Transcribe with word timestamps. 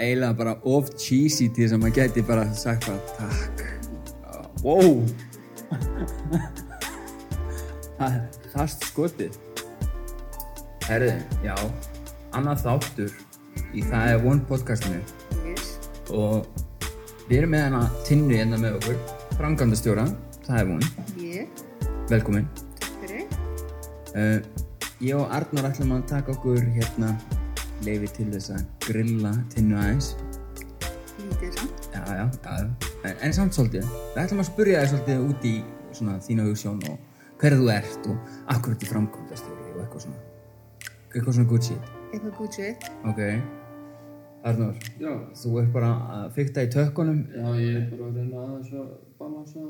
Eiginlega 0.00 0.32
bara 0.38 0.54
of 0.64 0.90
cheesy 0.96 1.48
til 1.52 1.66
þess 1.66 1.76
að 1.76 1.82
maður 1.82 1.96
gæti 2.00 2.22
bara 2.26 2.44
sagt 2.56 2.86
bara 2.88 3.00
takk. 3.18 3.56
Wow! 4.64 5.04
Það 8.00 8.14
er 8.16 8.20
fast 8.54 8.84
skotið. 8.88 9.36
Herði, 10.88 11.12
já, 11.44 11.54
annað 12.34 12.64
þáttur 12.64 13.12
í 13.76 13.82
Það 13.86 14.08
er 14.14 14.24
One 14.26 14.42
podcastinu 14.48 15.02
Yes. 15.46 15.68
og 16.10 16.48
við 17.28 17.36
erum 17.42 17.52
með 17.54 17.62
hana 17.68 17.82
Tinnu 18.08 18.34
hérna 18.34 18.58
með 18.58 18.78
okkur, 18.80 18.96
frangandastjóra, 19.36 20.06
Það 20.48 20.56
er 20.62 20.72
One, 20.74 20.88
Ég, 21.22 21.62
velkomin. 22.10 22.48
Uh, 24.10 24.40
ég 24.98 25.14
og 25.14 25.30
Arnur 25.30 25.68
ætlum 25.68 25.92
að 25.94 26.08
taka 26.10 26.32
okkur 26.34 26.58
hérna 26.74 27.12
leifi 27.86 28.08
til 28.16 28.28
þess 28.34 28.52
að 28.54 28.64
grilla 28.86 29.30
Tinnu 29.54 29.76
aðeins. 29.80 30.10
Lítið 31.20 31.54
samt. 31.58 31.86
Já, 31.94 32.02
já, 32.16 32.24
já, 32.44 32.56
en, 33.04 33.14
en 33.26 33.36
samt 33.36 33.56
svolítið. 33.56 33.86
Við 34.14 34.22
ætlum 34.24 34.42
að 34.42 34.48
spurja 34.50 34.82
þig 34.82 34.90
svolítið 34.94 35.22
út 35.28 35.46
í 35.50 35.54
svona 35.96 36.16
þína 36.24 36.46
hugssjón 36.48 36.82
og 36.90 37.38
hver 37.40 37.56
þú 37.60 37.70
ert 37.74 38.10
og 38.10 38.34
akkur 38.54 38.74
þetta 38.74 38.90
framkvæmdastjóri 38.92 39.70
og 39.74 39.80
eitthvað 39.84 40.04
svona. 40.06 40.20
Eitthvað 41.10 41.32
svona 41.38 41.50
good 41.54 41.66
shit. 41.68 41.88
Eitthvað 42.10 42.36
good 42.38 42.58
shit. 42.58 42.90
Ok. 43.10 43.22
Arnur, 44.50 44.76
Já, 45.00 45.10
þú 45.36 45.54
ert 45.60 45.72
bara 45.74 45.88
að 46.16 46.28
fykta 46.38 46.62
í 46.64 46.70
tökkunum. 46.72 47.18
já, 47.28 47.48
ég 47.60 47.74
er 47.76 47.88
bara 47.90 48.06
að 48.08 48.20
reyna 48.20 48.44
aðeins 48.46 48.70
að 48.72 48.86
balansa 49.20 49.64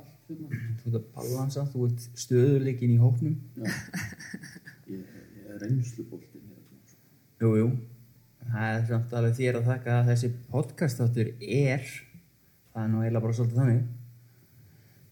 allt 0.00 0.30
hérna. 0.30 0.62
Þú 0.80 0.86
ert 0.88 0.96
að 1.00 1.10
balansa, 1.18 1.66
þú 1.74 1.88
ert 1.90 2.06
stöðuleikin 2.22 2.94
í 2.94 3.00
hópnum. 3.02 3.36
Já, 3.60 3.68
ég, 4.94 5.04
ég 5.44 5.52
er 5.58 5.76
sko. 5.84 6.33
Jú, 7.44 7.50
jú. 7.60 7.66
Það 8.44 8.70
er 8.70 8.84
samt 8.88 9.10
alveg 9.18 9.34
þér 9.36 9.58
að 9.58 9.66
þakka 9.68 9.94
að 9.98 10.06
þessi 10.10 10.28
podcast 10.52 11.00
þáttur 11.00 11.30
er, 11.40 11.90
það 12.72 12.84
er 12.84 12.90
nú 12.92 13.02
eiginlega 13.02 13.24
bara 13.24 13.36
svolítið 13.36 13.60
þannig. 13.60 13.82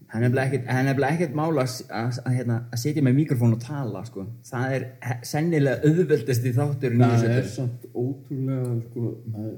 Það 0.06 0.16
er 0.16 0.24
nefnilega 0.24 0.48
ekkert, 0.48 0.64
það 0.68 1.24
er 1.24 1.34
mála 1.36 1.64
að, 1.64 1.74
að, 1.98 2.20
að, 2.22 2.36
hérna, 2.38 2.56
að 2.72 2.80
setja 2.82 3.04
með 3.04 3.18
mikrofón 3.18 3.56
og 3.56 3.60
tala, 3.64 4.02
sko. 4.08 4.24
Það 4.48 4.76
er 4.76 4.86
sennilega 5.28 5.90
auðveldast 5.90 6.48
í 6.48 6.54
þátturinn 6.56 7.04
Það 7.04 7.28
er 7.34 7.48
samt 7.52 7.86
ótrúlega, 7.92 8.74
sko, 8.86 9.12
maður, 9.34 9.54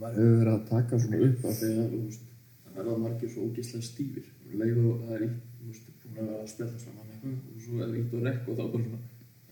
maður 0.00 0.18
hefur 0.22 0.34
verið 0.40 0.52
að 0.54 0.66
taka 0.72 1.02
svona 1.04 1.22
upp 1.28 1.46
af 1.48 1.60
því 1.60 1.72
að, 1.84 2.18
það 2.64 2.80
verða 2.80 2.98
margir 3.04 3.32
svo 3.34 3.48
ógeðslega 3.48 3.88
stífir. 3.90 4.28
Leið 4.52 4.84
og 4.84 5.04
það 5.04 5.16
er 5.18 5.26
eitt, 5.28 5.40
þú 5.60 5.72
veist, 5.72 5.96
búin 6.04 6.18
að 6.18 6.32
vera 6.32 6.42
að 6.44 6.52
spjalla 6.52 6.84
saman 6.86 7.12
eitthvað 7.12 7.40
og 7.40 7.64
svo 7.66 7.80
er 7.86 7.96
eitt 8.00 8.16
og 8.18 8.28
rekk 8.28 8.52
og 8.52 8.60
þá 8.60 8.64
bara 8.76 8.84
svona, 8.88 9.02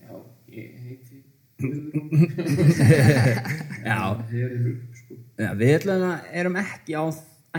já, 0.05 0.21
ég 0.57 0.71
Guðrún. 0.91 1.10
Já, 3.81 3.97
Það 4.21 4.33
er 4.37 4.51
einu 4.55 4.71
upp, 4.71 4.97
sko. 4.99 5.17
já, 5.41 5.49
við 5.57 5.73
ætlum 5.75 6.03
að 6.07 6.33
erum 6.41 6.57
ekki, 6.61 6.95
á, 6.97 7.03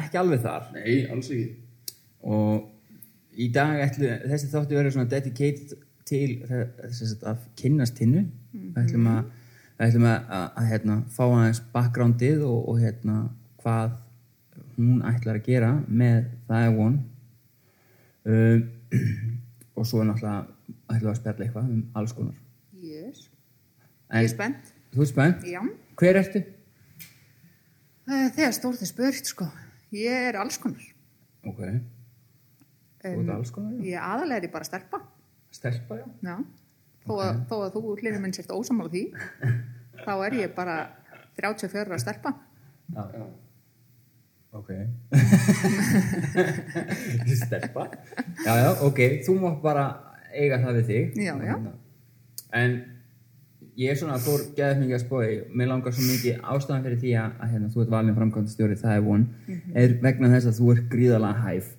ekki 0.02 0.20
alveg 0.20 0.42
þar. 0.44 0.68
Nei, 0.76 0.96
alls 1.12 1.30
ekki. 1.34 1.56
og 2.22 2.68
í 3.42 3.48
dag 3.54 3.80
ætlu, 3.86 4.10
þessi 4.30 4.50
þáttu 4.52 4.76
verður 4.78 4.94
svona 4.96 5.10
dedicated 5.10 5.72
til 6.06 6.28
þess 6.46 7.16
að 7.26 7.38
kynnast 7.58 7.98
hinnu 8.02 8.26
við 8.52 8.80
ætlum 8.82 9.06
að, 9.10 9.22
við 9.78 9.86
ætlum 9.88 10.06
að, 10.10 10.18
að, 10.36 10.46
að 10.60 10.68
hérna, 10.72 10.96
fá 11.16 11.22
aðeins 11.26 11.62
backgroundið 11.72 12.42
og, 12.46 12.58
og 12.68 12.80
hérna, 12.82 13.16
hvað 13.62 13.94
hún 14.76 15.00
ætlar 15.08 15.38
að 15.40 15.46
gera 15.48 15.72
með 15.88 16.18
það 16.50 16.66
er 16.68 16.76
von 16.76 16.98
um, 18.28 18.62
og 19.78 19.88
svo 19.88 20.04
náttúrulega 20.04 20.42
ætlum 20.92 21.08
við 21.08 21.12
að 21.14 21.20
spjalla 21.22 21.46
eitthvað 21.48 21.70
um 21.72 21.82
alls 21.98 22.14
konar 22.16 22.38
Ég 24.12 24.26
er 24.26 24.32
spennt. 24.32 24.72
Þú 24.92 25.04
ert 25.04 25.10
spennt? 25.10 25.44
Já. 25.48 25.60
Hver 25.96 26.18
ertu? 26.20 26.42
Þegar 28.06 28.52
stórt 28.56 28.82
er 28.84 28.90
spurt, 28.90 29.28
sko. 29.30 29.46
Ég 29.96 30.28
er 30.28 30.36
alls 30.40 30.58
konar. 30.60 30.84
Ok, 31.48 31.60
þú 33.02 33.12
ert 33.22 33.30
alls 33.36 33.52
konar, 33.54 33.78
já. 33.78 33.94
Ég 33.94 34.08
aðalega 34.10 34.42
er 34.42 34.48
ég 34.48 34.52
bara 34.52 34.68
stelpa. 34.68 35.00
Stelpa, 35.52 36.00
já. 36.02 36.08
Já. 36.28 36.34
Þó 37.06 37.14
að, 37.18 37.38
þó 37.50 37.54
að 37.62 37.70
þú 37.78 37.94
hlirir 37.96 38.20
minn 38.22 38.36
sért 38.36 38.52
ósamála 38.54 38.92
því, 38.92 39.06
þá 40.04 40.12
er 40.28 40.36
ég 40.42 40.52
bara 40.58 40.76
34 41.40 41.88
ára 41.88 42.02
stelpa. 42.02 42.36
Já. 42.92 43.06
Já, 43.16 43.24
Ok 44.52 44.68
Stelpa 47.40 47.86
Já, 48.44 48.52
já, 48.60 48.70
ok, 48.84 48.98
þú 49.24 49.36
mátt 49.40 49.62
bara 49.64 49.84
eiga 50.28 50.58
það 50.60 50.76
við 50.80 50.90
þig 50.90 51.22
Já, 51.24 51.32
já. 51.40 51.54
En 52.60 52.74
ég 53.78 53.92
er 53.92 53.98
svona 53.98 54.18
að 54.18 54.26
fór 54.26 54.44
geðað 54.56 54.80
mikið 54.82 54.96
að 54.96 55.02
spói 55.04 55.28
Mér 55.56 55.70
langar 55.70 55.94
svo 55.96 56.04
mikið 56.04 56.42
ástæðan 56.54 56.84
fyrir 56.86 57.00
því 57.00 57.14
að, 57.22 57.32
að 57.38 57.52
hérna, 57.54 57.70
þú 57.72 57.82
ert 57.82 57.92
valin 57.94 58.18
framkvæmdastjóri, 58.18 58.78
það 58.82 58.96
er 58.96 59.02
von 59.06 59.24
er 59.82 59.96
vegna 60.02 60.30
þess 60.34 60.50
að 60.50 60.58
þú 60.60 60.72
ert 60.74 60.86
gríðalega 60.92 61.46
hæf. 61.46 61.72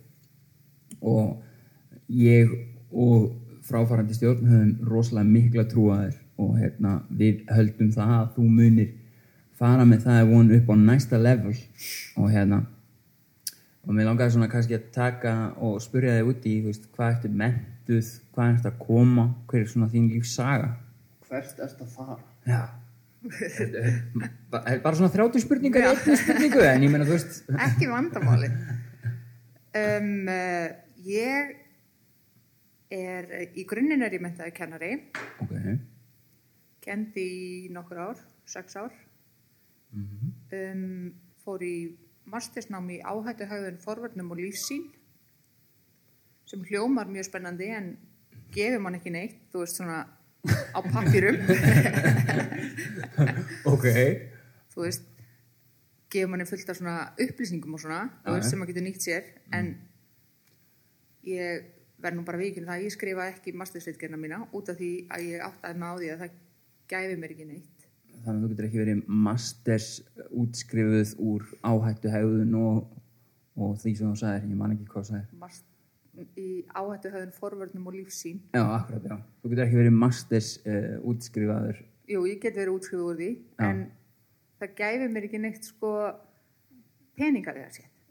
Og 1.13 2.13
ég 2.23 2.53
og 2.89 3.29
fráfarandi 3.67 4.17
stjórn 4.17 4.49
höfum 4.49 4.89
rosalega 4.89 5.29
mikla 5.29 5.67
trúaður 5.69 6.19
og 6.41 6.57
hérna, 6.57 6.99
við 7.13 7.43
höldum 7.53 7.91
það 7.93 8.13
að 8.17 8.29
þú 8.37 8.49
munir 8.57 8.93
fara 9.53 9.85
með 9.85 10.07
það 10.07 10.21
er 10.21 10.29
von 10.31 10.53
upp 10.57 10.71
á 10.73 10.75
næsta 10.81 11.19
level. 11.21 11.57
Og 12.17 12.31
hérna 12.33 12.63
og 13.83 13.91
mér 13.91 14.07
langaði 14.07 14.37
svona 14.37 14.49
kannski 14.51 14.77
að 14.77 14.89
taka 14.95 15.33
og 15.61 15.81
spyrja 15.83 16.15
þig 16.17 16.29
út 16.31 16.45
í 16.47 16.53
þú 16.61 16.69
veist, 16.71 16.85
hvað 16.95 17.09
ertu 17.17 17.31
mentuð, 17.41 18.11
hvað 18.33 18.53
ertu 18.53 18.69
að 18.71 18.77
koma 18.79 19.25
hver 19.51 19.59
er 19.61 19.69
svona 19.69 19.89
þín 19.91 20.09
lífsaga 20.13 20.69
hvert 21.33 21.59
ert 21.67 21.83
að 21.83 21.91
fara? 21.97 22.17
já 22.47 22.61
Þetta 23.23 23.79
er 23.79 24.31
ba- 24.51 24.63
er 24.67 24.79
bara 24.83 24.97
svona 24.99 25.13
30 25.13 25.39
spurningar 25.45 25.85
í 25.85 25.89
einni 25.93 26.15
spurningu 26.19 26.63
en 26.67 26.81
ég 26.83 26.91
meina 26.91 27.05
þú 27.07 27.13
veist 27.15 27.45
Ekki 27.67 27.87
vandamáli. 27.87 28.49
Um, 29.79 30.09
uh, 30.27 30.73
ég 31.07 31.53
er, 32.93 33.29
í 33.55 33.63
grunninn 33.65 34.03
er 34.05 34.13
ég 34.13 34.21
mentaði 34.21 34.51
kennari, 34.53 34.89
ok, 35.41 35.53
kendi 36.83 37.23
í 37.23 37.69
nokkur 37.73 38.01
ár, 38.09 38.19
sex 38.45 38.75
ár. 38.77 38.91
um, 39.95 41.13
fór 41.45 41.63
í 41.65 41.75
mastersnám 42.29 42.91
í 42.93 42.99
áhættuhægðun 43.07 43.79
forvörnum 43.83 44.29
og 44.35 44.39
lífsýn 44.43 44.85
sem 46.47 46.61
hljómar 46.69 47.07
mjög 47.11 47.27
spennandi 47.31 47.67
en 47.73 47.89
gefur 48.53 48.83
mann 48.83 48.99
ekki 48.99 49.11
neitt, 49.15 49.39
þú 49.51 49.63
veist 49.63 49.79
svona 49.79 50.03
á 50.43 50.79
pappirum 50.83 51.37
ok. 53.73 53.85
Þú 54.73 54.85
veist 54.85 55.09
gefur 56.13 56.31
manni 56.33 56.47
fullt 56.49 56.69
af 56.69 56.77
svona 56.77 56.97
upplýsingum 57.15 57.77
og 57.77 57.83
svona 57.83 58.01
veist 58.27 58.51
sem 58.51 58.59
maður 58.59 58.73
getur 58.73 58.87
nýtt 58.87 59.05
sér 59.05 59.29
en 59.55 59.73
ég 61.27 61.69
verð 62.03 62.19
nú 62.19 62.25
bara 62.27 62.41
vikinn 62.41 62.67
það 62.67 62.79
að 62.79 62.87
ég 62.87 62.95
skrifa 62.95 63.27
ekki 63.31 63.53
mastersreitgerna 63.55 64.19
mína 64.19 64.41
út 64.51 64.71
af 64.71 64.79
því 64.79 64.91
að 65.13 65.27
ég 65.29 65.45
áttaði 65.45 65.79
mig 65.79 65.87
á 65.87 65.95
því 65.99 66.09
að 66.11 66.23
það 66.23 66.39
gæfi 66.93 67.19
mér 67.19 67.35
ekki 67.35 67.47
neitt. 67.47 67.85
Þannig 68.23 68.33
að 68.33 68.43
þú 68.43 68.49
getur 68.51 68.67
ekki 68.67 68.81
verið 68.81 69.03
masters 69.27 69.89
útskrifuð 70.43 71.13
úr 71.23 71.45
áhættu 71.63 72.11
hegðun 72.13 72.57
og, 72.59 72.81
og 73.57 73.77
því 73.81 73.95
sem 73.99 74.11
þú 74.11 74.19
sagðir, 74.21 74.49
ég 74.51 74.59
man 74.59 74.75
ekki 74.75 74.89
hvað 74.91 75.07
þú 75.07 75.13
sagðir. 75.13 75.39
Mast, 75.41 75.65
í 76.37 76.49
áhættuhægðun 76.69 77.33
forvörnum 77.37 77.89
og 77.89 77.97
lífsýn. 77.97 78.39
Já, 78.53 78.63
akkurat, 78.77 79.07
já, 79.09 79.17
þú 79.41 79.51
getur 79.51 79.65
ekki 79.65 79.79
verið 79.81 79.97
masters 79.97 80.53
uh, 80.67 80.95
útskrifaður. 81.09 81.81
Jú, 82.11 82.23
ég 82.27 82.39
get 82.43 82.57
verið 82.59 82.77
útskrifuð 82.77 83.09
úr 83.09 83.19
því 83.21 83.29
Já. 83.33 83.67
en 83.69 83.83
það 84.59 84.73
gæfi 84.79 85.09
mér 85.13 85.27
ekki 85.29 85.39
neitt 85.39 85.67
sko 85.67 85.91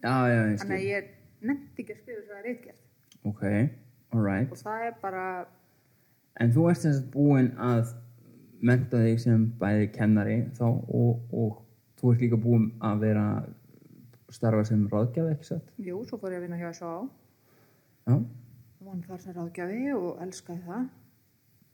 já, 0.03 0.15
já, 0.33 0.39
ég 0.51 0.61
þannig 0.63 0.77
að 0.79 0.87
ég 0.87 1.11
nefndi 1.43 1.83
ekki 1.85 1.95
að 1.95 2.01
skrifa 2.01 2.23
svo 2.27 2.39
að 2.39 2.47
reitgerð 2.47 3.29
ok, 3.31 3.43
alright 4.17 4.55
og 4.55 4.63
það 4.63 4.87
er 4.89 4.97
bara 5.03 5.27
En 6.41 6.49
þú 6.55 6.63
ert 6.71 6.81
þess 6.81 7.03
að 7.03 7.09
búin 7.13 7.51
að 7.61 7.91
menta 8.65 9.01
þig 9.03 9.19
sem 9.21 9.43
bæði 9.61 9.89
kennari 9.93 10.37
þá 10.57 10.65
og, 10.65 11.19
og 11.29 11.59
þú 12.01 12.13
ert 12.15 12.23
líka 12.25 12.39
búin 12.41 12.71
að 12.81 13.03
vera 13.05 13.27
starfa 14.33 14.65
sem 14.65 14.87
ráðgjafi, 14.89 15.35
ekki 15.35 15.49
satt? 15.51 15.67
jú, 15.77 15.99
svo 16.09 16.17
fór 16.23 16.33
ég 16.33 16.41
að 16.41 16.47
vinna 16.47 16.61
hjá 16.63 16.71
S.A. 16.73 16.95
Já. 18.09 18.17
Von 18.83 19.03
þar 19.07 19.21
sem 19.23 19.37
ráðgjafi 19.37 19.83
og 19.97 20.21
elskaði 20.27 20.63
það 20.67 20.91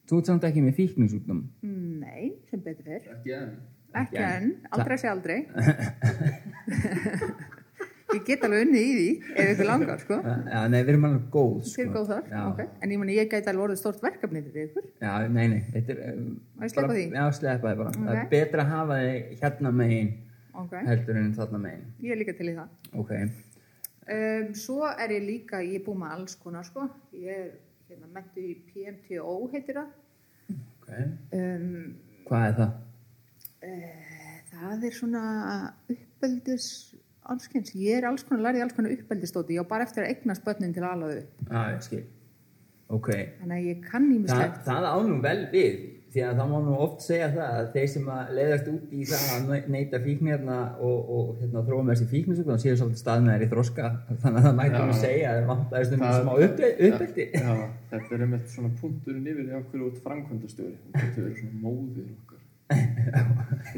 Þú 0.09 0.19
ert 0.23 0.29
samt 0.31 0.45
ekki 0.49 0.61
með 0.65 0.77
fíkningsúknum. 0.79 1.41
Nei, 2.01 2.31
sem 2.49 2.61
betur 2.65 2.87
fyrr 2.87 3.11
Ekki 3.19 3.35
enn. 3.37 3.51
Ekki 3.99 4.21
enn, 4.25 4.51
aldrei 4.77 4.99
sé 5.01 5.09
aldrei 5.11 5.39
Ég 8.09 8.23
get 8.25 8.45
alveg 8.47 8.63
unnið 8.65 8.81
í 8.81 8.93
því 8.97 9.09
ef 9.37 9.51
ykkur 9.53 9.67
langar, 9.69 9.99
sko 10.01 10.17
Já, 10.25 10.61
nei, 10.73 10.79
við 10.81 10.91
erum 10.95 11.03
alveg 11.09 11.25
góð, 11.33 11.59
sko. 11.69 11.75
Fyrir 11.77 11.91
góð 11.93 12.07
þar, 12.13 12.23
Já. 12.33 12.39
ok 12.49 12.63
En 12.85 12.95
ég 12.95 13.03
ég 13.19 13.29
gæti 13.33 13.51
alveg 13.53 13.65
orðið 13.67 13.81
stort 13.83 14.01
verkefni 14.05 14.41
fyrir 14.47 14.71
ykkur 14.71 14.87
Já, 15.05 15.13
nei, 15.29 15.45
nei, 15.53 15.59
þetta 15.75 15.93
er... 15.95 16.01
um, 16.15 16.31
ég 16.65 16.73
sleppa 16.73 16.87
bara- 16.87 16.97
því? 16.97 17.05
Já, 17.19 17.25
sleppa 17.37 17.67
því 17.75 17.81
bara. 17.83 17.93
Það 17.99 18.15
er 18.23 18.31
betra 18.33 18.65
að 18.65 18.73
hafa 18.73 18.99
þig 19.03 19.43
hérna 19.43 19.75
megin 19.83 20.11
Ok, 20.59 20.73
heldur 20.89 21.21
en 21.21 21.29
þarna 21.37 21.61
megin. 21.67 21.85
ég 22.03 22.15
er 22.15 22.21
líka 22.23 22.37
til 22.39 22.49
í 22.49 22.57
það 22.57 22.69
Ok. 23.03 23.13
Um, 24.09 24.53
svo 24.57 24.87
er 24.89 25.11
ég 25.13 25.25
líka, 25.27 25.59
ég 25.61 25.81
er 25.81 25.85
búin 25.85 25.99
með 26.01 26.13
alls 26.17 26.37
konar 26.41 26.65
sko, 26.65 26.87
ég 27.13 27.29
er 27.29 27.49
hérna 27.91 28.07
mentu 28.15 28.41
í 28.41 28.55
PMTO 28.71 29.35
heitir 29.53 29.77
það 29.77 29.91
Ok. 30.55 30.89
um, 31.37 31.97
Hvað 32.29 32.47
er 32.47 32.55
það? 32.59 32.71
uh, 33.69 34.39
það 34.49 34.63
það 34.63 34.87
er 34.89 34.97
svona 34.97 35.23
uppeldis 35.93 36.69
allskins, 37.29 37.75
ég 37.77 37.99
er 38.01 38.07
alls 38.09 38.25
konar 38.25 38.47
lærið 38.49 38.65
alls 38.65 38.77
konar 38.79 38.95
uppeldistóti, 38.97 39.59
ég 39.59 39.67
á 39.69 39.69
bara 39.69 39.85
eftir 39.85 40.07
að 40.07 40.15
eignast 40.15 40.45
börnin 40.47 40.73
til 40.73 40.83
að 40.87 40.95
alaðu 40.97 41.19
upp, 41.27 41.43
Já, 41.53 41.61
ég 41.75 41.83
skil. 41.85 42.05
Ok. 42.89 43.09
þannig 43.43 43.57
að 43.59 43.67
ég 43.69 43.83
kann 43.91 44.07
Þa, 44.09 44.15
ímislegt 44.17 44.63
það 44.65 44.87
ánum 44.95 45.21
vel 45.27 45.41
við, 45.53 45.75
því 46.09 46.23
að 46.25 46.39
það 46.41 46.47
má 46.51 46.59
nú 46.65 46.75
oft 46.81 47.03
segja 47.05 47.27
það 47.35 47.57
að 47.59 47.67
þeir 47.75 47.89
sem 47.93 48.07
að 48.15 48.31
leiðast 48.39 48.69
út 48.73 48.93
í 48.97 49.03
það 49.11 49.25
að 49.35 49.49
ne- 49.53 49.65
neyta 49.75 49.99
fíknirna 50.07 50.59
og, 50.89 51.11
og 51.19 51.27
hérna, 51.43 51.63
þróa 51.67 51.83
með 51.85 51.93
þessi 51.99 52.07
fíknisöku, 52.13 52.49
þannig 52.49 52.65
séu 52.65 52.79
svolítið 52.81 53.03
stað 53.03 53.27
með 53.27 53.35
þeir 53.35 53.45
í 53.45 53.51
þroska, 53.53 53.91
þannig 54.23 54.39
að 54.39 54.47
það 54.49 54.57
Já. 54.79 54.87
nú 54.89 54.97
segja 55.03 55.35
að 55.35 55.51
það 55.75 55.83
um 55.99 56.05
Það- 56.07 56.23
smá 56.23 56.33
uppe- 56.47 56.73
uppeldi. 56.89 57.27
Já, 57.35 57.53
þetta 57.93 58.15
er 58.19 58.25
einmitt 58.27 58.49
svona 58.55 58.73
punkturinn 58.81 59.29
yfir 59.35 59.45
í 59.53 59.59
okkur 59.61 59.85
út 59.91 60.01
framkvæmdastjóri. 60.07 60.75
Þú 60.89 61.03
getur 61.05 61.29
verið 61.29 61.43
svona 61.43 61.63
móðir 61.67 62.09
okkar. 62.17 62.35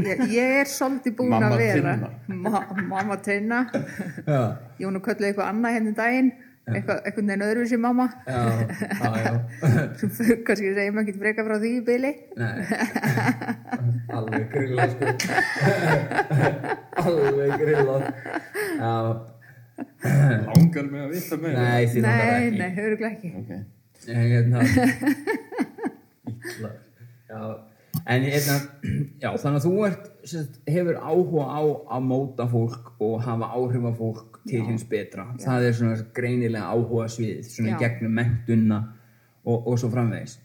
ég, 0.03 0.23
ég 0.35 0.55
er 0.61 0.71
svolítið 0.71 1.15
búin 1.19 1.31
Mamma 1.35 1.51
að 1.53 1.61
vera 1.61 1.93
Tinna. 1.95 2.09
Ma, 2.27 2.63
mamma 2.91 3.17
Tinna 3.23 3.61
Já, 3.71 4.41
ég 4.81 4.87
var 4.89 4.95
nú 4.97 5.03
kölluð 5.05 5.29
eitthvað 5.29 5.51
annað 5.53 5.77
henni 5.77 5.93
daginn 5.99 6.31
eitthvað, 6.77 6.99
eitthvað 7.07 7.25
neginn 7.29 7.45
öðruvísi 7.47 7.79
mamma. 7.81 8.07
Já, 8.27 8.41
já, 9.01 9.11
já. 9.25 9.33
kannski 10.47 10.73
segjum 10.77 11.01
ekki 11.03 11.15
freka 11.19 11.45
frá 11.47 11.57
því 11.63 11.71
í 11.77 11.81
byli 11.89 12.13
Nei, 12.41 12.59
alveg 14.19 14.47
grilla 14.55 14.87
sko. 14.93 15.05
Alveg 17.05 17.53
grilla. 17.65 17.97
Já, 18.81 18.95
Langar 20.01 20.87
mig 20.93 21.01
að 21.07 21.13
vita 21.17 21.37
meira. 21.41 21.57
nei, 21.65 21.83
því 21.89 21.99
það 22.05 22.09
nei, 22.11 22.31
ekki. 22.37 22.59
nei, 22.61 22.71
öruglega 22.85 23.13
ekki. 23.17 23.31
Ok. 23.41 23.51
Nei, 24.11 24.25
hérna. 24.31 24.59
Já, 27.31 27.41
en 28.11 28.23
hérna 28.27 28.57
Já, 29.21 29.29
þannig 29.39 29.59
að 29.61 29.65
þú 29.67 29.73
ert 29.87 30.05
sérst, 30.29 30.55
hefur 30.69 30.97
áhuga 31.01 31.45
á 31.49 31.61
að 31.97 32.07
móta 32.11 32.47
fólk 32.51 32.85
og 33.03 33.15
hafa 33.25 33.47
áhrif 33.57 33.85
á 33.89 33.93
fólk 33.99 34.30
til 34.49 34.63
hins 34.67 34.85
betra. 34.85 35.27
Það 35.41 35.67
er 35.67 35.73
svona 35.73 35.97
greinilega 36.15 36.65
áhuga 36.73 37.09
svið 37.09 37.43
svona 37.45 37.75
Já. 37.75 37.79
gegnum 37.79 38.13
mentuna 38.13 38.79
og, 39.45 39.67
og 39.67 39.79
svo 39.79 39.91
framvegis. 39.93 40.39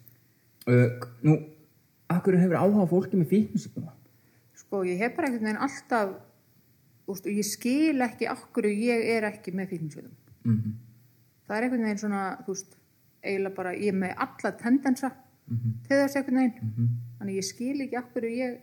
Uh, 0.68 0.88
Nú, 1.24 1.38
akkur 2.10 2.38
hefur 2.40 2.58
áhuga 2.60 2.88
fólki 2.90 3.18
með 3.20 3.32
fíknisíkuna? 3.34 3.92
sko, 4.56 4.84
ég 4.88 4.98
hef 5.00 5.16
bara 5.16 5.30
einhvern 5.30 5.46
veginn 5.46 5.62
alltaf 5.62 6.16
úst, 7.12 7.28
ég 7.30 7.46
skil 7.46 8.02
ekki 8.02 8.30
okkur 8.32 8.68
ég 8.72 9.06
er 9.16 9.28
ekki 9.32 9.54
með 9.56 9.76
fíknisveitum 9.76 10.22
Mm 10.46 10.56
-hmm. 10.56 10.74
það 11.48 11.58
er 11.58 11.64
einhvern 11.64 11.84
veginn 11.84 11.98
svona 11.98 12.38
þú 12.46 12.54
veist, 12.54 12.76
eiginlega 13.24 13.56
bara, 13.56 13.72
ég 13.74 13.88
er 13.88 13.94
með 13.94 14.14
alla 14.18 14.52
tendensa 14.58 15.10
til 15.88 15.98
þess 15.98 16.16
einhvern 16.16 16.38
veginn. 16.38 16.90
Þannig 17.20 17.36
ég 17.36 17.44
skil 17.44 17.82
ekki 17.82 17.98
okkur 17.98 18.24
ég 18.24 18.58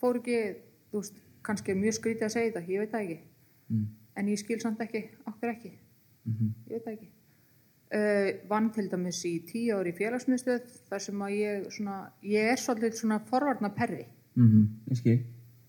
fór 0.00 0.16
ekki 0.16 0.38
þú 0.92 1.00
veist, 1.00 1.14
kannski 1.42 1.70
er 1.72 1.76
mjög 1.76 1.94
skrítið 1.94 2.24
að 2.24 2.32
segja 2.34 2.52
þetta 2.52 2.72
ég 2.72 2.78
veit 2.78 2.90
það 2.92 3.00
ekki 3.00 3.18
en 4.18 4.28
ég 4.28 4.38
skil 4.40 4.60
samt 4.60 4.80
ekki, 4.80 5.04
okkur 5.26 5.52
ekki. 5.52 5.72
Ég 6.68 6.82
veit 6.84 6.86
ekki. 6.94 7.08
Uh, 7.88 8.34
vann 8.50 8.68
til 8.74 8.90
dæmis 8.92 9.22
í 9.24 9.38
tíu 9.48 9.78
ári 9.78 9.94
félagsmiðstöð 9.96 10.66
þar 10.90 11.00
sem 11.00 11.22
að 11.24 11.36
ég 11.38 11.68
svona, 11.72 12.12
ég 12.22 12.50
er 12.52 12.60
svolítið 12.60 12.98
svona 13.00 13.18
forvarna 13.30 13.70
perri. 13.72 14.06
Mm 14.34 14.48
-hmm. 14.92 15.22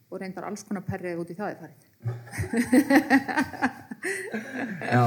Og 0.09 0.19
reyndar 0.19 0.43
alls 0.43 0.63
konar 0.63 0.83
perri 0.83 1.15
út 1.15 1.29
í 1.29 1.35
það 1.35 1.49
er 1.51 1.57
farið. 1.61 1.85
Já, 4.79 5.05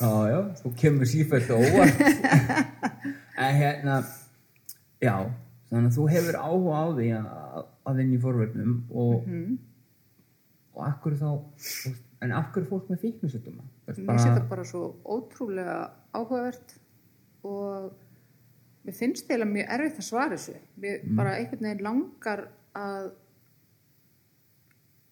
já, 0.00 0.12
já, 0.32 0.38
þú 0.62 0.70
kemur 0.76 1.06
sífælt 1.06 1.50
og 1.50 1.60
óvart. 1.60 1.96
En 3.38 3.56
hérna 3.56 4.04
Já, 5.02 5.28
þannig 5.68 5.90
að 5.90 5.96
þú 5.98 6.06
hefur 6.08 6.38
áhuga 6.40 6.76
á 6.80 6.86
því 6.96 7.08
að, 7.18 7.64
að 7.84 7.98
vinna 8.00 8.16
í 8.16 8.20
forverðnum 8.22 8.76
og 8.90 9.26
og 10.76 10.82
akkur 10.86 11.16
þá 11.16 11.28
veist, 11.32 12.05
en 12.24 12.32
akkur 12.32 12.64
er 12.64 12.68
fólk 12.70 12.90
með 12.90 13.02
fíknusutuma 13.04 13.64
mér 13.86 14.18
sé 14.18 14.30
þetta 14.30 14.48
bara 14.50 14.64
svo 14.66 14.82
ótrúlega 15.04 15.76
áhugavert 16.16 16.74
og 17.46 17.92
mér 18.86 18.96
finnst 18.96 19.30
eiginlega 19.30 19.52
mjög 19.52 19.70
erfitt 19.76 20.00
að 20.00 20.08
svara 20.08 20.36
þessu. 20.36 20.58
Mér 20.82 21.06
bara 21.18 21.36
einhvern 21.38 21.66
veginn 21.66 21.86
langar 21.86 22.42
að 22.76 23.08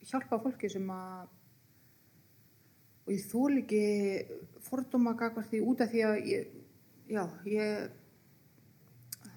hjálpa 0.04 0.40
fólki 0.42 0.70
sem 0.72 0.90
að 0.94 1.32
og 3.04 3.12
ég 3.12 3.26
þól 3.28 3.58
ekki 3.60 3.84
fordóma 4.64 5.12
gagvart 5.18 5.50
því 5.52 5.60
út 5.68 5.82
af 5.84 5.92
því 5.92 6.04
að 6.08 6.30
ég, 6.30 6.52
já, 7.12 7.24
ég 7.50 7.90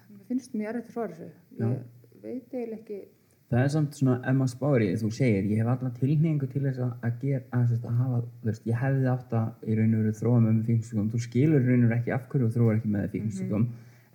mér 0.08 0.24
finnst 0.30 0.54
mjög 0.56 0.70
erfitt 0.72 0.88
að 0.88 0.96
svara 0.96 1.18
þessu. 1.18 1.30
Ég 1.58 2.22
veit 2.22 2.54
eiginlega 2.54 2.80
ekki 2.80 3.00
Það 3.48 3.62
er 3.62 3.70
samt 3.72 3.94
svona, 3.96 4.14
ef 4.28 4.34
maður 4.36 4.50
spáir 4.52 4.82
í 4.84 4.86
þú 5.00 5.08
segir, 5.16 5.46
ég 5.48 5.62
hef 5.62 5.68
allan 5.72 5.92
tilhengu 5.96 6.46
til 6.52 6.60
þess 6.66 6.82
að, 6.84 7.12
gera, 7.22 7.44
að, 7.56 7.70
að 7.78 7.94
hafa, 7.96 8.18
þú 8.42 8.48
veist, 8.50 8.66
ég 8.68 8.76
hefði 8.76 9.06
átt 9.08 9.30
að 9.38 9.62
í 9.64 9.76
raun 9.78 9.94
og 9.96 10.02
veru 10.02 10.16
þróa 10.18 10.40
með 10.42 10.50
með 10.58 10.66
fíknisugum, 10.66 11.06
þú 11.14 11.20
skilur 11.24 11.64
raun 11.64 11.86
og 11.86 11.86
veru 11.86 11.96
ekki 11.96 12.12
af 12.12 12.26
hverju 12.28 12.48
þú 12.48 12.58
þróar 12.58 12.76
ekki 12.76 12.90
með 12.92 13.06
fíknisugum, 13.14 13.64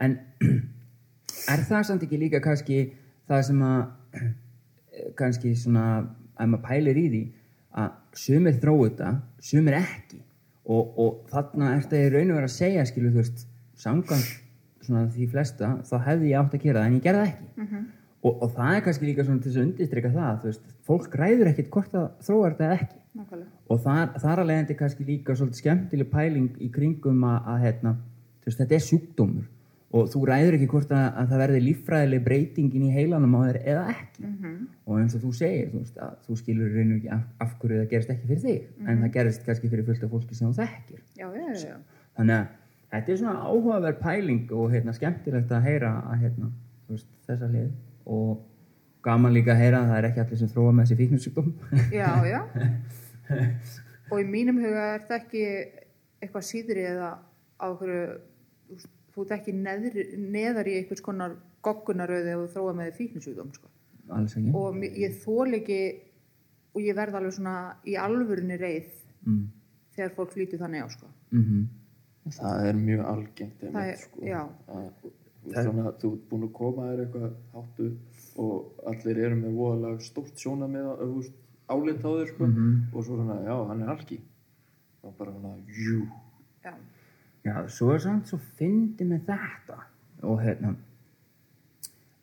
en 0.06 0.14
er 1.56 1.64
það 1.72 1.88
samt 1.90 2.06
ekki 2.06 2.20
líka 2.22 2.44
kannski 2.46 2.78
það 3.32 3.42
sem 3.50 3.64
að, 3.66 3.82
kannski 5.24 5.56
svona, 5.64 5.88
ef 6.38 6.54
maður 6.54 6.64
pælir 6.68 7.02
í 7.02 7.08
því, 7.16 7.24
að 7.82 7.90
sumir 8.28 8.62
þróu 8.62 8.78
þetta, 8.84 9.10
sumir 9.50 9.80
ekki, 9.80 10.22
og, 10.70 10.94
og 11.02 11.34
þarna 11.34 11.74
er 11.74 11.84
þetta 11.88 12.04
í 12.04 12.14
raun 12.20 12.36
og 12.36 12.38
veru 12.44 12.52
að 12.52 12.56
segja, 12.60 12.86
skilur, 12.86 13.18
þú 13.18 13.24
veist, 13.24 13.44
samkvæmt 13.82 14.32
svona 14.86 15.08
því 15.10 15.28
flesta, 15.34 15.74
þá 15.90 15.98
hefði 16.12 16.32
ég 16.36 16.40
átt 16.46 16.54
að 16.54 16.66
gera 16.68 16.86
það, 16.86 16.94
en 16.94 17.02
ég 17.02 17.06
gerði 17.10 17.28
ekki. 17.32 17.52
Og, 18.24 18.38
og 18.46 18.54
það 18.56 18.78
er 18.78 18.84
kannski 18.86 19.08
líka 19.10 19.26
svona 19.28 19.44
til 19.44 19.52
að 19.52 19.64
undirstryka 19.66 20.12
það, 20.14 20.44
veist, 20.48 20.68
fólk 20.88 21.16
ræður 21.20 21.50
ekkit 21.52 21.72
hvort 21.74 21.92
það 21.92 22.06
þróar 22.24 22.54
þetta 22.56 22.78
ekki. 22.78 23.02
nákvæmlega 23.20 23.74
Og 23.74 23.82
þar, 23.84 24.14
þar 24.24 24.42
að 24.44 24.50
leiðandi 24.50 24.78
kannski 24.80 25.08
líka 25.08 25.36
svolítið 25.36 25.60
skemmtileg 25.60 26.12
pæling 26.14 26.62
í 26.64 26.70
kringum 26.72 27.26
að, 27.28 27.50
að 27.52 27.66
hérna, 27.68 27.94
veist, 28.46 28.62
þetta 28.62 28.78
er 28.78 28.86
sjúkdómur 28.88 29.50
og 29.94 30.08
þú 30.10 30.24
ræður 30.26 30.56
ekki 30.58 30.68
hvort 30.72 30.94
að, 30.96 31.04
að 31.22 31.28
það 31.30 31.42
verði 31.44 31.60
líffræðileg 31.68 32.24
breytingin 32.26 32.88
í 32.88 32.94
heilanum 32.96 33.36
á 33.38 33.40
þér 33.44 33.60
eða 33.62 33.84
ekki. 33.92 34.24
Og 34.88 34.98
eins 34.98 35.14
og 35.14 35.22
þú 35.22 35.34
segir, 35.38 35.68
þú 35.70 35.82
veist, 35.84 36.00
þú 36.26 36.38
skilur 36.40 36.74
reynu 36.74 36.98
ekki 36.98 37.12
af, 37.14 37.28
af 37.46 37.54
hverju 37.62 37.82
það 37.84 37.92
gerist 37.92 38.14
ekki 38.16 38.32
fyrir 38.32 38.42
þig, 38.48 38.66
en 38.88 39.04
það 39.04 39.14
gerist 39.20 39.46
kannski 39.46 39.70
fyrir 39.70 39.88
fullt 39.92 40.08
af 40.08 40.16
fólki 40.16 40.40
sem 40.40 40.50
þú 40.50 40.64
þekkir. 40.64 41.04
já, 41.20 41.28
já, 41.38 41.46
já. 41.62 41.76
Þannig 42.18 42.40
að 42.40 42.48
þetta 42.96 43.14
er 43.14 43.22
svona 43.22 43.46
áhugaverð 43.52 44.02
pæling 44.02 44.58
og 44.58 44.74
hérna, 44.74 44.98
skemmtilegt 44.98 45.54
að 45.54 45.70
heyra 45.70 45.94
að, 46.02 46.18
hérna, 46.26 46.50
þú 46.88 46.98
veist, 46.98 47.12
þessa 47.30 47.52
hlið 47.54 47.70
og 48.06 48.44
gaman 49.04 49.34
líka 49.36 49.52
að 49.54 49.62
heyra 49.64 49.80
að 49.84 49.90
það 49.92 49.98
er 50.02 50.08
ekki 50.10 50.22
allir 50.24 50.40
sem 50.42 50.52
þróa 50.54 50.74
með 50.74 50.86
þessi 50.86 51.00
fíknusjúkdóm. 51.02 51.50
Já, 51.92 52.10
já. 52.26 52.42
og 54.12 54.20
í 54.22 54.28
mínum 54.30 54.60
huga 54.64 54.86
er 54.96 55.06
það 55.08 55.18
ekki 55.20 55.44
eitthvað 56.24 56.46
síðri 56.48 56.86
eða 56.94 57.10
á 57.60 57.68
hverju, 57.80 58.06
þú 59.14 59.26
ert 59.26 59.36
ekki 59.38 59.54
neðri, 59.58 60.06
neðar 60.18 60.70
í 60.72 60.78
einhvers 60.80 61.04
konar 61.06 61.36
goggunaröði 61.64 62.34
og 62.40 62.50
þróa 62.54 62.74
með 62.80 62.96
fíknisjúkdóm, 63.00 63.52
sko. 63.56 63.70
Alls 64.12 64.34
ekki. 64.40 64.52
Og 64.60 64.82
ég 64.84 65.14
þól 65.24 65.54
ekki, 65.60 65.80
og 66.76 66.82
ég 66.84 66.96
verð 66.98 67.16
alveg 67.20 67.36
svona 67.38 67.58
í 67.88 67.96
alvörunni 68.00 68.58
reið 68.60 68.92
Mm. 69.24 69.46
þegar 69.96 70.10
fólk 70.18 70.34
flýtur 70.36 70.60
þannig 70.60 70.84
á, 70.84 70.88
sko. 70.92 71.08
Mm 71.32 71.62
Það 72.28 72.66
er 72.68 72.74
mjög 72.80 73.02
algengt 73.08 73.62
Það 73.64 73.86
er- 73.88 73.98
sko. 74.02 74.20
já. 74.28 74.42
Að, 74.68 75.14
þannig 75.52 75.88
að 75.90 76.00
þú 76.02 76.12
ert 76.16 76.28
búin 76.30 76.48
að 76.48 76.54
koma 76.58 76.90
þér 76.90 77.04
eitthvað 77.04 77.38
háttu 77.54 77.90
og 78.44 78.86
allir 78.90 79.22
eru 79.28 79.40
með 79.40 79.58
voðalega 79.60 80.06
stórt 80.08 80.40
sjóna 80.40 80.70
með 80.72 80.90
álit 81.74 82.04
á 82.06 82.10
þér 82.10 82.32
sko. 82.32 82.50
og 82.94 83.00
svo 83.04 83.18
svona, 83.18 83.40
já, 83.44 83.56
hann 83.70 83.84
er 83.84 83.94
algi 83.94 84.20
og 85.04 85.16
bara 85.18 85.34
svona, 85.36 85.56
jú. 85.68 86.02
Já, 86.64 86.74
Já, 87.44 87.56
svo 87.68 87.92
er 87.92 88.00
samt 88.00 88.30
svo 88.32 88.38
fyndi 88.56 89.04
með 89.04 89.26
þetta. 89.28 89.82
Og 90.24 90.38
hérna 90.40 90.70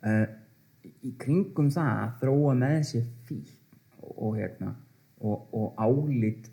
uh, 0.08 0.28
í 1.04 1.12
kringum 1.20 1.68
það 1.72 1.90
að 1.90 2.14
þróa 2.22 2.54
með 2.62 2.78
sér 2.88 3.10
fík 3.28 3.50
og, 4.00 4.14
og 4.14 4.38
hérna 4.38 4.72
og, 5.20 5.44
og 5.52 5.76
álít 5.76 6.48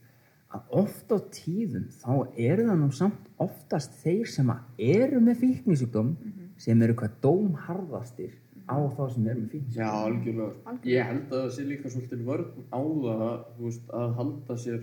að 0.51 0.75
oft 0.81 1.11
á 1.11 1.17
tíðum 1.31 1.87
þá 2.01 2.11
eru 2.35 2.67
það 2.67 2.81
nú 2.81 2.89
samt 2.95 3.31
oftast 3.43 3.95
þeir 4.03 4.27
sem 4.31 4.51
að 4.51 4.83
eru 4.83 5.21
með 5.23 5.41
fíknisjúkdóm 5.43 6.11
sem 6.61 6.83
eru 6.85 6.95
hvað 6.99 7.17
dómharðastir 7.23 8.35
á 8.67 8.77
þá 8.97 9.03
sem 9.13 9.27
eru 9.31 9.41
með 9.41 9.51
fíknisjúkdóm 9.55 9.83
Já, 9.83 9.91
algjörlega. 10.05 10.77
Ég 10.91 11.11
held 11.11 11.27
að 11.27 11.43
það 11.43 11.51
sé 11.55 11.67
líka 11.67 11.91
svolítið 11.93 12.23
vörn 12.27 12.65
á 12.73 12.81
það, 12.81 13.35
veist, 13.59 13.91
að 13.99 14.15
halda 14.21 14.57
sér 14.63 14.81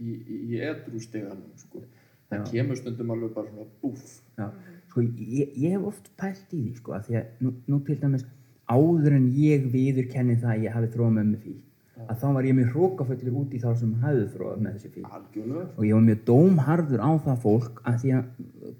í, 0.00 0.10
í, 0.10 0.36
í 0.50 0.60
edrústeganum, 0.70 1.56
sko. 1.58 1.82
Það 2.30 2.44
kemur 2.52 2.78
stundum 2.78 3.10
alveg 3.10 3.32
bara 3.34 3.50
svona 3.50 3.66
búff. 3.82 4.20
Já, 4.38 4.46
sko 4.90 5.02
ég, 5.06 5.56
ég 5.56 5.74
hef 5.74 5.88
oft 5.90 6.12
pælt 6.18 6.54
í 6.54 6.60
því 6.60 6.76
sko 6.78 6.94
að 6.96 7.08
því 7.08 7.18
að 7.20 7.42
nú, 7.44 7.54
nú 7.70 7.80
til 7.86 7.96
dæmis 8.00 8.26
áður 8.70 9.16
en 9.16 9.26
ég 9.34 9.66
viðurkenni 9.72 10.38
það 10.40 10.54
að 10.54 10.64
ég 10.66 10.76
hafi 10.76 10.92
þróað 10.94 11.12
með 11.18 11.28
mig 11.32 11.44
fík 11.46 11.66
að 12.00 12.22
þá 12.22 12.26
var 12.32 12.46
ég 12.48 12.56
mjög 12.56 12.70
hrókaföllir 12.74 13.34
út 13.36 13.54
í 13.54 13.60
þá 13.60 13.68
sem 13.76 13.90
hafði 14.00 14.26
þróað 14.34 14.62
með 14.64 14.76
þessi 14.76 14.92
fík 14.94 15.08
Algjörlega. 15.18 15.64
og 15.76 15.82
ég 15.84 15.96
var 15.96 16.06
mjög 16.06 16.22
dómharður 16.30 17.02
á 17.04 17.10
það 17.26 17.42
fólk 17.44 17.82
að 17.84 17.98
því 18.02 18.12
að 18.16 18.30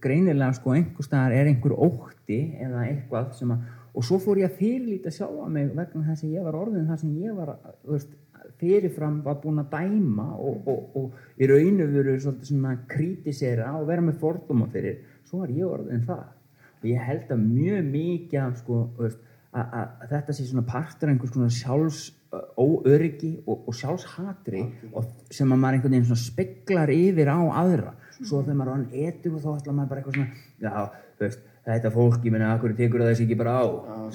greinilega 0.02 0.57
sko 0.57 0.75
einhver 0.76 1.07
staðar 1.07 1.37
er 1.37 1.50
einhver 1.50 1.76
ótti 1.76 2.40
eða 2.61 2.87
eitthvað 2.88 3.30
sem 3.38 3.54
að 3.54 3.69
og 3.90 4.07
svo 4.07 4.21
fór 4.23 4.38
ég 4.38 4.50
að 4.50 4.59
fyrirlíta 4.61 5.12
sjálfa 5.14 5.49
mig 5.50 5.71
vegna 5.75 6.04
þess 6.07 6.25
að 6.25 6.35
ég 6.37 6.45
var 6.47 6.59
orðin 6.61 6.90
það 6.90 7.00
sem 7.02 7.14
ég 7.25 7.38
var 7.38 7.54
veist, 7.88 8.12
fyrirfram 8.61 9.16
var 9.25 9.40
búin 9.42 9.62
að 9.62 9.73
dæma 9.73 10.26
og, 10.37 10.69
og, 10.69 11.00
og 11.00 11.40
í 11.40 11.49
raunu 11.50 11.88
veru 11.90 12.14
svolítið 12.21 12.52
svona 12.52 12.76
kritisera 12.90 13.73
og 13.78 13.88
vera 13.88 14.04
með 14.04 14.21
fordóma 14.21 14.69
fyrir. 14.73 15.00
Svo 15.28 15.42
var 15.42 15.52
ég 15.54 15.66
orðin 15.66 16.07
það 16.07 16.28
og 16.80 16.87
ég 16.88 17.02
held 17.09 17.35
að 17.35 17.42
mjög 17.45 17.90
mikið 17.90 18.57
sko, 18.61 18.78
að, 19.00 19.19
að 19.64 20.09
þetta 20.14 20.37
sé 20.37 20.47
svona 20.49 20.66
partur 20.69 21.12
einhvers 21.12 21.35
konar 21.35 21.54
sjálfs 21.54 22.02
óöryggi 22.30 23.33
og, 23.42 23.64
og 23.66 23.75
sjálfshatri 23.75 24.62
og 24.95 25.09
sem 25.35 25.50
að 25.50 25.59
maður 25.59 25.78
einhvern 25.78 25.97
veginn 25.97 26.09
svona 26.12 26.23
speglar 26.23 26.92
yfir 26.95 27.33
á 27.35 27.40
aðra 27.64 27.97
svo 28.27 28.43
þegar 28.43 28.59
maður 28.59 28.73
er 28.73 28.77
hann 28.77 29.07
etur 29.07 29.37
og 29.37 29.45
þá 29.45 29.50
ætla 29.55 29.77
maður 29.77 29.93
bara 29.93 30.03
eitthvað 30.03 30.19
svona 30.19 30.31
já, 30.67 31.07
þú 31.17 31.27
veist, 31.27 31.47
þetta 31.71 31.93
fólk, 31.95 32.21
ég 32.27 32.35
meina, 32.35 32.50
akkur 32.57 32.75
tekur 32.77 33.05
það 33.05 33.11
þessi 33.12 33.27
ekki 33.27 33.39
bara 33.41 33.55
á? 33.61 33.65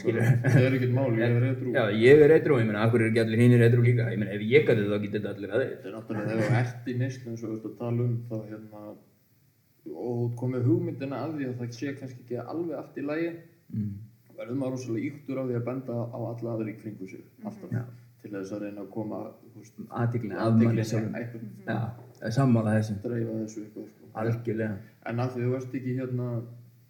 Skilur 0.01 0.29
það 0.43 0.61
er 0.61 0.77
ekkert 0.77 0.95
mál, 0.95 1.09
ég 1.15 1.35
er 1.39 1.47
eitthrú 1.49 1.73
Já, 1.75 1.83
ég 2.01 2.23
er 2.25 2.35
eitthrú, 2.35 2.59
ég 2.61 2.69
meina, 2.69 2.85
akkur 2.85 3.05
er 3.05 3.11
ekki 3.11 3.23
allir 3.23 3.43
hinn 3.43 3.57
er 3.57 3.65
eitthrú 3.67 3.85
líka? 3.85 4.07
Ég 4.13 4.21
meina, 4.21 4.35
ef 4.35 4.45
ég 4.45 4.69
gæti 4.69 4.85
þá 4.85 4.95
getur 4.95 5.19
þetta 5.19 5.33
allir 5.35 5.55
aðeins 5.55 5.75
þetta 5.75 5.91
er 5.91 5.95
náttúrulega 5.97 6.31
þegar 6.31 6.49
þú 6.49 6.61
ert 6.61 6.89
í 6.89 6.97
neyslu 7.01 7.33
eins 7.33 7.43
og 7.45 7.51
við 7.51 7.57
ert 7.59 7.67
að 7.69 7.77
tala 7.81 8.07
um 8.07 8.15
þá 8.29 8.35
hérna 8.49 8.85
og 9.93 10.21
þú 10.21 10.29
komið 10.39 10.69
hugmyndina 10.69 11.21
að 11.21 11.35
því 11.37 11.49
að 11.49 11.59
það 11.59 11.75
sé 11.77 11.93
kannski 11.99 12.23
ekki 12.23 12.39
alveg 12.41 12.79
allt 12.79 12.97
í 12.97 13.03
lagi 13.05 13.27
mm. 13.29 13.91
verður 14.39 14.59
maður 14.61 14.75
rosalega 14.75 15.11
yktur 15.11 15.41
á 15.41 15.43
því 15.45 15.59
að 15.59 15.67
benda 15.69 15.99
á 16.09 16.17
alla 16.17 16.55
aðri 16.55 16.73
í 16.73 16.79
kringu 16.81 17.09
sig 17.11 17.23
alltaf 17.45 17.75
Já. 17.75 17.83
til 18.23 18.31
þess 18.33 18.55
að 18.55 18.65
reyna 18.65 18.81
að 18.81 18.89
koma 18.95 19.21
þú 19.43 19.61
veist, 19.61 19.77
aðtikli 20.01 20.31
að 20.33 20.39
manni 20.39 20.55
athyglinni 20.55 20.87
sjálfum 20.89 21.19
eitthvað, 21.19 21.45
Já, 21.69 21.79
það 22.17 22.27
er 22.29 22.35
sammála 22.39 22.75
þessum 22.79 22.99
dreifa 23.05 23.37
þessu 23.43 23.65
eitthvað. 23.65 23.91
Algjörlega. 24.21 24.77
En 25.09 25.21
að 25.23 25.33
því 25.35 25.47
þú 25.47 25.55
ert 25.59 25.79
ekki 25.79 25.97
hérna 25.99 26.27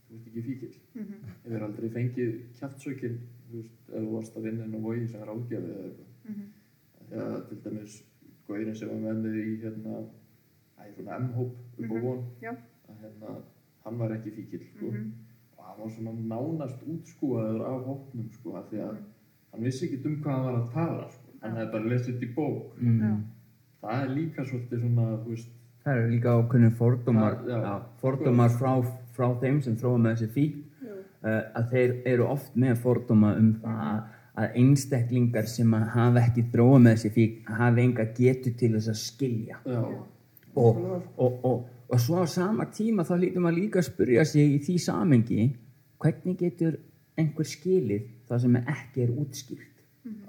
þú 0.08 0.18
ert 0.18 0.28
ekki 0.30 0.44
fíkil 0.50 0.74
ég 0.96 1.54
verð 1.54 1.66
aldrei 1.68 1.90
fengið 1.96 2.36
kjaftsökin 2.60 3.18
þú 3.50 3.62
veist, 3.62 3.80
ef 3.90 3.96
þú 3.96 4.12
varst 4.16 4.38
að 4.38 4.48
vinna 4.50 4.68
inn 4.68 4.78
á 4.78 4.86
vogi 4.86 5.08
sem 5.08 5.24
er 5.24 5.32
ágjafið 5.34 5.72
eða 5.72 5.88
eitthvað? 5.90 6.46
Þegar 7.10 7.42
til 7.50 7.58
dæmis 7.66 7.98
gaurin 8.48 8.78
sem 8.80 8.90
var 8.92 9.02
með 9.04 9.22
mig 9.26 9.50
í 9.50 9.58
hérna 9.64 10.00
æ, 10.80 10.84
svona 10.96 11.20
M-hóp 11.20 11.54
upp 11.82 11.92
á 11.92 11.98
von 12.06 12.24
Já. 12.42 12.52
að 12.90 13.04
hérna, 13.04 13.36
hann 13.86 14.00
var 14.02 14.16
ekki 14.16 14.34
fíkil 14.38 14.64
sko. 14.70 14.94
og 15.58 15.68
hann 15.68 15.82
var 15.82 15.94
svona 15.98 16.14
nánast 16.32 16.88
útskúaður 16.94 17.62
af 17.66 17.86
hópnum 17.90 18.32
sko, 18.34 18.56
af 18.60 18.70
því 18.72 18.82
að 18.88 18.98
hann 19.52 19.68
vissi 19.68 19.86
ekki 19.88 20.02
um 20.06 20.18
hvað 20.22 20.36
hann 20.36 20.48
var 20.50 20.60
að 20.62 20.74
tala 20.74 21.08
sko. 21.12 21.38
hann 21.42 21.58
hefði 21.60 21.72
bara 21.76 21.92
lesið 21.94 22.14
þetta 22.14 22.26
í 22.26 22.36
bók. 22.36 22.80
Mm. 22.82 23.24
Það 23.82 24.04
er 24.04 24.16
líka 24.18 24.46
svolítið 24.46 24.82
svona 24.82 25.08
þú 25.24 25.34
veist, 25.36 25.52
Það 25.86 26.00
eru 26.00 26.06
líka 26.10 26.32
ákveðnir 26.34 26.72
fordómar, 26.80 27.36
fordómar 28.02 28.54
frá, 28.58 28.72
frá 29.14 29.28
þeim 29.42 29.60
sem 29.62 29.76
þróa 29.78 30.00
með 30.02 30.16
þessi 30.16 30.30
fík 30.34 30.56
uh, 30.82 31.44
að 31.60 31.68
þeir 31.76 31.94
eru 32.10 32.26
oft 32.26 32.56
með 32.58 32.80
fordóma 32.82 33.36
um 33.38 33.52
það 33.62 33.84
að, 33.84 34.00
að 34.42 34.58
einstaklingar 34.64 35.52
sem 35.52 35.78
að 35.78 35.86
hafa 35.94 36.24
ekki 36.24 36.48
þróa 36.56 36.82
með 36.82 36.98
þessi 36.98 37.14
fík 37.20 37.54
hafa 37.60 37.86
enga 37.86 38.08
getu 38.18 38.56
til 38.58 38.72
þess 38.80 38.92
að 38.96 39.00
skilja. 39.04 39.60
Já, 39.62 39.84
og, 40.56 40.82
og, 41.22 41.38
og, 41.52 41.70
og 41.86 42.02
svo 42.02 42.26
á 42.26 42.28
sama 42.34 42.66
tíma 42.74 43.06
þá 43.06 43.16
lítum 43.22 43.46
að 43.46 43.62
líka 43.62 43.84
að 43.84 43.90
spyrja 43.92 44.26
sig 44.26 44.58
í 44.58 44.60
því 44.66 44.82
samengi 44.88 45.48
hvernig 46.02 46.42
getur 46.42 46.82
einhver 47.14 47.48
skilið 47.48 48.10
það 48.26 48.46
sem 48.48 48.62
ekki 48.64 49.06
er 49.06 49.16
útskýrt? 49.22 49.72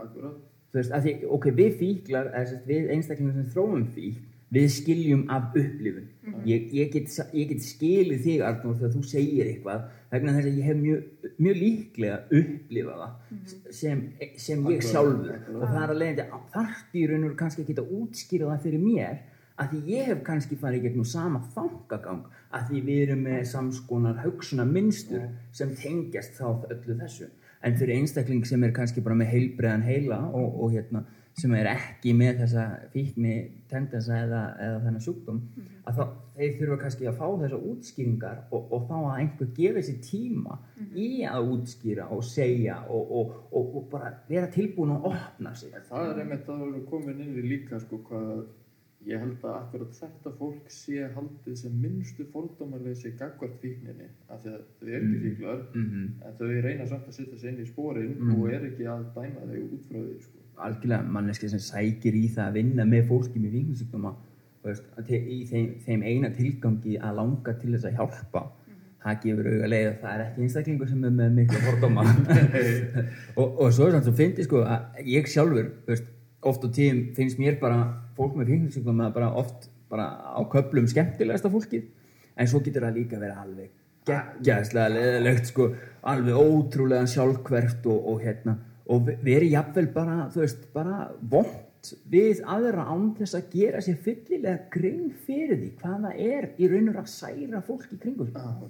Akkurat. 0.04 0.38
Þú 0.68 0.82
veist, 0.82 0.92
að 0.92 1.06
því, 1.06 1.18
ok, 1.32 1.52
við 1.56 1.76
fíklar 1.80 2.32
við 2.68 2.90
einstaklingar 2.92 3.40
sem 3.40 3.52
þróum 3.54 3.86
fík 3.96 4.24
við 4.54 4.66
skiljum 4.70 5.22
af 5.32 5.54
upplifun. 5.58 6.08
Ég, 6.46 6.68
ég, 6.74 6.90
get, 6.92 7.10
ég 7.34 7.48
get 7.50 7.62
skilið 7.66 8.20
þig 8.22 8.42
Arnór 8.46 8.76
þegar 8.78 8.92
þú 8.94 9.02
segir 9.10 9.48
eitthvað 9.50 9.86
vegna 10.12 10.34
þess 10.36 10.50
að 10.50 10.58
ég 10.60 10.68
hef 10.70 10.80
mjög, 10.80 11.30
mjög 11.42 11.56
líklega 11.62 12.18
upplifað 12.40 13.00
það 13.02 13.72
sem, 13.80 14.02
sem 14.42 14.68
ég 14.70 14.84
sjálfur. 14.86 15.32
Akkurat. 15.34 15.56
og 15.56 15.72
það 15.72 15.80
er 15.82 15.94
að 15.94 16.02
leiðandi 16.02 16.42
þarft 16.54 16.94
í 16.94 17.06
raun 17.06 17.24
og 17.24 17.26
veru 17.30 17.40
kannski 17.40 17.64
að 17.64 17.72
geta 17.72 17.86
útskýrað 17.98 18.52
það 18.52 18.68
fyrir 18.68 18.84
mér 18.84 19.24
að 19.56 19.72
því 19.72 19.96
ég 19.96 20.08
hef 20.10 20.22
kannski 20.24 20.58
farið 20.60 20.86
gegnum 20.86 21.08
sama 21.08 21.40
þangagang 21.54 22.24
að 22.54 22.70
því 22.70 22.82
við 22.86 23.02
erum 23.06 23.22
með 23.26 23.42
samskonar 23.50 24.22
hugsunar 24.22 24.68
minnstur 24.68 25.28
sem 25.56 25.72
tengjast 25.80 26.36
þá 26.38 26.66
öllu 26.70 26.98
þessu. 27.00 27.30
En 27.64 27.74
fyrir 27.74 27.96
einstakling 27.96 28.44
sem 28.46 28.62
er 28.62 28.74
kannski 28.76 29.02
bara 29.02 29.16
með 29.18 29.32
heilbreiðan 29.32 29.86
heila 29.86 30.20
og, 30.28 30.60
og 30.60 30.76
hérna 30.76 31.02
sem 31.36 31.52
er 31.54 31.66
ekki 31.68 32.14
með 32.16 32.38
þessa 32.40 32.62
fíkni 32.94 33.32
tendensa 33.68 34.14
eða, 34.24 34.42
eða 34.66 34.78
þennan 34.86 35.02
sjúkdóm 35.04 35.40
að 35.86 35.98
þá, 35.98 36.04
þeir 36.38 36.54
þurfa 36.60 36.76
kannski 36.82 37.08
að 37.10 37.18
fá 37.18 37.26
þessa 37.42 37.58
útskýringar 37.72 38.38
og, 38.50 38.72
og 38.72 38.86
þá 38.88 38.94
að 39.02 39.18
einhver 39.20 39.50
gefa 39.58 39.82
sér 39.84 39.98
tíma 40.06 40.58
í 40.96 41.08
að 41.28 41.50
útskýra 41.52 42.08
og 42.16 42.24
segja 42.24 42.78
og, 42.88 43.10
og, 43.20 43.34
og, 43.52 43.74
og 43.82 43.88
bara 43.92 44.14
vera 44.30 44.48
tilbúin 44.54 44.94
að 44.96 45.10
opna 45.12 45.52
sig. 45.54 45.74
En 45.76 45.84
það 45.90 46.10
er 46.14 46.22
einmitt 46.24 46.48
að 46.48 46.62
erum 46.70 46.86
komin 46.88 47.20
inn 47.26 47.36
í 47.36 47.44
líka 47.50 47.80
sko 47.84 48.00
hvað 48.08 48.46
ég 49.06 49.20
held 49.22 49.44
að 49.46 49.58
akkurat 49.60 49.92
þetta 50.00 50.32
fólk 50.40 50.70
sé 50.72 51.04
haldið 51.14 51.54
sem 51.60 51.74
minnstu 51.78 52.24
fordómarleysi 52.32 53.12
gagvart 53.20 53.60
fíkninni 53.62 54.08
af 54.32 54.40
því 54.42 54.54
að 54.56 54.64
þau 54.80 54.88
eru 54.88 55.04
ekki 55.12 55.20
fíklar 55.28 55.60
mm 55.76 56.08
en 56.26 56.34
þau 56.40 56.48
reyna 56.64 56.86
samt 56.90 57.06
að 57.12 57.18
setja 57.20 57.38
sig 57.38 57.52
inn 57.52 57.60
í 57.62 57.68
sporin 57.68 58.16
Mhm. 58.16 58.32
og 58.40 58.50
er 58.50 58.66
ekki 58.72 58.88
að 58.90 59.04
dæma 59.14 59.44
þau 59.52 59.62
út 59.68 59.86
frá 59.92 60.00
því 60.00 60.16
sko. 60.24 60.35
Algjörlega 60.56 61.02
manneski 61.16 61.50
sem 61.52 61.62
sækir 61.62 62.16
í 62.16 62.26
það 62.34 62.46
að 62.48 62.56
vinna 62.60 62.86
með 62.88 63.08
fólki 63.10 63.42
með 63.42 63.56
að 64.66 65.06
te- 65.06 65.20
í 65.20 65.44
þeim, 65.46 65.66
þeim 65.84 66.02
eina 66.02 66.30
tilgangi 66.34 66.96
að 66.98 67.18
langa 67.20 67.52
til 67.60 67.74
þess 67.74 67.86
að 67.86 67.98
hjálpa 68.00 68.42
það 69.06 69.20
gefur 69.22 69.48
auga 69.52 69.68
leið 69.70 69.86
að 69.86 69.98
það 70.00 70.14
er 70.14 70.22
ekki 70.24 70.42
einstaklingur 70.42 70.88
sem 70.90 71.04
er 71.06 71.14
með 71.14 71.36
miklu 71.36 71.60
fordóma. 71.62 72.04
Og, 73.40 73.60
og 73.62 73.72
svo 73.76 73.86
er 73.86 73.94
samt 73.94 74.08
sem 74.08 74.16
fyndi 74.18 74.46
sko 74.46 74.64
að 74.66 75.00
ég 75.06 75.28
sjálfur, 75.30 75.68
veist, 75.86 76.08
oft 76.46 76.66
á 76.66 76.68
tíðum 76.74 77.02
finnst 77.14 77.38
mér 77.38 77.60
bara 77.60 77.78
fólk 78.18 78.36
með 78.38 78.52
fíknisjúkdóma 78.52 79.12
bara 79.14 79.30
oft 79.38 79.68
bara 79.90 80.08
á 80.10 80.40
köplum 80.50 80.88
skemmtilegasta 80.90 81.50
fólkið 81.52 81.86
en 82.36 82.50
svo 82.50 82.60
getur 82.64 82.86
það 82.86 82.98
líka 83.00 83.20
verið 83.20 83.42
alveg 83.42 83.70
geggjæðslega 84.06 84.92
leðilegt 84.94 85.50
sko 85.50 85.68
alveg 86.06 86.38
ótrúlega 86.38 87.06
sjálfkvert 87.10 87.86
og, 87.90 88.10
og 88.12 88.22
hérna 88.22 88.56
og 88.86 89.08
verið 89.26 89.50
jafnvel 89.52 89.88
bara, 89.94 90.16
þú 90.34 90.42
veist, 90.44 90.66
bara 90.74 90.98
vond 91.20 91.92
við 92.10 92.40
aðra 92.50 92.86
án 92.90 93.12
þess 93.18 93.36
að 93.38 93.52
gera 93.52 93.80
sér 93.84 93.98
fyllilega 94.02 94.70
grein 94.74 95.12
fyrir 95.26 95.58
því 95.60 95.70
hvað 95.80 96.06
það 96.06 96.20
er 96.26 96.48
í 96.58 96.68
raun 96.72 96.88
og 96.90 96.96
raun 96.96 97.04
að 97.04 97.12
særa 97.12 97.62
fólk 97.66 97.86
í 97.94 97.98
kringum 98.02 98.32
það, 98.34 98.64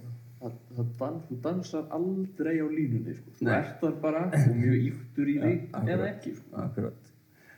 það, 0.99 1.17
þú 1.29 1.39
dansar 1.45 1.87
aldrei 1.97 2.59
á 2.61 2.67
línunni 2.69 3.17
sko. 3.17 3.35
þú 3.39 3.51
ert 3.57 3.79
þar 3.81 3.95
bara 4.03 4.25
og 4.37 4.51
mjög 4.57 4.77
yktur 4.91 5.31
í 5.33 5.37
því 5.41 5.53
akkurat. 5.55 5.93
eða 5.95 6.09
ekki 6.11 6.35
sko. 6.37 6.63
Akkurat. 6.67 7.13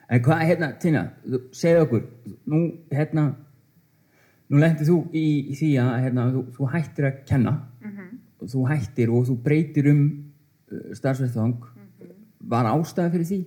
En 0.08 0.22
hvað, 0.24 0.44
hérna, 0.48 0.68
Tina, 0.80 1.02
þú- 1.26 1.42
segðu 1.52 1.82
okkur, 1.84 2.04
nú, 2.48 2.60
hérna, 2.94 3.24
nú 4.48 4.62
lendið 4.62 4.88
þú 4.88 4.98
í, 5.12 5.24
í 5.52 5.58
því 5.58 5.72
að, 5.82 5.90
hérna, 6.06 6.28
þú, 6.32 6.44
þú 6.56 6.70
hættir 6.72 7.08
að 7.10 7.18
kenna, 7.28 7.52
og 8.40 8.48
þú 8.54 8.62
hættir 8.70 9.10
og 9.12 9.26
þú 9.28 9.36
breytir 9.44 9.90
um 9.90 10.00
uh, 10.72 10.94
starfsveitþang, 10.96 11.58
var 12.48 12.64
ástæða 12.72 13.10
fyrir 13.14 13.28
því? 13.30 13.40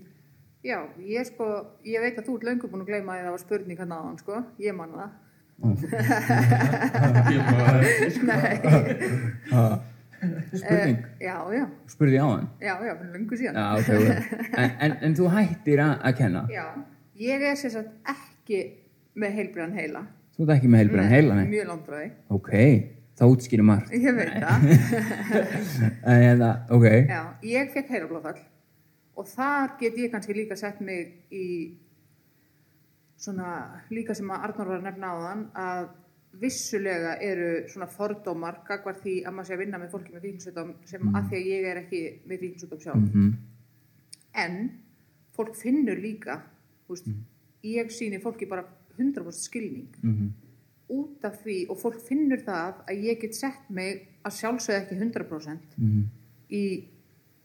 Já, 0.62 0.78
ég 1.02 1.26
sko, 1.32 1.46
ég 1.90 2.00
veit 2.04 2.18
að 2.22 2.26
þú 2.28 2.34
ert 2.38 2.46
löngu 2.50 2.66
búin 2.70 2.84
að 2.86 2.90
gleyma 2.92 3.12
að 3.18 3.24
það 3.26 3.34
var 3.36 3.42
spurning 3.46 3.80
hann 3.82 3.96
aðan, 3.98 4.18
sko, 4.22 4.36
ég 4.62 4.74
man 4.78 4.92
það. 4.98 5.10
Spurning, 10.54 11.02
já, 11.18 11.34
já, 11.50 11.66
spurði 11.90 12.14
ég 12.20 12.22
á 12.22 12.30
hann? 12.30 12.44
já, 12.62 12.76
já, 12.86 12.92
fyrir 13.00 13.14
löngu 13.16 13.34
síðan. 13.40 13.56
Já, 13.58 13.64
ok, 13.80 13.90
ok. 13.98 14.10
En, 14.62 14.70
en, 14.86 14.92
en 15.08 15.14
þú 15.18 15.26
hættir 15.34 15.80
að, 15.82 15.98
kenna? 16.20 16.42
Já, 16.54 16.66
ég 17.18 17.42
er 17.50 17.56
sér 17.58 17.72
sagt 17.74 17.90
ekki 18.14 18.60
með 19.18 19.34
heilbriðan 19.40 19.74
heila. 19.80 20.02
Þú 20.38 20.46
ert 20.46 20.54
ekki 20.60 20.70
með 20.72 20.80
heilbrenn 20.84 21.10
heila, 21.10 21.34
nei? 21.40 21.48
Mjög 21.50 21.66
langt 21.72 21.86
frá 21.90 21.98
því, 22.04 22.10
Ok, 22.38 22.52
það 23.18 23.32
útskýrir 23.34 23.66
margt. 23.72 23.90
ég 23.98 24.14
veit 24.20 24.36
það. 24.46 24.62
En 26.12 26.18
hérna, 26.28 26.50
ok, 26.70 26.86
Já, 27.10 27.22
ég 27.56 27.66
fekk 27.74 27.90
heilablóðfall 27.96 28.38
og 29.20 29.28
þar 29.28 29.78
get 29.80 29.98
ég 30.00 30.12
kannski 30.14 30.36
líka 30.36 30.58
sett 30.60 30.82
mig 30.82 31.26
í 31.32 31.48
svona 33.22 33.82
líka 33.94 34.16
sem 34.18 34.30
að 34.34 34.48
Arnór 34.48 34.72
var 34.72 34.80
að 34.80 34.88
nefna 34.88 35.12
áðan 35.16 35.44
að 35.62 35.90
vissulega 36.42 37.18
eru 37.22 37.50
svona 37.70 37.90
fordómar 37.92 38.62
gagvar 38.68 38.98
því 39.02 39.18
að 39.26 39.36
maður 39.36 39.50
sé 39.50 39.56
að 39.56 39.64
vinna 39.66 39.80
með 39.82 39.96
fólki 39.96 40.14
með 40.14 40.28
fíknisveitum 40.28 40.72
sem 40.88 41.10
að 41.12 41.28
því 41.28 41.40
að 41.40 41.50
ég 41.50 41.68
er 41.72 41.80
ekki 41.82 42.02
með 42.30 42.46
fíknisveitum 42.46 42.84
sjálf. 42.86 43.10
Mhm, 43.10 43.34
en 44.46 44.56
fólk 45.36 45.58
finnur 45.60 46.00
líka 46.00 46.40
veist, 46.88 47.10
ég 47.64 47.92
síni 47.92 48.22
fólki 48.24 48.48
bara 48.50 48.64
100% 48.98 49.44
skilning. 49.44 49.92
Mhm, 50.02 50.32
út 50.92 51.24
af 51.24 51.44
því 51.44 51.70
og 51.70 51.78
fólk 51.80 52.00
finnur 52.08 52.42
það 52.44 52.82
að 52.88 53.04
ég 53.04 53.22
get 53.22 53.36
sett 53.36 53.70
mig 53.70 54.08
að 54.26 54.38
sjálfsögða 54.40 54.82
ekki 54.82 54.98
100% 55.00 55.78
mhm, 55.78 56.02
í 56.52 56.64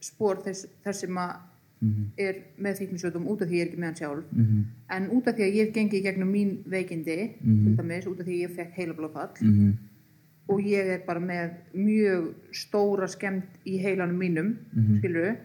spór 0.00 0.42
þess, 0.44 0.66
þess 0.84 1.00
sem 1.00 1.18
að 1.18 1.36
mhm, 1.80 2.04
er 2.18 2.34
með 2.58 2.78
fíknisjótum 2.80 3.26
út 3.28 3.42
af 3.42 3.48
því 3.48 3.58
ég 3.58 3.60
er 3.66 3.68
ekki 3.70 3.80
með 3.80 3.84
hann 3.90 3.96
sjálf. 4.00 4.24
Mhm, 4.32 4.62
en 4.90 5.10
út 5.10 5.26
af 5.28 5.34
því 5.36 5.42
að 5.48 5.54
ég 5.60 5.74
gengi 5.74 6.00
í 6.00 6.02
gegnum 6.02 6.32
mín 6.32 6.56
veikindi 6.64 7.18
Mhm. 7.40 7.64
til 7.64 7.76
dæmis, 7.76 8.06
út 8.06 8.20
af 8.20 8.26
því 8.26 8.40
ég 8.46 8.50
fekk 8.56 8.72
heilablóðfall 8.74 9.42
mhm, 9.42 9.72
og 10.48 10.60
ég 10.60 10.86
er 10.94 11.00
bara 11.06 11.20
með 11.20 11.50
mjög 11.74 12.34
stóra 12.52 13.08
skemmt 13.08 13.58
í 13.66 13.78
heilanum 13.82 14.16
mínum 14.18 14.56
mm 14.72 15.00
-hmm. 15.02 15.36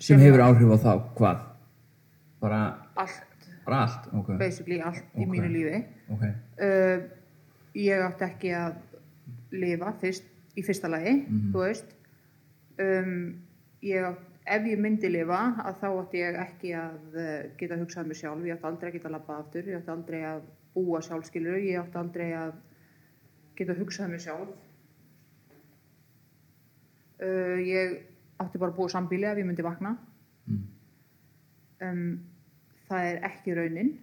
sem 0.00 0.18
hefur 0.18 0.40
áhrif 0.40 0.68
á 0.68 0.78
þá, 0.78 1.14
hvað? 1.16 1.52
bara, 2.42 2.60
allt, 2.96 3.22
bara 3.66 3.84
allt 3.86 4.08
ok, 4.18 4.34
basically 4.38 4.80
allt 4.82 5.04
í 5.16 5.22
Ok. 5.26 5.30
mínu 5.30 5.48
lífi. 5.52 5.84
Ok, 6.10 6.22
uh, 6.22 7.04
ég 7.78 8.02
átti 8.06 8.26
ekki 8.26 8.52
að 8.56 8.74
lifa 9.52 9.92
fyrst, 10.00 10.26
í 10.56 10.64
fyrsta 10.66 10.90
lagi 10.90 11.14
þú 11.52 11.62
veist. 11.62 11.94
Um, 12.82 13.34
ég 13.84 14.08
átt, 14.10 14.26
ef 14.44 14.66
ég 14.66 14.80
myndi 14.82 15.10
lifa 15.10 15.40
að 15.62 15.78
þá 15.80 15.88
átti 15.90 16.20
ég 16.22 16.38
ekki 16.42 16.74
að 16.78 17.16
uh, 17.16 17.30
geta 17.60 17.78
hugsað 17.78 18.10
mig 18.10 18.18
sjálf, 18.18 18.44
ég 18.46 18.56
átti 18.56 18.68
aldrei 18.70 18.90
að 18.90 18.96
geta 18.98 19.12
labbað 19.12 19.42
aftur, 19.44 19.70
ég 19.70 19.80
átti 19.80 19.94
aldrei 19.94 20.20
að 20.26 20.44
búa 20.74 21.00
sjálfskilur, 21.04 21.58
ég 21.62 21.80
átti 21.80 22.00
aldrei 22.00 22.28
að 22.36 22.52
geta 23.58 23.76
hugsað 23.78 24.12
mig 24.12 24.24
sjálf. 24.24 24.54
Uh, 27.22 27.58
ég 27.62 27.98
átti 28.42 28.58
bara 28.58 28.72
að 28.72 28.78
búa 28.80 28.90
sambíli 28.90 29.28
ef 29.30 29.38
ég 29.38 29.46
myndi 29.46 29.66
vakna. 29.66 29.94
Um, 31.82 32.06
það 32.88 33.08
er 33.10 33.24
ekki 33.26 33.54
raunin 33.58 33.94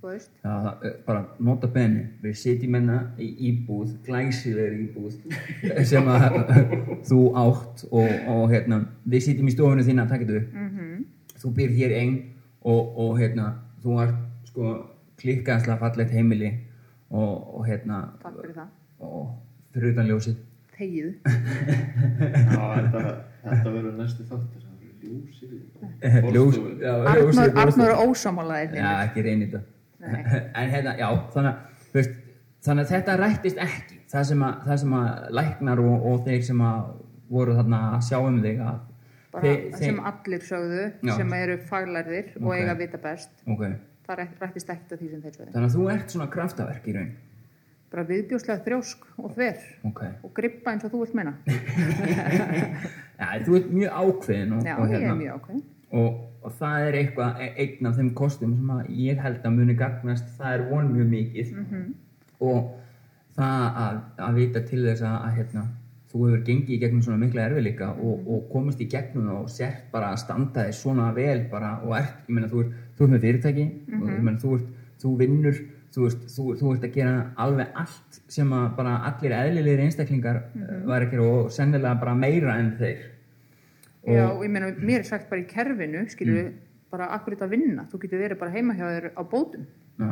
þú 0.00 0.10
veist. 0.10 0.30
Já, 0.42 0.50
það, 0.50 0.84
eh, 0.88 0.94
bara 1.06 1.22
nota 1.48 1.70
benni 1.72 2.04
við 2.22 2.34
sitjum 2.42 2.76
hérna 2.78 2.98
í 3.18 3.28
íbúð 3.50 3.94
glæsilegri 4.06 4.86
íbúð 4.86 5.16
sem 5.90 6.10
að 6.12 6.38
þú 7.08 7.20
átt 7.42 7.86
og, 7.90 8.10
og 8.34 8.44
hérna, 8.52 8.80
við 9.04 9.26
sitjum 9.28 9.48
í 9.50 9.54
stofunum 9.56 9.86
þína 9.86 10.06
upp 10.06 10.52
-hmm. 10.52 11.04
þú 11.42 11.54
býr 11.56 11.70
hér 11.78 11.96
einn 12.00 12.16
og, 12.60 12.98
og 12.98 13.18
hérna, 13.18 13.54
þú 13.82 14.00
ert 14.02 14.48
sko 14.50 14.74
klikkaðslega 15.20 15.78
fallegt 15.78 16.10
heimili 16.10 16.52
og, 17.10 17.56
og 17.56 17.66
hérna 17.66 18.02
takk 18.22 18.40
fyrir 18.40 18.54
það, 18.54 18.68
og 19.00 19.26
fyrir 19.72 19.92
utan 19.92 20.08
ljósið. 20.10 20.36
Þegið. 20.76 21.12
Þetta, 22.76 23.02
þetta 23.46 23.70
verður 23.70 23.94
næstu 23.96 24.26
þáttur 24.28 24.65
ljósið 25.06 25.52
Arnur, 26.02 26.32
ljósið, 26.36 27.58
Arnur 27.62 27.90
ljósið. 27.90 28.02
ósamálaðið 28.10 28.76
Já, 28.80 28.90
ekki 29.06 29.24
reynir 29.26 29.48
þetta. 29.52 29.62
Hérna, 30.72 30.92
já, 31.00 31.06
þannig 31.34 31.50
að 31.50 31.56
þú 31.90 31.98
veist, 32.00 32.16
þannig 32.66 32.84
að 32.84 32.92
þetta 32.94 33.16
rættist 33.22 33.58
ekki. 33.66 33.98
Það 34.12 34.26
sem 34.30 34.42
að, 34.46 34.54
það 34.68 34.80
sem 34.82 34.92
að 35.00 35.26
læknar 35.40 35.82
og, 35.82 36.06
og 36.12 36.20
þeir 36.28 36.42
sem 36.46 36.60
að 36.68 36.92
voru 37.36 37.56
þarna 37.58 37.80
að 37.96 38.04
sjá 38.06 38.18
um 38.22 38.36
þig 38.44 38.60
að 38.62 38.76
bara 39.36 39.42
þeir, 39.42 39.62
sem 39.82 40.00
allir 40.12 40.44
sögðu 40.46 40.84
Já. 41.08 41.12
sem 41.18 41.32
eru 41.40 41.56
faglærðir 41.70 42.28
og 42.40 42.46
Ok. 42.50 42.56
eiga 42.60 42.74
að 42.76 42.82
vita 42.84 43.00
best. 43.02 43.32
Ok, 43.50 43.64
það 44.06 44.20
rætt- 44.22 44.42
rættist 44.44 44.70
ekkert 44.76 44.92
af 44.92 45.00
því 45.02 45.10
sem 45.14 45.22
þeir 45.26 45.34
sögðu. 45.40 45.52
Þannig 45.56 45.70
að 45.70 45.76
þú 45.78 45.88
ert 45.96 46.14
svona 46.14 46.28
kraftaverk 46.36 46.86
í 46.86 46.94
raun? 46.96 47.10
Bara 47.90 48.02
viðbjóslega 48.08 48.64
þrjósk 48.66 49.04
og 49.22 49.34
þver 49.36 49.58
ok, 49.90 50.00
og 50.26 50.32
grippa 50.34 50.72
eins 50.72 50.84
og 50.86 50.90
þú 50.94 51.02
vilt 51.04 51.14
meina 51.14 51.34
já, 53.18 53.26
þú 53.46 53.56
ert 53.56 53.70
mjög 53.72 53.92
ákveðin 54.02 54.52
og, 54.58 54.64
já, 54.66 54.76
og, 54.78 54.88
hérna, 54.88 55.14
mjög 55.20 55.36
ákveðin 55.40 55.62
og, 55.92 56.20
og 56.42 56.52
það 56.60 56.88
er 56.88 56.98
eitthvað, 57.00 57.40
e- 57.40 57.54
einn 57.64 57.86
af 57.86 57.96
þeim 57.96 58.10
kostum 58.14 58.52
sem 58.56 58.84
ég 58.96 59.18
held 59.22 59.42
að 59.46 59.54
muni 59.56 59.74
gagnast 59.74 60.28
það 60.38 60.52
er 60.54 60.66
von 60.70 60.92
mjög 60.94 61.08
mikið 61.14 61.54
Mhm. 61.56 61.94
og 62.40 62.70
það 63.36 63.80
að, 63.86 63.98
að 64.18 64.34
vita 64.34 64.60
til 64.68 64.82
þess 64.84 65.02
að, 65.02 65.16
að 65.26 65.34
hérna, 65.36 65.64
þú 66.12 66.20
hefur 66.26 66.42
gengið 66.46 66.70
í 66.70 66.80
gegnum 66.80 67.02
svona 67.02 67.18
mikla 67.18 67.42
erfiðleika 67.48 67.88
og, 67.98 68.18
Mhm. 68.18 68.28
og 68.34 68.48
komist 68.52 68.80
í 68.80 68.88
gegnum 68.88 69.28
og 69.36 69.48
sért 69.50 69.90
bara 69.92 70.12
að 70.12 70.18
standa 70.18 70.64
þig 70.64 70.74
svona 70.74 71.12
vel 71.14 71.44
bara 71.50 71.80
og 71.84 71.96
ert, 71.96 72.14
ég 72.28 72.34
meina 72.34 72.48
þú 72.48 72.60
ert, 72.64 72.72
þú 72.98 73.04
ert 73.04 73.10
með 73.10 73.20
fyrirtæki 73.24 73.66
og 73.92 74.00
Mhm. 74.02 74.16
ég 74.16 74.22
meina 74.22 74.38
þú 74.38 74.54
ert, 74.54 74.66
þú 75.02 75.16
vinnur 75.18 75.56
þú 75.94 76.02
veist, 76.06 76.22
þú, 76.34 76.44
þú 76.60 76.72
ert 76.74 76.84
að 76.88 76.94
gera 76.94 77.14
alveg 77.36 77.66
allt 77.82 78.20
sem 78.28 78.50
að 78.52 78.76
bara 78.76 78.94
allir 79.10 79.32
eðlilegir 79.32 79.80
einstaklingar 79.86 80.42
mm 80.54 80.62
Mhm. 80.66 80.86
var 80.86 81.02
að 81.06 81.10
gera 81.10 81.22
og 81.22 81.50
sennilega 81.50 82.00
bara 82.00 82.14
meira 82.14 82.56
en 82.58 82.72
þeir. 82.78 82.98
Já, 84.06 84.24
og 84.30 84.42
ég 84.44 84.50
meina, 84.50 84.70
mér 84.78 84.98
er 85.00 85.04
sagt 85.04 85.28
bara 85.30 85.40
í 85.42 85.46
kerfinu 85.50 86.04
skilur 86.08 86.34
við, 86.38 86.52
bara 86.90 87.08
akkur 87.16 87.34
þetta 87.34 87.48
vinna? 87.50 87.86
Þú 87.92 87.98
getur 88.02 88.20
verið 88.22 88.38
bara 88.38 88.50
heima 88.54 88.74
hjá 88.74 88.86
þér 88.86 89.10
á 89.18 89.22
bótum. 89.26 89.66
Já, 89.98 90.10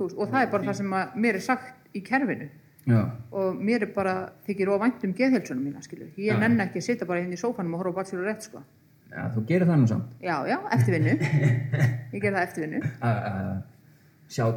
og 0.00 0.28
það 0.30 0.42
er 0.42 0.50
bara 0.50 0.62
það 0.64 0.74
sem 0.76 0.90
að 0.92 1.16
mér 1.16 1.34
er 1.34 1.40
sagt 1.40 1.74
í 1.94 2.00
kerfinu. 2.04 2.48
Já, 2.86 3.10
og 3.32 3.60
mér 3.60 3.82
er 3.82 3.92
bara, 3.94 4.30
þykir 4.46 4.68
óvænt 4.68 5.04
um 5.04 5.12
geðhelsunum 5.14 5.64
mína, 5.64 5.82
skilur, 5.82 6.08
ég 6.16 6.32
Já. 6.32 6.38
nenni 6.38 6.60
ekki 6.60 6.78
að 6.82 6.82
sitja 6.88 7.06
bara 7.08 7.20
inn 7.20 7.32
í 7.32 7.36
sófanum 7.40 7.74
og 7.74 7.80
horfa 7.84 7.92
á 7.92 7.98
bachelorette, 8.04 8.42
sko. 8.44 8.60
Já, 9.10 9.28
þú 9.34 9.44
gerir 9.46 9.66
það 9.66 9.78
nú 9.80 9.86
samt. 9.88 10.10
Já, 10.20 10.36
já, 10.48 10.58
eftir 10.70 10.94
vinnu 10.98 11.14
ég 12.14 12.20
ger 12.20 12.32
það 12.32 12.42
eftir 12.42 12.66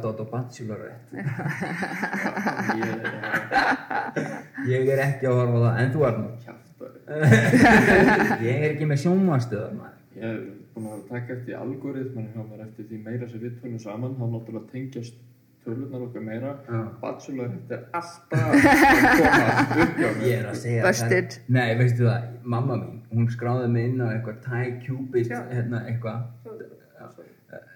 át 0.08 0.20
á 0.20 0.24
bachelorette. 0.32 1.24
Ég 4.68 4.80
ég 4.80 4.88
er 4.88 5.02
ekki 5.04 5.28
að 5.28 5.38
horfa 5.38 5.58
á 5.58 5.60
það 5.64 5.80
en 5.82 5.92
þú 5.94 6.00
er 6.08 6.18
nú 6.18 6.28
ég 8.48 8.52
er 8.52 8.74
ekki 8.74 8.86
með 8.88 8.98
sjónvarstöðar 9.04 9.72
maður. 9.76 9.96
Ég 10.18 10.26
er 10.28 10.42
búin 10.74 10.90
að 10.92 11.06
taka 11.08 11.34
eftir 11.38 11.56
algoritman 11.56 12.28
hjá 12.34 12.42
mér 12.42 12.66
eftir 12.66 12.84
því 12.90 13.00
meira 13.06 13.28
sem 13.30 13.40
við 13.40 13.56
tölum 13.62 13.80
saman. 13.80 14.16
Þá 14.18 14.24
náttúrulega 14.34 14.72
tengjast 14.74 15.16
tölunar 15.64 16.04
okkar 16.04 16.24
meira. 16.26 16.52
Já. 16.68 16.82
Bachelor 17.00 17.48
þetta 17.54 17.78
er 17.78 17.82
alltaf 18.00 18.44
að 18.44 18.52
koma 19.22 19.84
upp 19.86 19.98
hjá 20.02 20.08
ég 20.26 20.34
er 20.36 20.46
að 20.52 20.60
segja 20.62 20.84
Busted. 20.84 21.38
það 21.38 21.56
nei, 21.58 21.68
veistu 21.80 22.08
það, 22.08 22.28
mamma 22.56 22.78
mín 22.82 22.98
hún 23.12 23.28
skráði 23.32 23.68
mig 23.72 23.88
inn 23.88 24.02
á 24.04 24.06
eitthvað 24.12 24.40
Thai 24.44 24.66
Cupid 24.84 25.30
hérna 25.32 25.82
eitthvað 25.88 26.18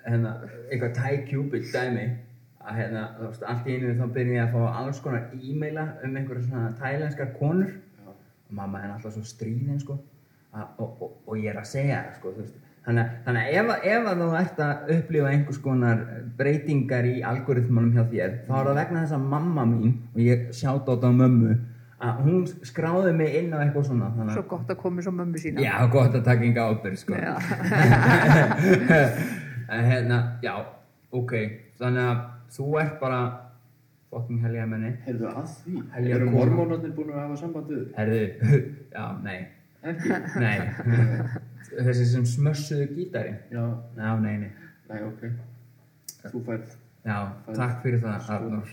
hérna, 0.06 0.30
eitthvað 0.70 0.94
Thai 0.98 1.14
Cupid 1.30 1.64
dæmi 1.72 2.04
að 2.62 2.72
hérna, 2.78 3.02
þú 3.18 3.22
veist, 3.28 3.42
allt 3.50 3.66
í 3.66 3.68
einu 3.76 3.94
þá 3.98 4.04
byrja 4.14 4.34
ég 4.36 4.42
að 4.44 4.52
fá 4.54 4.60
alls 4.82 4.98
konar 5.02 5.24
e-maila 5.34 5.84
um 6.04 6.12
einhverja 6.16 6.44
svona 6.48 6.68
thailenskar 6.78 7.30
konur. 7.38 7.70
Já. 7.72 7.76
og 8.10 8.14
mamma 8.58 8.76
er 8.84 8.90
alltaf 8.94 9.12
svo 9.16 9.24
stríðin 9.26 9.80
sko. 9.82 9.94
Að, 10.52 10.66
og, 10.84 10.90
og, 11.02 11.10
og 11.26 11.34
ég 11.40 11.48
er 11.54 11.58
að 11.62 11.68
segja 11.72 11.96
það 12.04 12.14
sko 12.20 12.26
þú 12.36 12.40
veist. 12.44 12.56
Þannig, 12.82 13.06
þannig 13.24 13.42
að 13.42 13.48
ef, 13.58 13.66
að- 13.72 13.84
ef 13.94 14.02
að 14.10 14.16
þú 14.22 14.28
ert 14.42 14.58
að 14.66 14.74
upplifa 14.96 15.28
einhvers 15.32 15.60
konar 15.62 15.98
breytingar 16.38 17.04
í 17.06 17.08
algoritmanum 17.22 17.92
hjá 17.94 18.04
þér 18.10 18.30
þá 18.48 18.52
er 18.58 18.64
það 18.66 18.78
vegna 18.80 18.98
þess 19.04 19.16
að 19.18 19.28
mamma 19.34 19.62
mín 19.70 19.92
og 20.14 20.18
ég 20.20 20.38
sjátt 20.50 20.82
á 20.82 20.84
þetta 20.92 21.08
á 21.14 21.20
mömmu 21.20 21.52
að 22.02 22.12
hún 22.26 22.40
skráði 22.66 23.12
mig 23.14 23.30
inn 23.38 23.52
á 23.54 23.62
eitthvað 23.62 23.84
svona 23.86 24.08
þannig 24.16 24.34
svo 24.34 24.42
gott 24.50 24.66
að 24.74 24.78
koma 24.82 24.98
svo 25.06 25.12
mömmu 25.14 25.38
sína. 25.38 25.62
Já, 25.62 25.76
gott 25.94 26.10
að 26.18 26.24
taka 26.26 26.42
yngi 26.48 26.58
ábyrg 26.58 26.98
sko. 26.98 27.14
en 29.72 29.84
hérna, 29.88 30.18
já, 30.44 30.54
ok. 31.12 31.32
Þannig 31.80 32.04
að 32.10 32.20
þú 32.56 32.66
ert 32.82 32.98
bara 33.00 33.20
fucking 34.12 34.42
helga 34.44 34.66
menni 34.68 34.90
Heyrðu 35.06 35.30
að 35.30 35.46
því, 35.62 35.78
Helja 35.94 36.16
eru 36.18 36.26
kona. 36.28 36.36
mormónarnir 36.38 36.92
búin 36.96 37.12
að 37.14 37.20
hafa 37.22 37.38
samband 37.40 37.70
við 37.72 37.78
þig? 37.80 37.94
herðu, 37.96 38.24
já, 38.96 39.04
nei. 39.24 39.38
Ekki? 39.82 40.08
nei. 40.44 40.58
Þessi 41.88 42.04
sem 42.10 42.26
smössuðu 42.28 42.86
gítarinn 42.92 43.38
Já, 43.54 43.64
já, 43.96 44.10
nei, 44.20 44.34
nei. 44.44 44.52
Nei, 44.92 45.00
ok. 45.08 45.22
Þú 46.28 46.44
færð 46.50 46.78
Já, 47.02 47.16
takk 47.56 47.80
fyrir 47.82 47.98
það, 47.98 48.28
Arnór. 48.30 48.68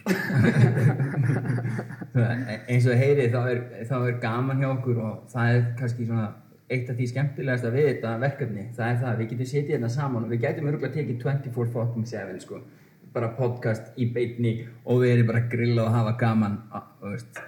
eins 2.69 2.85
og 2.85 2.99
heyrið, 2.99 3.31
þá 3.33 3.39
er, 3.49 3.61
þá 3.89 3.95
er 4.09 4.19
gaman 4.21 4.61
hjá 4.61 4.67
okkur 4.75 4.99
og 5.01 5.15
það 5.31 5.53
er 5.55 5.63
kannski 5.79 6.05
svona 6.05 6.27
eitt 6.69 6.89
af 6.91 6.97
því 6.99 7.07
skemmtilegasta 7.11 7.71
við 7.73 7.87
þetta 7.89 8.11
verkefni. 8.21 8.65
Það 8.77 8.91
er 8.93 8.99
það, 9.03 9.17
við 9.21 9.29
getum 9.33 9.49
setið 9.51 9.73
hérna 9.75 9.89
saman 9.93 10.25
og 10.27 10.33
við 10.33 10.41
getum 10.45 10.67
örgulega 10.71 10.93
tekið 10.97 11.21
24 11.23 11.71
fucking 11.73 12.09
7, 12.11 12.39
sko. 12.45 12.59
Bara 13.13 13.31
podcast 13.37 13.95
í 13.97 14.05
beitni 14.13 14.51
og 14.85 15.01
við 15.01 15.15
erum 15.15 15.31
bara 15.31 15.41
að 15.43 15.49
grilla 15.55 15.87
og 15.87 15.95
hafa 15.95 16.13
gaman, 16.21 16.59
veist. 17.01 17.39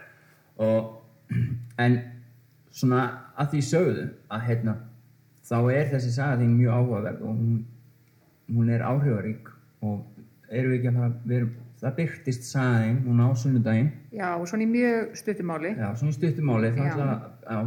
Og, 0.58 0.96
en 1.86 2.00
svona 2.72 3.04
að 3.38 3.54
því 3.54 3.62
sögðu 3.68 4.06
að 4.32 4.46
hérna, 4.48 4.76
þá 5.48 5.58
er 5.76 5.90
þessi 5.92 6.14
saga 6.16 6.40
þín 6.42 6.56
mjög 6.58 6.78
áhugaverð 6.80 7.22
og 7.28 7.36
hún, 7.36 7.60
hún 8.56 8.70
er 8.74 8.84
áhrifarík 8.88 9.50
og 9.84 10.02
erum 10.52 10.72
við 10.74 10.78
ekki 10.80 10.92
að 10.92 10.98
fara 11.02 11.12
við 11.26 11.38
erum, 11.38 11.54
það 11.82 11.96
byrtist 11.98 12.46
saðin 12.48 12.98
núna 13.06 13.28
á 13.28 13.32
sunnudaginn 13.42 13.88
já, 14.14 14.28
og 14.38 14.46
svona 14.50 14.66
í 14.66 14.70
mjög 14.72 15.16
stuttumáli 15.20 15.72
já, 15.74 15.88
svona 15.98 16.14
í 16.14 16.18
stuttumáli 16.18 16.70
þá 16.76 16.82
Já. 16.82 16.90
ætla 16.92 17.08
að- 17.12 17.26
já, 17.42 17.60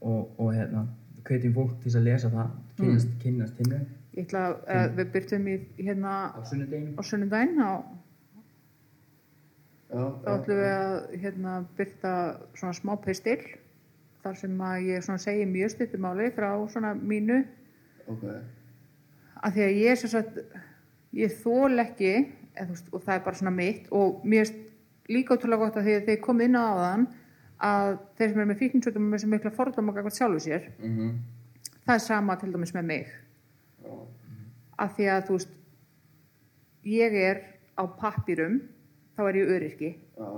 og, 0.00 0.34
og 0.40 0.52
hérna 0.54 0.86
hvetjum 1.28 1.54
fólk 1.54 1.80
til 1.82 1.94
að 1.96 2.06
lesa 2.08 2.30
það 2.32 2.52
kynnast, 2.80 3.16
kynnast 3.22 3.58
hinnu 3.60 3.80
ég 4.16 4.26
ætla 4.26 4.44
að 4.48 4.54
uh, 4.58 4.86
við 4.98 5.10
byrtum 5.14 5.48
í 5.48 5.56
hérna 5.78 6.14
á 6.34 7.02
sunnudaginn 7.06 7.60
á 7.62 7.72
þá 9.90 10.30
ætlum 10.36 10.60
við 10.60 10.70
að 10.70 10.96
hérna 11.24 11.56
byrta 11.78 12.14
svona 12.54 12.76
smá 12.78 12.94
pistil 13.02 13.40
þar 14.24 14.36
sem 14.38 14.62
að 14.62 14.88
ég 14.90 15.04
svona 15.04 15.22
segi 15.22 15.46
mjög 15.48 15.72
stuttumáli 15.74 16.28
frá 16.36 16.50
svona 16.70 16.92
mínu. 16.94 17.40
Ok, 18.10 18.26
að 19.40 19.56
því 19.56 19.64
að 19.66 19.78
ég 19.80 20.00
sem 20.00 20.12
sagt 20.12 20.40
ég 21.16 21.38
þól 21.40 21.80
ekki 21.82 22.12
þú 22.58 22.66
veist, 22.74 22.90
og 22.92 23.04
það 23.06 23.14
er 23.14 23.24
bara 23.24 23.40
svona 23.40 23.54
mitt 23.54 23.88
og 23.94 24.24
mér 24.26 24.44
finnst 24.44 25.10
líka 25.10 25.34
ótrúlega 25.34 25.64
gott 25.64 25.78
að 25.80 25.88
því 25.88 25.96
að 25.96 26.10
þeir 26.10 26.20
kom 26.26 26.42
inn 26.44 26.58
á 26.58 26.64
aðan 26.66 27.06
að 27.60 27.90
þeir 28.18 28.30
sem 28.30 28.40
eru 28.40 28.50
með 28.50 28.60
fíkninsökum 28.62 29.08
með 29.12 29.24
sem 29.24 29.34
mikla 29.34 29.52
fordóma 29.54 29.94
gækvæmt 29.96 30.16
sjálfu 30.16 30.44
sér 30.46 30.68
mhm, 30.78 31.10
það 31.86 31.94
er 31.96 32.04
sama 32.06 32.36
til 32.40 32.52
dæmis 32.54 32.74
með 32.76 32.88
mig. 32.92 33.10
Já, 33.84 33.96
að 34.84 34.94
því 34.96 35.10
að 35.14 35.26
þú 35.28 35.36
veist 35.38 35.58
ég 36.88 37.18
er 37.20 37.42
á 37.76 37.82
pappýrum 38.00 38.62
þá 39.16 39.22
er 39.26 39.40
ég 39.40 39.52
öryrki. 39.56 39.92
Já 40.16 40.30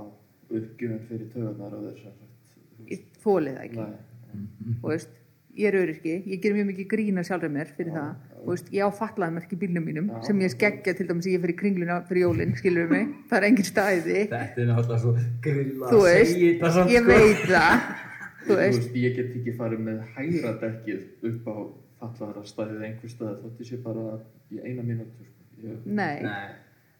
uppgjöfun 0.53 1.03
fyrir 1.07 1.29
töðunar 1.33 1.75
og 1.77 1.85
þess 1.87 2.09
að 2.09 2.91
ég 2.91 3.05
þólið 3.23 3.57
það 3.57 3.65
ekki. 3.67 3.85
Nei, 3.87 4.75
og 4.81 4.87
veist, 4.91 5.15
ég 5.57 5.67
er 5.69 5.75
öryrki, 5.77 6.13
ég 6.25 6.41
ger 6.41 6.55
mjög 6.55 6.69
mikið 6.71 6.87
grína 6.89 7.23
sjálfur 7.25 7.51
mér 7.53 7.69
fyrir 7.77 7.93
það. 7.93 8.13
og 8.39 8.47
veist, 8.51 8.71
ég 8.73 8.83
á 8.83 8.89
fallaðmerk 8.97 9.51
í 9.53 9.59
bílnum 9.61 9.85
mínum 9.85 10.07
sem 10.25 10.39
ég 10.41 10.51
skeggja 10.53 10.95
til 10.97 11.07
dæmis 11.09 11.27
ég 11.29 11.43
fyrir 11.43 11.57
kringluna 11.59 11.99
fyrir 12.07 12.25
jólinn, 12.25 12.55
skilur 12.57 12.89
mig, 12.89 13.11
það 13.29 13.37
er 13.39 13.47
engin 13.49 13.69
stæði. 13.69 14.17
Þetta 14.33 14.63
er 14.63 14.71
náttúrulega 14.71 14.99
svo 15.03 15.13
grilla 15.45 15.91
þú 15.93 16.01
veist, 16.07 16.41
samt, 16.77 16.91
ég 16.93 17.05
sko. 17.05 17.13
veit 17.13 17.45
það. 17.51 17.85
Þú 18.43 18.55
veist, 18.59 18.81
veist, 18.81 18.95
ég 18.99 19.13
get 19.15 19.35
ekki 19.39 19.53
farið 19.55 19.83
með 19.85 19.99
hægra 20.17 20.49
dekkið 20.59 21.29
upp 21.29 21.45
á 21.47 21.55
fallaðara 22.03 22.43
stæðið 22.49 22.81
einhver 22.89 23.11
stað 23.13 23.37
þótt 23.43 23.61
ég 23.63 23.69
sé 23.69 23.79
bara 23.85 24.03
í 24.51 24.59
eina 24.59 24.83
mínútu 24.83 25.23
sko. 25.23 25.45
ég, 25.63 25.77
nei, 25.85 26.17
Nei, 26.25 26.49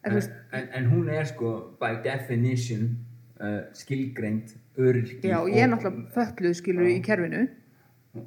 En 0.04 0.12
en, 0.12 0.22
en, 0.52 0.68
en 0.78 0.88
hún 0.92 1.08
er 1.08 1.24
sko 1.28 1.50
by 1.80 1.98
definition 2.04 2.90
uh, 3.40 3.60
skilgreind 3.76 4.54
öryrki 4.76 5.28
já, 5.28 5.38
ég 5.48 5.62
er 5.64 5.70
náttúrulega 5.72 6.10
fölluð, 6.16 6.56
skilur 6.58 6.88
í 6.88 6.96
kerfinu 7.04 7.44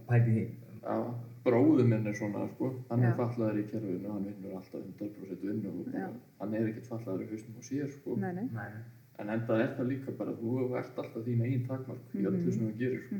Pæti 0.08 0.32
því 0.36 0.45
Já, 0.88 0.95
bróðu 1.45 1.84
minn 1.88 2.08
er 2.08 2.13
svona 2.15 2.45
sko. 2.54 2.73
hann 2.89 3.02
Já. 3.02 3.10
er 3.12 3.15
fallaður 3.17 3.58
í 3.60 3.65
kerfinu 3.71 4.12
hann 4.13 4.26
vinnur 4.26 4.56
alltaf 4.60 4.82
100% 4.82 5.41
vinnu 5.41 5.69
og 5.69 6.13
hann 6.39 6.54
er 6.54 6.67
ekkert 6.69 6.88
fallaður 6.91 7.23
í 7.26 7.30
hausnum 7.32 7.58
og 7.58 7.63
sér 7.63 7.89
sko. 7.91 8.15
nei, 8.15 8.32
nei, 8.34 8.47
Nei, 8.54 8.67
en 9.19 9.30
enda 9.30 9.58
er 9.63 9.71
það 9.78 9.88
líka 9.91 10.12
bara 10.17 10.32
þú 10.38 10.76
ert 10.78 10.97
alltaf 11.04 11.23
þín 11.26 11.41
eigin 11.45 11.65
takmark 11.67 12.15
í 12.15 12.26
öllu 12.26 12.52
sem 12.54 12.67
þú 12.67 12.78
gerir 12.78 13.02
sko. 13.08 13.15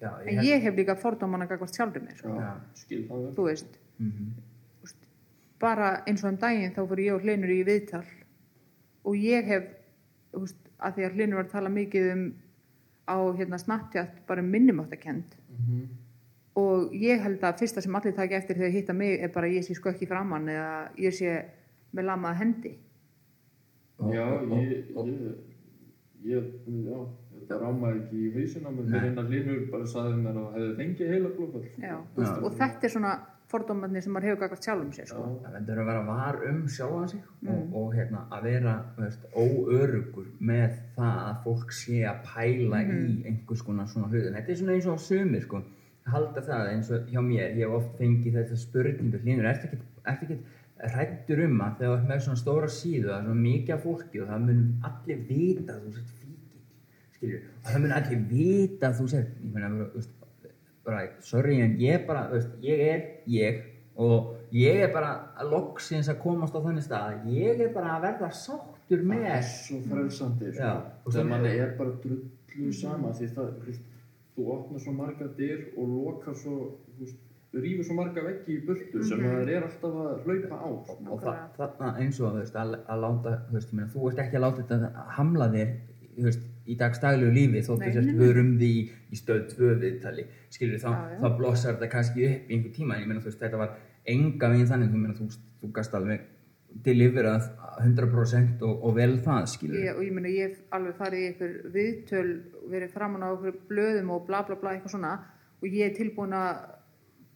já, 0.00 0.10
en 0.26 0.42
ég 0.44 0.62
hef 0.62 0.74
líka 0.76 0.96
fordóman 0.96 1.42
að 1.44 1.48
gagvart 1.54 1.74
sjálfur 1.76 2.02
mér, 2.02 2.16
sko. 2.16 2.36
Skil 2.74 3.04
það 3.08 3.24
vel 3.24 3.34
þú 3.36 3.44
veist 3.50 3.78
Mhm. 4.00 4.28
Úst, 4.82 4.96
bara 5.60 6.02
eins 6.06 6.24
og 6.24 6.30
um 6.32 6.36
daginn 6.40 6.72
þá 6.72 6.86
fyrir 6.88 7.04
ég 7.04 7.14
og 7.14 7.20
Hlinur 7.22 7.50
í 7.52 7.64
viðtal 7.64 8.04
og 9.04 9.14
ég 9.14 9.44
hef 9.44 9.64
úst, 10.32 10.56
að 10.80 10.94
því 10.94 11.04
að 11.06 11.12
Hlinur 11.14 11.36
var 11.36 11.44
að 11.44 11.50
tala 11.52 11.68
mikið 11.68 12.12
um 12.12 12.32
á 13.10 13.16
hérna 13.38 13.58
Snapchat 13.58 14.20
bara 14.28 14.40
um 14.42 14.50
minnumáttakend 14.50 15.24
Mhm. 15.50 15.88
og 16.56 16.92
ég 16.94 17.20
held 17.22 17.40
að 17.42 17.58
fyrsta 17.60 17.82
sem 17.82 17.94
allir 17.94 18.14
taki 18.16 18.34
eftir 18.34 18.56
þegar 18.56 18.72
hitta 18.72 18.92
mig 18.92 19.20
er 19.22 19.28
bara 19.34 19.46
ég 19.48 19.62
sé 19.66 19.74
skökk 19.74 20.02
í 20.02 20.08
framann 20.08 20.46
eða 20.48 20.88
ég 20.98 21.12
sé 21.12 21.44
með 21.94 22.04
lamað 22.04 22.36
hendi. 22.40 22.72
Já, 24.00 24.24
ég, 24.48 24.86
ég, 24.96 25.34
ég, 26.24 26.44
já, 26.86 26.98
þetta 27.40 27.58
rámaði 27.60 28.00
ekki 28.00 28.20
í 28.26 28.30
hausina 28.36 28.70
með 28.72 28.86
mér 28.94 29.04
einn 29.08 29.18
að 29.20 29.28
hlinur 29.32 29.70
bara 29.72 29.84
saði 29.92 30.14
mér 30.22 30.38
að 30.40 30.54
hefði 30.56 30.76
fengið 30.80 31.10
heila 31.12 31.32
úst, 31.36 32.42
og 32.44 32.52
þetta 32.56 32.84
er 32.88 32.94
svona 32.94 33.12
fordómarnir 33.50 34.04
sem 34.04 34.14
maður 34.14 34.30
hefur 34.30 34.40
gagvart 34.44 34.66
sjálfum 34.68 34.92
sér 34.94 35.08
sko. 35.10 35.24
Það 35.42 35.56
verður 35.58 35.82
að 35.82 35.90
vera 35.90 36.04
var 36.06 36.38
um 36.50 36.60
sjálfan 36.76 37.10
sig 37.10 37.24
og, 37.50 37.74
og 37.80 37.96
hérna, 37.96 38.22
að 38.36 38.46
vera 38.46 38.76
veist, 38.98 39.26
óörugur 39.34 40.30
með 40.52 40.78
það 40.96 41.18
að 41.24 41.42
fólk 41.46 41.74
sé 41.80 42.00
að 42.10 42.22
pæla 42.30 42.82
í 42.86 43.02
einhvers 43.30 43.66
konar 43.66 43.90
svona 43.90 44.10
hlutin. 44.12 44.38
Þetta 44.38 44.54
er 44.54 44.60
svona 44.62 44.78
eins 44.78 44.88
og 44.90 45.02
sumir 45.02 45.44
sko, 45.46 45.62
halda 46.14 46.46
það 46.46 46.72
eins 46.76 46.94
og 46.94 47.10
hjá 47.10 47.20
mér, 47.24 47.50
ég 47.58 47.66
hef 47.66 47.76
oft 47.80 47.98
fengið 47.98 48.40
þetta 48.40 48.60
spurningu 48.62 49.22
hlínur, 49.24 49.50
ertu 49.50 49.70
ekkert 49.70 50.48
hrættur 50.80 51.42
um 51.44 51.58
að 51.64 51.82
þegar 51.82 52.06
með 52.08 52.22
svona 52.24 52.40
stóra 52.40 52.70
síðu, 52.72 53.10
er 53.12 53.26
svona 53.26 53.42
mikið 53.42 53.82
fólki 53.84 54.22
og 54.22 54.30
það 54.30 54.46
mun 54.46 54.62
allir 54.88 55.20
vita 55.28 55.74
að 55.74 55.82
þú 55.84 55.92
sért 55.96 56.14
fíkil, 56.20 56.62
skilju, 57.16 57.40
og 57.58 57.68
það 57.68 57.84
mun 57.84 57.96
allir 57.98 58.22
vita 58.30 58.88
að 58.88 59.00
þú 59.00 59.08
sért, 59.12 59.34
ég 59.42 59.54
meina, 59.56 59.70
þú 59.76 59.88
veist, 59.98 60.14
bara, 60.86 61.06
sorry, 61.26 61.60
en 61.64 61.76
ég 61.80 62.06
bara, 62.08 62.26
þú 62.30 62.38
veist, 62.38 62.52
ég 62.64 62.84
er 62.88 63.06
ég 63.30 63.62
og 64.00 64.36
ég 64.54 64.82
er 64.84 64.92
bara 64.94 65.14
að 65.38 65.54
loksins 65.54 66.08
að 66.10 66.20
komast 66.24 66.56
á 66.56 66.60
þannig 66.64 66.86
stað 66.86 67.08
að 67.10 67.32
ég 67.36 67.64
er 67.66 67.72
bara 67.74 67.96
að 67.96 68.06
verða 68.08 68.30
sáttur 68.34 68.80
Það 68.90 68.98
er 68.98 69.06
með 69.06 69.42
svo 69.46 69.76
frelsandi, 69.86 70.52
sko. 70.56 70.70
Þegar 71.06 71.26
manni 71.30 71.50
er 71.62 71.74
bara 71.78 71.92
drullu 72.02 72.72
sama 72.74 73.12
því 73.14 73.28
það, 73.36 73.50
þú 73.58 73.66
veist, 73.68 73.84
þú 74.34 74.46
opnar 74.56 74.82
svo 74.82 74.94
marga 74.96 75.28
dyr 75.36 75.60
og 75.76 75.92
lokar 75.92 76.38
svo, 76.40 76.56
þú 76.96 77.04
veist, 77.04 77.20
rýfur 77.54 77.86
svo 77.86 77.98
marga 78.00 78.24
veggi 78.24 78.56
í 78.56 78.64
burtu 78.66 79.04
sem 79.06 79.22
það 79.22 79.52
er 79.54 79.68
alltaf 79.68 80.00
að 80.02 80.26
hlaupa 80.26 80.58
á. 80.58 80.70
sko. 80.88 80.96
og 81.06 81.22
það, 81.22 81.38
þarna 81.60 81.92
eins 82.02 82.18
og 82.18 82.34
þú 82.34 82.42
veist, 82.42 82.58
að, 82.64 82.74
að 82.82 83.04
láta, 83.04 83.36
þú 83.46 83.58
veist, 83.58 83.70
ég 83.70 83.78
meina, 83.78 83.92
þú 83.94 84.10
ert 84.10 84.24
ekki 84.24 84.40
að 84.40 84.44
láta 84.46 84.66
þetta 84.72 85.06
hamla 85.20 85.50
þér, 85.54 85.72
þú 86.16 86.26
veist, 86.26 86.49
í 86.66 86.76
dagstæglegu 86.78 87.32
lífi 87.34 87.62
þótt 87.66 87.80
þú 87.80 87.86
Nei, 87.86 87.92
sért 87.94 88.04
nei, 88.06 88.14
nei. 88.14 88.20
vörum 88.26 88.50
því 88.60 88.70
í, 89.10 89.16
stöð 89.20 89.46
tvö 89.54 89.70
viðtali, 89.80 90.24
skilur 90.50 90.78
þá, 90.82 90.90
Já, 90.90 90.98
já. 91.14 91.18
þá 91.22 91.36
blossar 91.38 91.74
þetta 91.78 91.88
kannski 91.94 92.26
upp 92.28 92.50
í 92.50 92.54
einhver 92.58 92.74
tíma, 92.76 92.94
en 92.96 93.02
ég 93.02 93.08
meina, 93.08 93.20
þú 93.24 93.30
veist, 93.30 93.40
þetta 93.40 93.56
var 93.62 93.72
enga 94.06 94.48
veginn 94.52 94.66
þannig, 94.70 94.90
þú 94.92 95.00
meina, 95.00 95.14
þú, 95.18 95.28
þú 95.62 95.72
gast 95.80 95.94
alveg 95.94 96.20
deliverað 96.84 97.48
100% 97.82 98.60
og, 98.62 98.82
og 98.86 98.94
vel 98.94 99.16
það, 99.24 99.46
skilur 99.50 99.78
ég, 99.80 99.94
og 99.96 100.04
ég 100.06 100.12
meina 100.14 100.30
ég 100.30 100.58
alveg 100.76 100.94
farið 101.00 101.22
í 101.24 101.28
einhver 101.30 101.54
viðtöl 101.74 102.28
verið 102.70 102.92
framan 102.94 103.24
á 103.26 103.28
einhver 103.32 103.56
blöðum 103.70 104.12
og 104.14 104.26
bla 104.28 104.44
bla 104.46 104.54
bla 104.60 104.76
eitthvað 104.76 104.94
svona 104.94 105.14
og 105.60 105.66
ég 105.66 105.88
er 105.90 105.96
tilbúin 105.96 106.36
að 106.36 106.60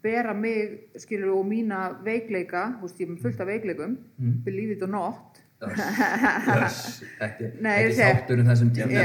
bera 0.05 0.35
mig 0.37 0.91
skilur 1.01 1.33
og 1.39 1.47
mína 1.49 1.81
veikleika 2.05 2.67
þú 2.79 2.87
veist 2.87 3.01
ég 3.03 3.11
er 3.11 3.23
fullt 3.25 3.41
af 3.41 3.49
veikleikum 3.51 3.97
Mm. 4.21 4.45
believe 4.45 4.71
it 4.77 4.83
or 4.83 4.89
not 4.93 5.41
ekki, 5.65 7.47
Nei, 7.63 7.77
ég 7.83 7.87
ekki 7.87 7.99
segi- 7.99 8.11
þáttur 8.11 8.39
um 8.41 8.47
tíma 8.75 8.89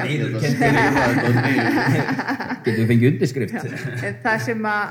getur 2.66 2.82
við 2.82 2.90
fengið 2.94 3.08
undirskrift? 3.14 3.56
Það 4.26 4.38
sem 4.48 4.62
að 4.70 4.84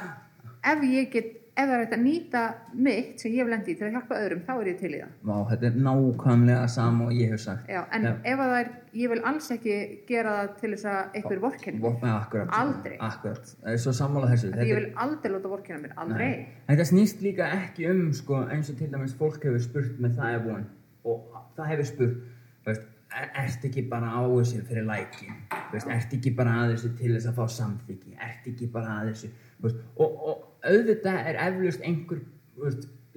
ef 0.72 0.78
ég 0.88 1.04
get, 1.12 1.28
ef 1.58 1.66
það 1.66 1.74
er 1.74 1.80
hægt 1.82 1.94
að 1.96 2.02
nýta 2.04 2.42
mitt 2.86 3.14
sem 3.22 3.30
ég 3.34 3.40
hef 3.42 3.48
lendi 3.52 3.70
í 3.74 3.76
til 3.78 3.86
að 3.88 3.94
hjálpa 3.96 4.14
öðrum 4.22 4.42
þá 4.46 4.52
er 4.54 4.66
ég 4.70 4.76
til 4.80 4.92
í 4.94 4.96
það. 5.02 5.10
Vá, 5.28 5.36
þetta 5.50 5.64
er 5.68 5.74
nákvæmlega 5.88 6.66
sama 6.74 7.00
og 7.08 7.12
ég 7.18 7.26
hef 7.34 7.40
sagt. 7.44 7.64
Já, 7.72 7.80
en 7.98 8.02
Já. 8.06 8.10
ef 8.32 8.38
að 8.44 8.48
það 8.52 8.60
er, 8.62 8.68
ég 9.02 9.08
vil 9.12 9.22
alls 9.32 9.46
ekki 9.56 9.74
gera 10.08 10.30
það 10.38 10.48
til 10.62 10.70
þess 10.76 10.86
að 10.92 11.02
vorkenni 11.42 11.78
mér. 11.80 11.86
Vopna, 11.88 12.10
akkurat, 12.22 12.48
Aldrei. 12.62 12.96
akkurat, 13.10 13.44
það 13.64 13.72
er 13.74 13.78
svo 13.84 13.92
sammála 14.00 14.26
þessu. 14.32 14.46
Því 14.54 14.68
ég 14.70 14.76
vil 14.80 14.90
aldrei 15.06 15.30
láta 15.34 15.48
vorkenna 15.52 15.80
mér, 15.84 15.92
aldrei. 16.04 16.30
Nei. 16.30 16.38
Þetta 16.70 16.84
snýst 16.92 17.18
líka 17.26 17.44
ekki 17.58 17.82
um 17.92 18.02
sko, 18.16 18.34
eins 18.54 18.66
og 18.72 18.76
til 18.80 18.88
dæmis 18.94 19.14
fólk 19.18 19.40
hefur 19.48 19.62
spurt 19.66 19.94
með 20.00 20.10
það 20.22 20.28
er 20.38 20.42
von. 20.46 20.64
Og 21.08 21.18
það 21.58 21.72
hefur 21.72 21.90
spurt 21.90 22.68
veist, 22.68 22.86
er, 23.14 23.30
ert 23.44 23.66
ekki 23.68 23.84
bara 23.90 24.12
á 24.14 24.22
þessu 24.24 24.62
fyrir 24.68 24.86
lækin, 24.88 25.40
veist, 25.72 25.90
ert 25.94 26.14
ekki 26.18 26.34
bara 26.38 26.54
að 26.62 26.74
þessu 26.74 26.92
til 27.00 27.12
þess 27.16 27.30
að 27.30 27.40
fá 27.40 27.56
samþyggi, 27.56 28.14
ert 28.28 28.48
ekki 28.52 28.70
bara 28.72 29.00
að 29.00 29.12
þessu? 29.12 29.32
Veist, 29.64 29.84
og, 29.96 30.24
og 30.30 30.70
auðvitað 30.72 31.20
er 31.32 31.42
eflaust 31.48 31.84
einhver 31.86 32.24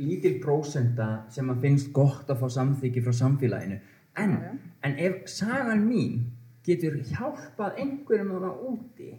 lítil 0.02 0.38
prósenda 0.44 1.10
sem 1.34 1.50
að 1.52 1.66
finnst 1.66 1.92
gott 1.96 2.30
að 2.32 2.44
fá 2.44 2.54
samþyggi 2.58 3.04
frá 3.06 3.16
samfélaginu. 3.18 3.82
En, 4.20 4.38
já. 4.38 4.54
en 4.88 4.96
ef 5.08 5.28
sagan 5.32 5.84
mín 5.88 6.24
getur 6.66 6.98
hjálpað 7.10 7.78
einhverjum 7.82 8.34
þarna 8.36 8.52
úti 8.70 9.12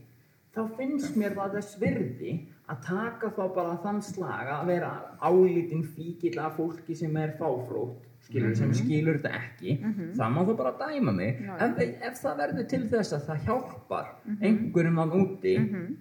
þá 0.52 0.62
finnst 0.76 1.16
mér 1.18 1.36
það 1.38 1.56
þess 1.56 1.78
virði 1.80 2.34
að 2.70 2.82
taka 2.86 3.30
þá 3.36 3.42
bara 3.56 3.78
þann 3.82 4.02
slag 4.04 4.50
að 4.52 4.68
vera 4.68 4.90
álítinn 5.24 5.86
fíkil 5.96 6.36
af 6.42 6.58
fólki 6.58 6.96
sem 6.98 7.16
er 7.18 7.34
fáfrótt 7.38 8.04
skilur, 8.32 8.54
sem 8.58 8.72
skilur 8.76 9.18
þetta 9.20 9.34
ekki 9.38 9.74
það 10.18 10.32
má 10.34 10.40
þá 10.42 10.54
bara 10.62 10.72
dæma 10.80 11.12
mig. 11.16 11.42
Já, 11.44 11.52
ef, 11.66 11.82
ef 12.08 12.22
það 12.22 12.40
verður 12.42 12.70
til 12.72 12.80
þess 12.94 13.16
að 13.18 13.28
það 13.28 13.44
hjálpar 13.50 14.08
einhverjum 14.40 15.02
þann 15.02 15.14
úti 15.20 15.54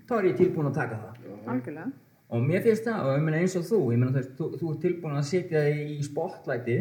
þá 0.08 0.16
er 0.18 0.30
ég 0.32 0.40
tilbúin 0.40 0.72
að 0.72 0.80
taka 0.80 1.02
það. 1.04 1.22
Algjörlega. 1.52 1.92
Og 2.32 2.44
mér 2.48 2.64
finnst 2.64 2.86
það, 2.88 3.10
eins 3.36 3.56
og 3.60 3.64
þú 3.68 3.78
meina 3.92 4.12
þú, 4.16 4.22
þú, 4.38 4.46
þú 4.60 4.70
ert 4.72 4.84
tilbúin 4.86 5.18
að 5.20 5.26
setja 5.28 5.64
þig 5.68 5.90
í 5.98 6.04
spotlighti 6.08 6.78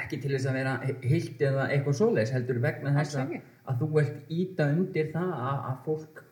ekki 0.00 0.20
til 0.22 0.32
þess 0.32 0.48
að 0.48 0.56
vera 0.60 0.72
heilt 1.02 1.42
eða 1.42 1.66
eitthvað 1.74 1.98
svoleiðis 1.98 2.32
heldur 2.34 2.60
vegna 2.62 2.94
þess 2.94 3.18
að, 3.20 3.34
þú 3.80 3.88
vilt 3.96 4.32
íta 4.32 4.68
undir 4.72 5.10
það 5.12 5.32
að, 5.34 5.58
að 5.70 5.76
fólk 5.84 6.22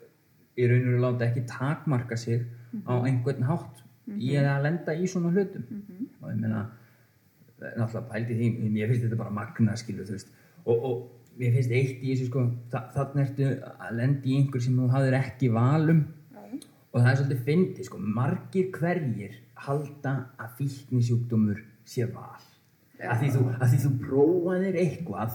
í 0.59 0.69
raun 0.71 0.89
og 0.95 1.03
láta 1.05 1.27
ekki 1.29 1.45
takmarka 1.51 2.17
sig 2.19 2.47
á 2.89 2.95
einhvern 3.03 3.47
hátt 3.49 3.85
í 4.17 4.35
að 4.41 4.63
lenda 4.65 4.95
í 4.95 5.09
svona 5.11 5.33
hlutum. 5.35 5.67
Og 6.23 6.31
ég 6.33 6.41
meina 6.41 6.65
náttúrulega 7.59 8.05
pældi 8.13 8.37
því, 8.39 8.51
mér 8.73 8.91
finnst 8.91 9.07
þetta 9.07 9.21
bara 9.21 9.35
magna 9.35 9.77
veist. 9.77 10.31
Og, 10.65 10.77
og 10.77 11.39
mér 11.39 11.57
finnst 11.57 11.75
eitt 11.75 12.03
í 12.03 12.13
þessu 12.13 12.29
sko 12.29 12.45
þa 12.73 12.85
þannig 12.95 13.25
ertu 13.25 13.51
að 13.71 13.99
lenda 14.01 14.29
í 14.29 14.37
einhver 14.41 14.65
sem 14.65 14.79
þú 14.79 14.91
hafðir 14.95 15.19
ekki 15.21 15.51
valum 15.55 16.05
og 16.89 17.03
það 17.03 17.11
er 17.11 17.19
svolítið 17.21 17.43
fyndið 17.49 17.89
sko 17.89 17.99
margir 18.19 18.71
hverjir 18.75 19.41
halda 19.67 20.15
að 20.41 20.55
fíknisjúkdómur 20.61 21.65
sé 21.89 22.07
val. 22.11 22.45
Að 22.99 23.21
því, 23.21 23.29
þú, 23.37 23.43
að 23.55 23.69
því 23.71 23.81
þú 23.85 23.91
prófaðir 24.03 24.77
eitthvað 24.81 25.35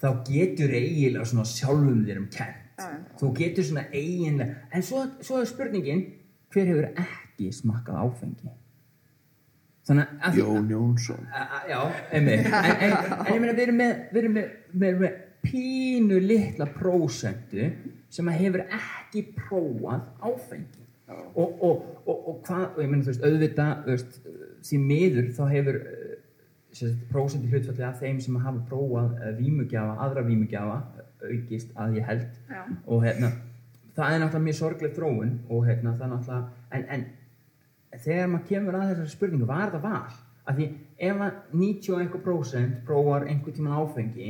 þá 0.00 0.06
getur 0.24 0.70
eiginlega 0.72 1.26
svona 1.28 1.50
sjálfum 1.50 2.04
þér 2.06 2.20
um 2.22 2.28
kent 2.32 2.80
já. 2.80 2.86
þú 3.20 3.32
getur 3.36 3.66
svona 3.68 3.84
eiginlega 3.92 4.62
en 4.72 4.86
svo, 4.86 5.02
svo 5.20 5.42
er 5.42 5.50
spurningin 5.50 6.06
hver 6.54 6.70
hefur 6.70 6.88
ekki 7.04 7.50
smakkað 7.52 8.00
áfengi 8.00 8.54
að 9.94 10.40
Jón 10.40 10.70
Jónsson. 10.70 11.28
Já, 11.70 11.78
einmitt 12.10 12.48
en, 12.48 12.72
en, 12.88 12.96
en 12.96 13.30
ég 13.30 13.42
meina 13.42 13.54
við 13.54 13.62
erum 13.66 13.78
með, 13.80 13.92
við 14.10 14.20
erum 14.22 14.36
með, 14.36 14.48
við 14.72 14.88
erum 14.88 15.04
með 15.04 15.20
pínu 15.46 16.18
litla 16.22 16.66
prósentu 16.74 17.68
sem 18.10 18.28
að 18.30 18.40
hefur 18.40 18.64
ekki 18.66 19.22
prófað 19.36 20.08
áfengi 20.24 20.84
og, 21.06 21.62
og, 21.62 21.84
og, 22.02 22.16
og 22.16 22.40
hvað, 22.46 22.64
og 22.72 22.82
ég 22.82 22.90
meina 22.90 23.06
þú 23.06 23.12
veist 23.12 23.26
auðvitað, 23.26 23.72
þú 23.84 23.94
veist, 23.94 24.18
því 24.66 24.80
miður 24.82 25.28
þá 25.36 25.42
hefur 25.52 25.78
uh, 25.82 26.94
prósentu 27.12 27.50
hlutfalli 27.52 27.86
af 27.86 28.00
þeim 28.02 28.22
sem 28.24 28.38
hafa 28.42 28.64
prófað 28.70 29.12
uh, 29.20 29.28
vímugjafa, 29.38 29.98
aðra 30.06 30.24
vímugjafa 30.26 30.80
aukist 31.26 31.70
að 31.78 32.00
ég 32.00 32.08
held 32.10 32.26
Já. 32.50 32.64
og 32.86 33.06
hérna, 33.06 33.30
það 33.96 34.16
er 34.16 34.20
náttúrulega 34.22 34.46
mjög 34.48 34.58
sorgleg 34.58 34.98
þróun 34.98 35.32
og 35.46 35.62
hérna, 35.68 35.94
það 35.94 36.06
er 36.08 36.12
náttúrulega 36.14 36.42
en, 36.76 36.88
en 36.96 37.06
þegar 38.04 38.30
maður 38.32 38.46
kemur 38.48 38.74
að 38.78 38.88
þessari 38.90 39.12
spurningu 39.16 39.46
var 39.48 39.70
þetta 39.70 39.82
val? 39.88 40.14
Af 40.46 40.56
því 40.56 40.66
ef 41.08 41.20
að 41.26 41.36
90 41.52 41.92
og 41.94 42.00
einhver 42.04 42.22
prósent 42.22 42.74
prófar 42.86 43.26
einhver 43.26 43.52
tíman 43.56 43.74
áfengi 43.80 44.28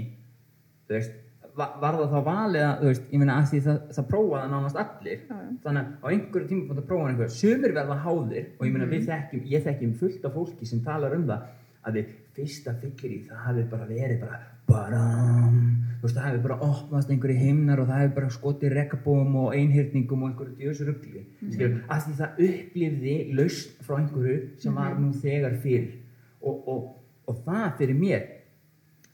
þú 0.89 0.95
veist, 0.97 1.13
va- 1.57 1.75
var 1.83 1.99
það 2.01 2.15
þá 2.15 2.21
val 2.25 2.55
eða, 2.57 2.71
þú 2.81 2.89
veist, 2.91 3.05
ég 3.13 3.19
meina 3.23 3.37
að 3.41 3.51
því 3.51 3.61
það, 3.67 3.79
það 3.97 4.09
prófaði 4.13 4.51
nánast 4.55 4.81
allir 4.83 5.19
Já, 5.29 5.37
já. 5.37 5.51
þannig 5.67 5.83
að 5.83 5.93
á 6.01 6.07
einhverju 6.15 6.49
tíma 6.51 6.67
búin 6.71 6.81
að 6.83 6.89
prófa 6.91 7.11
einhver 7.11 7.31
sumir 7.37 7.75
verða 7.77 7.99
háðir 8.07 8.47
og 8.59 8.67
ég 8.67 8.73
meina 8.77 8.89
við 8.91 9.07
þekkjum 9.11 9.47
ég 9.53 9.65
þekkjum 9.69 9.95
fullt 10.01 10.25
af 10.31 10.37
fólki 10.41 10.67
sem 10.73 10.83
talar 10.85 11.17
um 11.19 11.27
það 11.29 11.47
að 11.87 11.99
við 12.01 12.15
fyrsta 12.37 12.75
fyllir 12.81 13.13
í 13.17 13.21
það 13.29 13.45
hafi 13.47 13.67
bara 13.71 13.87
verið 13.93 14.21
bara 14.25 14.41
baram 14.69 15.59
þú 15.97 16.07
veist 16.07 16.17
það 16.17 16.27
hafi 16.27 16.43
bara 16.45 16.59
opnast 16.67 17.11
einhverju 17.11 17.37
himnar 17.41 17.81
og 17.83 17.89
það 17.89 18.03
hafi 18.03 18.15
bara 18.19 18.33
skotið 18.35 18.75
rekabóum 18.77 19.37
og 19.43 19.55
einhyrningum 19.57 20.23
og 20.23 20.31
einhverju 20.31 20.57
djöðsur 20.61 20.91
ruggli 20.91 21.23
mm 21.23 21.51
-hmm. 21.51 21.81
að 21.89 22.03
því 22.05 22.15
það 22.21 22.41
upplifði 22.49 23.17
lausn 23.39 23.85
frá 23.87 23.99
einhverju 23.99 24.39
sem 24.59 24.75
var 24.75 24.99
nú 25.01 25.13
þegar 25.13 25.55
fyrir. 25.63 25.95
Og, 26.41 26.69
og, 26.69 26.97
og 27.27 27.37
það 27.47 27.77
fyrir 27.79 27.97
mér 27.99 28.23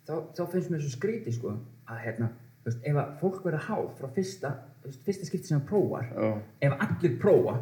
þá, 0.07 0.15
þá 0.37 0.43
finnst 0.53 0.71
mér 0.71 0.81
svo 0.81 0.91
skrítið 0.91 1.37
sko 1.37 1.55
að 1.87 2.03
hérna, 2.05 2.29
þú 2.62 2.71
veist, 2.71 2.85
ef 2.85 2.97
að 2.97 3.17
fólk 3.21 3.45
verður 3.45 3.67
háð 3.69 3.88
frá 3.99 4.09
fyrsta, 4.17 4.51
veist, 4.85 5.03
fyrsta 5.07 5.29
skipti 5.29 5.47
sem 5.47 5.61
það 5.61 5.69
prófar 5.69 6.05
Já, 6.12 6.29
ef 6.61 6.73
allir 6.87 7.19
prófa 7.23 7.57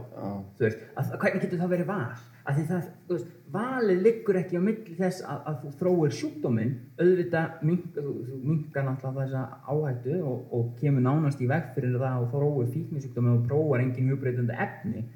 þú 0.56 0.66
veist, 0.66 0.84
að, 0.96 1.12
að 1.12 1.18
hvernig 1.22 1.42
getur 1.42 1.62
það 1.62 1.74
verið 1.74 1.86
val 1.86 2.18
að 2.48 2.62
það, 2.70 2.88
veist, 3.10 3.30
valið 3.52 4.02
liggur 4.06 4.38
ekki 4.40 4.60
á 4.60 4.62
milli 4.64 4.96
þess 4.98 5.24
að, 5.26 5.40
að 5.50 5.60
þú 5.62 5.72
þróir 5.82 6.16
sjúkdóminn. 6.20 6.72
Auðvitað 7.02 7.62
minkar 7.66 8.86
náttúrulega 8.86 9.20
þessa 9.20 9.44
áhættu 9.68 10.18
og, 10.22 10.42
og 10.56 10.72
kemur 10.80 11.04
nánast 11.04 11.42
í 11.42 11.50
veg 11.50 11.72
fyrir 11.76 12.00
það 12.00 12.24
og 12.24 12.34
þróir 12.34 12.74
fíknisjúkdóminn 12.74 13.38
og 13.38 13.46
prófar 13.50 13.84
engin 13.84 14.12
hugbreytandi 14.14 14.58
efni. 14.66 15.06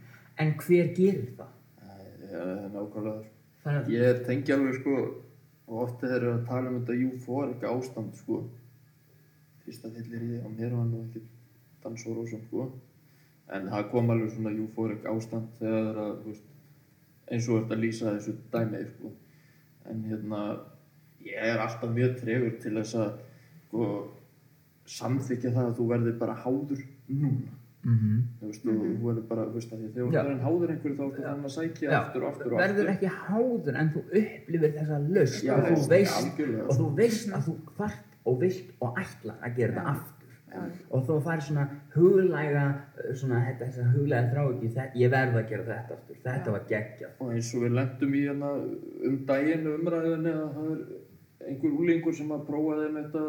En 0.40 0.56
hver 0.60 0.94
gerir 0.96 1.34
það? 1.38 1.50
er 2.34 2.70
nákvæmlega 2.74 3.88
Ég 3.88 4.24
tengi 4.26 4.52
alveg 4.52 4.80
sko 4.80 4.94
og 5.64 5.76
ofta 5.86 6.10
eru 6.16 6.34
að 6.34 6.42
tala 6.48 6.70
um 6.70 6.80
þetta 6.80 6.96
eufórik 7.06 7.62
ástand 7.64 8.16
sko. 8.18 8.42
Fyrsta 9.64 9.88
fyllir 9.94 10.26
í 10.26 10.40
á 10.44 10.48
mér 10.52 10.74
var 10.76 10.90
nú 10.90 11.04
ekki 11.06 11.22
dansorósum 11.84 12.42
sko. 12.48 12.66
En 13.54 13.70
það 13.72 13.88
kom 13.92 14.12
alveg 14.12 14.34
svona 14.34 14.52
eufórik 14.52 15.06
ástand 15.08 15.48
þegar 15.60 15.80
það 15.80 15.92
er 15.94 16.02
að 16.02 16.18
þú 16.18 16.34
veist, 16.34 16.50
eins 17.30 17.48
og 17.48 17.62
þetta 17.62 17.80
lýsa 17.80 18.14
þessu 18.16 18.36
dæmið 18.52 18.86
sko. 18.92 19.12
En 19.90 20.04
hérna 20.08 20.42
ég 21.24 21.50
er 21.52 21.62
alltaf 21.64 21.90
mjög 21.92 22.16
tregur 22.20 22.56
til 22.62 22.76
þess 22.78 22.98
að 23.00 23.10
sko 23.66 23.90
samþykja 24.94 25.54
það 25.54 25.68
að 25.70 25.76
þú 25.78 25.90
verður 25.92 26.18
bara 26.20 26.40
háður 26.44 26.82
núna. 27.08 27.52
Mm 27.84 28.20
þú 28.40 28.48
veist, 28.48 28.64
og 28.64 28.76
þú 28.80 29.08
verður 29.08 29.24
bara, 29.28 29.44
þú 29.44 29.58
veist, 29.58 29.72
að 29.74 29.80
því 29.80 29.88
þegar 29.92 30.06
þú 30.06 30.14
verður 30.14 30.38
háður 30.44 30.70
einhverju 30.74 30.96
þá 30.96 31.04
ertu 31.04 31.24
þannig 31.24 31.48
að 31.48 31.54
sækja 31.54 31.90
Já, 31.90 31.96
aftur 31.98 32.22
og 32.24 32.28
aftur 32.30 32.46
og 32.54 32.60
verður 32.62 32.88
aftur. 32.88 32.92
ekki 32.94 33.08
háður 33.18 33.78
en 33.80 33.90
þú 33.94 34.02
upplifir 34.20 34.72
þessa 34.78 34.98
Já, 35.44 35.54
og, 35.54 35.66
og 36.64 36.78
þú 36.78 36.86
veist 36.96 37.34
að 37.36 37.48
þú 37.48 37.56
hvart 37.74 38.14
og 38.24 38.38
vilt 38.40 38.70
og 38.80 39.00
ætlar 39.04 39.36
að 39.44 39.58
gera 39.58 39.74
það 39.76 39.90
aftur 39.92 40.23
og 40.90 41.06
þú 41.06 41.16
fær 41.24 41.42
svona 41.46 41.64
huglæga 41.94 42.64
svona 43.14 43.40
þetta, 43.46 43.68
þessa 43.70 43.86
huglæga 43.94 44.30
þrá 44.32 44.42
ekki 44.84 45.02
ég 45.02 45.10
verð 45.14 45.40
að 45.40 45.48
gera 45.48 45.66
þetta 45.70 45.98
aftur, 45.98 46.20
þetta 46.26 46.54
var 46.56 46.68
geggjað 46.68 47.24
og 47.24 47.32
eins 47.34 47.50
og 47.54 47.64
við 47.64 47.76
lendum 47.78 48.14
í 48.14 48.22
hérna 48.26 48.52
um 49.10 49.18
daginn 49.30 49.66
umræðinni 49.74 50.34
að 50.34 50.54
það 50.58 50.70
er 50.74 51.50
einhver 51.50 51.76
úlingur 51.80 52.16
sem 52.16 52.32
að 52.32 52.46
prófa 52.48 52.78
þeim 52.82 53.00
þetta 53.00 53.24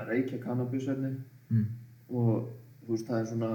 að 0.00 0.12
reykja 0.12 0.42
kannabisefni 0.42 1.14
mm. 1.52 1.64
og 2.10 2.50
þú 2.82 2.92
veist 2.92 3.08
það 3.08 3.20
er 3.20 3.30
svona 3.32 3.52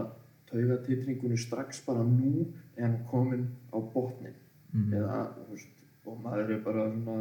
taugatitringunni 0.48 1.38
strax 1.38 1.84
bara 1.86 2.04
nú 2.08 2.48
hann 2.78 3.00
komin 3.12 3.48
á 3.74 3.78
botnin 3.82 4.36
Mhm. 4.74 4.94
eða 4.94 5.20
þú 5.36 5.48
veist 5.52 5.70
og 6.08 6.20
maður 6.24 6.52
er 6.56 6.62
bara 6.64 6.86
svona 6.92 7.18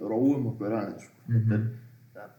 róum 0.00 0.46
okkur 0.50 0.72
aðeins 0.72 1.04
sko. 1.04 1.14
Mhm. 1.28 1.38
þetta 1.38 1.54
er 1.54 1.66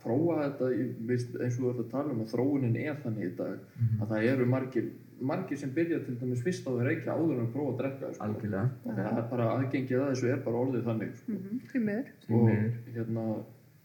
prófa 0.03 0.35
þetta 0.43 0.69
ég 0.77 0.91
veist, 1.07 1.35
eins 1.41 1.57
og 1.59 1.63
þú 1.63 1.69
ert 1.71 1.79
að 1.85 1.91
tala 1.91 2.11
um 2.13 2.21
að 2.25 2.31
þróunin 2.33 2.77
er 2.81 2.95
þannig 3.03 3.25
í 3.31 3.35
dag 3.37 3.57
Mhm. 3.79 4.01
að 4.01 4.07
það 4.11 4.27
eru 4.33 4.45
margir 4.45 4.91
margir 5.21 5.57
sem 5.57 5.69
byrja 5.69 5.99
til 6.05 6.15
dæmis 6.17 6.41
fyrst 6.41 6.65
á 6.65 6.71
að 6.73 6.85
reykja 6.87 7.13
áður 7.13 7.37
en 7.39 7.45
að 7.47 7.53
prófa 7.53 7.71
að 7.73 7.77
drekka 7.81 8.13
sko. 8.13 8.23
algjörlega 8.25 8.69
það 8.85 9.17
er 9.17 9.27
bara 9.29 9.49
aðgengið 9.55 9.99
að 10.01 10.09
þessu 10.11 10.31
er 10.33 10.39
bara 10.45 10.57
orðið 10.65 10.83
þannig 10.89 11.15
sko. 11.15 11.31
Mhm, 11.31 11.59
Því 11.71 11.79
miður. 11.85 12.07
Því 12.25 12.33
og 12.33 12.49
hérna 12.95 13.25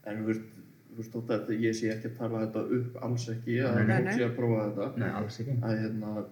en 0.06 0.16
þú 0.22 0.26
veist, 0.26 1.12
þótt 1.12 1.30
að 1.34 1.60
ég 1.60 1.74
sé 1.76 1.90
ekki 1.92 2.08
að 2.08 2.16
tala 2.16 2.46
þetta 2.46 2.60
upp 2.78 2.96
alls 3.04 3.28
ekki 3.28 3.58
að 3.60 3.74
Nei, 3.76 3.84
nei. 3.86 3.96
fólk 4.00 4.14
sé 4.16 4.24
að 4.24 4.36
prófa 4.36 4.60
þetta 4.64 4.96
Nei, 4.96 5.08
að 5.62 5.78
hérna 5.82 6.24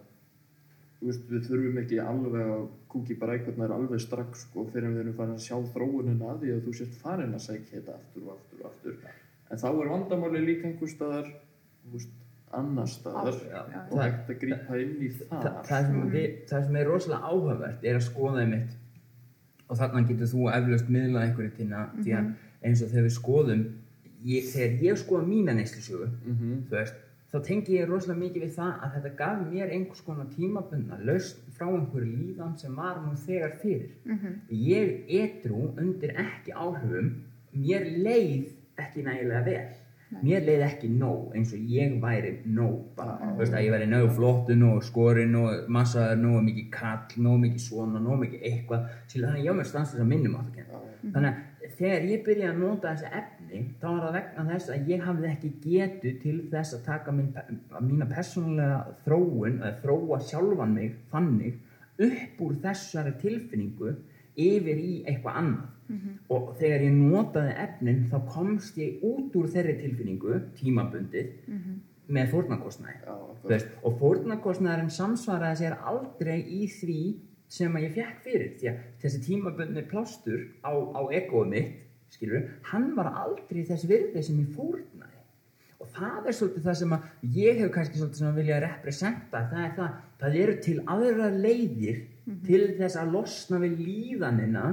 veist, 1.04 1.26
við 1.28 1.42
þurfum 1.48 1.78
ekki 1.82 1.98
alveg 2.00 2.46
að 2.54 2.68
kúki 2.88 3.18
bara 3.18 3.32
veginn 3.36 3.72
alveg 3.76 4.00
strax 4.00 4.46
sko, 4.46 4.64
fyrir 4.72 4.88
að 4.88 4.94
við 4.94 5.00
erum 5.04 5.16
farin 5.18 5.34
að 5.34 5.44
sjá 5.44 5.56
þróunina 5.74 6.30
að 6.32 6.40
því 6.40 6.52
að 6.54 6.62
þú 6.64 6.74
sért 6.78 6.94
farin 7.02 7.34
að 7.34 7.44
sækja 7.44 7.74
þetta 7.82 7.92
aftur 7.98 8.22
og 8.24 8.32
aftur 8.38 8.64
og 8.64 8.70
aftur 8.70 8.96
en 9.50 9.60
þá 9.60 9.66
er 9.70 9.90
vandamáli 9.92 10.44
líka 10.46 10.68
einhver 10.68 10.90
staðar 10.92 11.28
annar 12.54 12.86
staðar. 12.88 13.38
Og 13.90 14.00
hægt 14.00 14.30
að 14.30 14.40
grípa 14.44 14.78
inn 14.80 14.96
í 15.02 15.10
Þa, 15.18 15.28
það. 15.42 15.60
það, 15.68 15.86
sem 15.90 16.10
við, 16.14 16.26
það 16.50 16.66
sem 16.68 16.76
er 16.80 16.90
rosalega 16.90 17.30
áhugavert 17.30 17.86
er 17.90 17.98
að 17.98 18.04
skoða 18.08 18.42
einmitt 18.44 18.76
og 19.68 19.78
þarna 19.80 20.02
getur 20.08 20.30
þú 20.30 20.44
eflaust 20.52 20.90
miðlað 20.92 21.24
einhverju 21.28 21.54
tína 21.56 21.86
því 21.96 22.12
að 22.18 22.28
eins 22.68 22.82
og 22.84 22.92
þegar 22.92 23.06
við 23.08 23.14
skoðum 23.16 23.64
ég, 24.28 24.46
þegar 24.52 24.84
ég 24.86 25.00
skoða 25.00 25.26
mína 25.28 25.54
neyslusögu 25.56 26.08
mm 26.12 26.60
þú 26.68 26.76
veist, 26.76 26.98
þá 27.32 27.36
tengi 27.48 27.74
ég 27.78 27.88
rosalega 27.90 28.20
mikið 28.20 28.44
við 28.44 28.52
það 28.54 28.74
að 28.86 28.92
þetta 28.98 29.12
gaf 29.18 29.40
mér 29.50 29.72
einhvers 29.74 30.02
konar 30.06 30.28
tímabundna 30.36 30.98
lausn 31.08 31.54
frá 31.56 31.66
einhverju 31.72 32.10
líðan 32.20 32.52
sem 32.60 32.76
var 32.78 33.00
nú 33.02 33.16
þegar 33.24 33.56
fyrir. 33.64 33.96
Ég 34.54 35.08
etru 35.24 35.72
undir 35.74 36.14
ekki 36.22 36.54
áhrifum 36.54 37.08
mér 37.56 37.88
leið 38.04 38.52
ekki 38.82 39.06
nægilega 39.06 39.44
vel. 39.46 39.64
Mér 40.22 40.44
leið 40.46 40.62
ekki 40.66 40.88
nóg 40.94 41.32
eins 41.34 41.52
og 41.56 41.70
ég 41.74 41.94
væri 42.02 42.34
nóg 42.46 42.92
bara, 42.94 43.16
þú 43.32 43.40
veist 43.40 43.54
að 43.56 43.64
ég 43.66 43.72
væri 43.74 43.88
nóg 43.90 44.12
flottu 44.14 44.54
nóg 44.58 44.84
skori 44.86 45.24
nóg 45.26 45.70
massaður 45.74 46.20
nóg 46.20 46.44
mikið 46.48 46.68
kall 46.74 47.24
nóg 47.24 47.40
mikið 47.42 47.64
svona, 47.64 48.02
nóg 48.04 48.20
mikið 48.22 48.44
eitthvað 48.50 48.84
til 49.10 49.24
þannig 49.24 49.40
að 49.40 49.48
ég 49.48 49.56
á 49.56 49.58
mér 49.58 49.68
stanst 49.70 49.94
þess 49.94 50.04
að 50.04 50.10
minnum 50.12 50.36
átt 50.38 50.60
þannig 51.14 51.30
að 51.32 51.74
þegar 51.78 52.06
ég 52.10 52.24
byrjaði 52.28 52.52
að 52.52 52.62
nota 52.62 52.92
þessi 52.92 53.10
efni 53.20 53.60
þá 53.80 53.86
var 53.88 54.00
það 54.04 54.16
vegna 54.18 54.46
þess 54.52 54.72
að 54.74 54.90
ég 54.92 55.04
hafði 55.08 55.30
ekki 55.32 55.52
getu 55.64 56.14
til 56.22 56.36
þess 56.52 56.78
að 56.78 56.86
taka 56.88 57.14
minn, 57.16 57.30
mína 57.88 58.10
persónulega 58.10 58.80
þróun 59.06 59.60
eða 59.60 59.76
þróa 59.82 60.20
sjálfan 60.30 60.76
mig 60.78 60.98
þannig 61.12 61.62
upp 62.08 62.44
úr 62.44 62.58
þessari 62.62 63.14
tilfinningu 63.22 63.94
yfir 64.34 64.78
í 64.78 64.92
eitthvað 65.08 65.40
annað 65.42 65.73
og 66.32 66.54
þegar 66.58 66.84
ég 66.86 66.94
notaði 66.96 67.54
efnin 67.64 68.04
þá 68.10 68.16
komst 68.28 68.78
ég 68.80 69.02
út 69.04 69.34
úr 69.36 69.50
þeirri 69.52 69.74
tilfinningu 69.82 70.40
tímabundið 70.58 71.32
með 72.08 72.30
fórnarkostnaði. 72.32 72.98
Já, 73.04 73.14
Þú 73.42 73.48
veist, 73.52 73.70
og 73.82 73.98
fórnarkostnaðurinn 74.00 74.90
samsvaraði 74.92 75.60
sér 75.62 75.78
aldrei 75.84 76.38
í 76.42 76.66
því 76.68 77.00
sem 77.48 77.76
að 77.76 77.86
ég 77.86 77.94
fekk 77.94 78.22
fyrir. 78.24 78.54
Því 78.60 78.70
að 78.70 78.78
þessi 79.02 79.20
tímabundni 79.24 79.84
plástur 79.88 80.46
á, 80.64 80.72
á 80.72 81.00
egoið 81.12 81.50
mitt 81.52 81.80
skilur 82.14 82.48
hann 82.70 82.92
var 82.96 83.10
aldrei 83.10 83.64
þess 83.66 83.88
virði 83.90 84.22
sem 84.22 84.40
ég 84.40 84.54
fórnaði. 84.54 85.20
Og 85.82 85.90
það 85.92 86.28
er 86.30 86.36
svolítið 86.38 86.64
það 86.64 86.78
sem 86.80 86.92
að 86.96 87.08
ég 87.36 87.58
hef 87.60 87.70
kannski 87.74 87.98
svolítið 87.98 88.20
sem 88.22 88.30
að 88.30 88.38
vilja 88.40 88.60
representa. 88.64 89.42
Það 89.50 89.64
er 89.64 89.72
það, 89.78 89.96
það 90.20 90.36
eru 90.44 90.56
til 90.64 90.76
aðra 90.94 91.30
leiðir 91.34 92.02
til 92.46 92.62
þess 92.78 92.96
að 92.96 93.12
losna 93.18 93.60
við 93.60 93.80
líðanina 93.84 94.64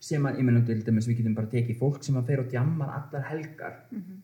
sem 0.00 0.26
að, 0.28 0.38
ég 0.38 0.44
meina 0.44 0.60
til 0.66 0.76
dæmis 0.84 1.06
við 1.08 1.20
getum 1.20 1.34
bara 1.36 1.48
tekið 1.50 1.78
fólk 1.80 2.02
sem 2.04 2.16
að 2.18 2.26
fer 2.30 2.40
og 2.42 2.48
djammar 2.52 2.90
allar 2.92 3.22
helgar 3.30 3.74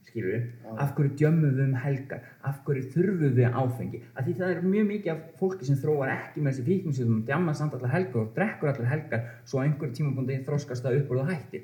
skilur 0.06 0.32
við, 0.34 0.42
af 0.76 0.94
hverju 0.96 1.12
djömmum 1.16 1.54
við 1.56 1.64
um 1.64 1.74
helgar, 1.80 2.20
af 2.44 2.58
hverju 2.66 2.82
þurfum 2.92 3.36
við 3.38 3.56
áfengi? 3.62 4.02
Af 4.14 4.26
því 4.26 4.34
það 4.40 4.50
er 4.52 4.62
mjög 4.62 4.86
mikið 4.90 5.12
af 5.14 5.20
fólki 5.40 5.64
sem 5.68 5.78
þróar 5.80 6.12
ekki 6.12 6.40
með 6.40 6.52
þessi 6.52 6.66
fíkningssjóðum 6.68 7.22
djammar 7.26 7.56
samt 7.58 7.74
allar 7.78 7.94
helgar 7.94 8.20
og 8.22 8.34
drekkur 8.36 8.72
allar 8.72 8.90
helgar 8.92 9.20
svo 9.44 9.58
á 9.58 9.64
einhverju 9.64 9.96
tímabundi 9.96 10.44
þróskast 10.44 10.84
það 10.84 10.98
upp 11.00 11.10
og 11.10 11.22
það 11.22 11.32
hættir. 11.32 11.62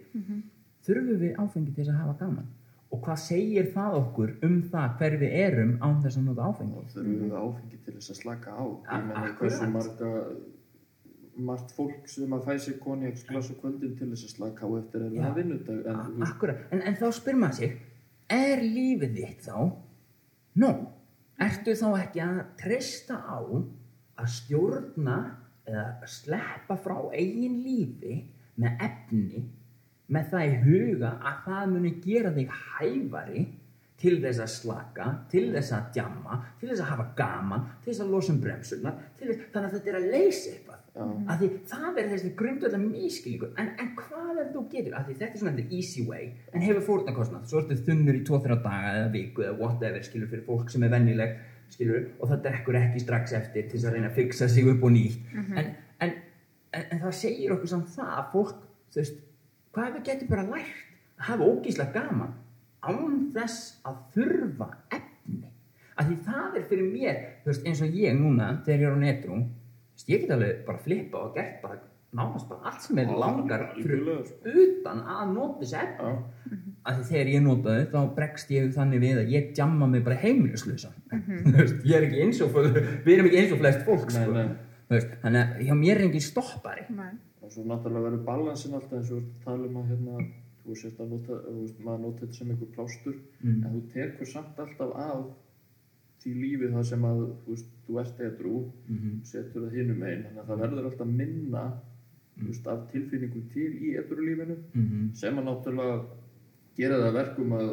Þurfum 0.89 1.21
við 1.21 1.33
áfengi 1.37 1.73
til 1.75 1.85
þess 1.85 1.93
að 1.93 2.01
hafa 2.03 2.17
gaman? 2.25 2.49
Og 2.89 3.03
hvað 3.05 3.19
segir 3.21 3.67
það 3.75 3.97
okkur 3.99 4.31
um 4.49 4.63
það 4.73 4.95
hver 4.99 5.15
við 5.21 5.33
erum 5.45 5.75
án 5.85 5.99
þess 6.01 6.17
að 6.17 6.25
nota 6.31 6.47
áfengi? 6.49 6.73
Og 6.81 6.87
þurfum 6.95 7.19
við 7.21 7.35
áfengi 7.37 7.77
til 7.85 7.95
þess 7.99 8.11
að 8.15 8.21
slaka 8.23 8.49
á 8.57 8.65
margt 11.39 11.73
fólk 11.77 12.09
sem 12.11 12.33
að 12.35 12.47
fæ 12.49 12.55
sér 12.65 12.79
konjaksglas 12.83 13.51
og 13.55 13.61
kvöldin 13.63 13.97
til 13.99 14.11
þess 14.13 14.29
að 14.29 14.35
slaka 14.35 14.69
á 14.69 14.71
eftir 14.79 15.05
Já. 15.07 15.23
það 15.25 15.37
vinnudag 15.41 15.91
en 15.93 16.01
en, 16.71 16.83
en 16.83 16.99
þá 16.99 17.07
spyr 17.19 17.39
maður 17.41 17.59
sig 17.61 17.77
er 18.39 18.65
lífið 18.65 19.19
þitt 19.19 19.45
þá 19.49 19.59
nó, 20.63 20.73
ertu 21.49 21.77
þá 21.79 21.89
ekki 22.03 22.25
að 22.25 22.41
treysta 22.61 23.21
á 23.23 23.39
að 24.19 24.33
stjórna 24.35 25.19
eða 25.69 26.11
sleppa 26.11 26.79
frá 26.81 26.97
eigin 27.13 27.61
lífi 27.63 28.19
með 28.59 28.85
efni 28.89 29.45
með 30.09 30.31
það 30.33 30.51
í 30.51 30.59
huga 30.65 31.15
að 31.31 31.41
það 31.47 31.73
muni 31.75 31.95
gera 32.05 32.35
þig 32.35 32.53
hæfari 32.65 33.47
til 33.99 34.19
þess 34.23 34.43
að 34.43 34.51
slaka, 34.53 35.07
til 35.33 35.49
þess 35.55 35.75
að 35.75 35.89
djamma, 35.97 36.39
til 36.61 36.69
þess 36.71 36.83
að 36.85 36.91
hafa 36.93 37.07
gaman, 37.19 37.65
til 37.83 37.91
þess 37.91 38.03
að 38.05 38.13
losa 38.15 38.33
um 38.35 38.41
bremsunar, 38.45 39.01
til 39.19 39.31
þess, 39.31 39.49
þannig 39.55 39.69
að 39.69 39.75
þetta 39.77 39.91
er 39.91 39.99
að 39.99 40.11
leysa 40.13 40.53
eitthvað. 40.53 40.85
Af 40.99 41.39
því 41.39 41.49
það 41.71 41.99
er 42.01 42.09
þessi 42.13 42.31
grundvölda 42.39 42.79
mískilningur, 42.83 43.51
en, 43.61 43.69
en 43.79 43.91
hvað 43.99 44.41
er 44.43 44.49
þú 44.55 44.63
getur? 44.73 44.97
Af 44.99 45.05
því 45.07 45.15
þetta 45.21 45.37
er 45.37 45.43
svona 45.43 45.53
þetta 45.59 45.77
easy 45.79 46.05
way, 46.09 46.31
en 46.53 46.65
hefur 46.65 46.87
fórnarkostnað, 46.89 47.45
svo 47.51 47.61
ertu 47.63 47.77
þunnur 47.87 48.19
í 48.19 48.23
2-3 48.27 48.57
daga 48.65 48.95
eða 48.97 49.13
viku 49.13 49.45
eða 49.45 49.55
whatever, 49.61 50.03
skilur 50.07 50.33
fyrir 50.33 50.47
fólk 50.49 50.73
sem 50.75 50.87
er 50.87 50.93
vennileg, 50.95 51.37
skilur, 51.71 52.09
og 52.19 52.33
það 52.33 52.43
drekkur 52.49 52.81
ekki 52.81 53.03
strax 53.05 53.37
eftir 53.39 53.69
til 53.69 53.77
þess 53.77 53.91
að 53.91 53.97
reyna 53.99 54.11
að 54.11 54.19
fixa 54.19 54.49
sig 54.51 54.71
upp 54.73 54.89
og 54.89 54.95
nýtt. 54.97 55.21
en, 55.37 55.71
en, 56.07 56.17
en, 56.73 56.85
en 56.89 57.03
það 57.05 57.15
segir 57.21 57.55
okkur 57.55 57.73
samt 57.75 57.93
það 57.95 58.11
að 58.17 58.33
fólk, 58.35 58.67
þú 58.89 59.03
veist, 59.03 59.21
hvað 59.77 59.95
við 59.99 60.09
getum 60.11 60.33
bara 60.33 60.49
lært 60.49 60.83
að 61.19 61.29
hafa 61.29 61.53
ógíslega 61.53 61.95
gaman 61.95 62.35
án 62.89 63.23
þess 63.37 63.79
að 63.87 64.03
þurfa 64.17 64.69
efni? 64.99 65.55
Að 65.99 66.11
því 66.11 66.19
það 66.27 66.59
er 66.59 66.67
fyrir 66.71 66.91
mér 66.91 67.23
þú 67.45 67.53
veist, 67.53 67.65
eins 67.67 67.81
og 67.87 67.97
ég 68.03 68.19
núna 68.19 68.51
þegar 68.67 68.85
ég 68.85 68.89
er 68.89 68.99
á 68.99 69.01
netru 69.03 69.39
þú 69.39 69.39
veist, 69.39 69.58
ég 70.07 70.21
get 70.23 70.31
alveg 70.31 70.65
bara 70.67 70.79
flippa 70.79 71.19
og 71.27 71.35
gert 71.35 71.63
bara 71.63 71.79
nánast 72.15 72.49
bara 72.49 72.71
allt 72.71 72.81
sem 72.87 72.99
er 73.03 73.11
langar 73.21 73.67
utan 73.77 75.01
að 75.05 75.33
nota 75.35 75.61
þessi 75.61 75.77
efni 75.83 76.13
að 76.89 77.01
því 77.01 77.05
þegar 77.11 77.31
ég 77.35 77.43
nota 77.45 77.75
þau 77.75 77.91
þá 77.93 78.15
bregst 78.17 78.51
ég 78.55 78.71
þannig 78.77 79.03
við 79.03 79.19
að 79.23 79.33
ég 79.35 79.51
jamma 79.59 79.87
mig 79.91 80.05
bara 80.07 80.17
heimilislusa 80.23 80.93
þú 81.11 81.53
veist, 81.59 81.83
ég 81.85 81.97
er 81.99 82.07
ekki 82.09 82.23
eins 82.25 82.41
og 82.47 82.57
við 82.57 83.13
erum 83.17 83.29
ekki 83.29 83.41
eins 83.43 83.53
og 83.53 83.63
flest 83.65 83.83
fólk 83.89 84.07
Nei, 84.15 84.23
sko. 84.25 84.33
nei. 84.33 84.49
Veist, 84.89 85.11
þannig 85.23 85.41
að 85.43 85.65
hjá 85.69 85.75
mér 85.83 85.97
er 85.99 86.05
engin 86.07 86.25
stoppari 86.25 86.87
Nei. 86.97 87.11
og 87.45 87.53
svo 87.53 87.65
náttúrulega 87.69 88.07
verður 88.09 88.23
balansin 88.31 88.79
alltaf 88.79 88.97
eins 89.03 89.11
og 89.13 89.19
við 89.19 89.27
erum 89.27 89.35
að 89.37 89.45
tala 89.45 89.69
um 89.69 89.77
að 89.83 89.91
hérna 89.93 90.29
þú 90.69 90.77
sést 90.81 90.99
að 91.01 91.13
nota, 91.13 91.37
maður 91.85 92.01
nota 92.07 92.23
þetta 92.25 92.39
sem 92.39 92.51
einhver 92.55 92.73
plástur 92.79 93.19
Mm. 93.39 93.61
en 93.65 93.75
þú 93.77 93.81
tekur 93.93 94.27
samt 94.33 94.57
alltaf 94.59 94.97
af 94.99 95.21
því 96.23 96.33
lífið 96.43 96.73
það 96.75 96.85
sem 96.91 97.05
að 97.09 97.21
þú 97.45 97.53
veist, 97.55 97.69
þú 97.89 98.01
ert 98.03 98.21
edru 98.21 98.57
Mhm. 98.89 99.21
setur 99.25 99.63
það 99.67 99.77
hinum 99.79 100.03
einn 100.03 100.25
þannig 100.25 100.43
að 100.43 100.49
það 100.49 100.61
verður 100.65 100.89
alltaf 100.91 101.07
minna 101.07 101.63
þú 102.39 102.47
veist, 102.49 102.67
af 102.67 102.81
tilfinningu 102.93 103.43
til 103.53 103.71
í 103.83 103.95
edru 103.99 104.23
lífinu 104.27 104.57
Mhm. 104.75 105.15
sem 105.15 105.37
að 105.39 105.45
náttúrulega 105.49 106.05
gera 106.77 106.95
það 106.99 107.09
að 107.11 107.19
verkum 107.21 107.53
að 107.53 107.69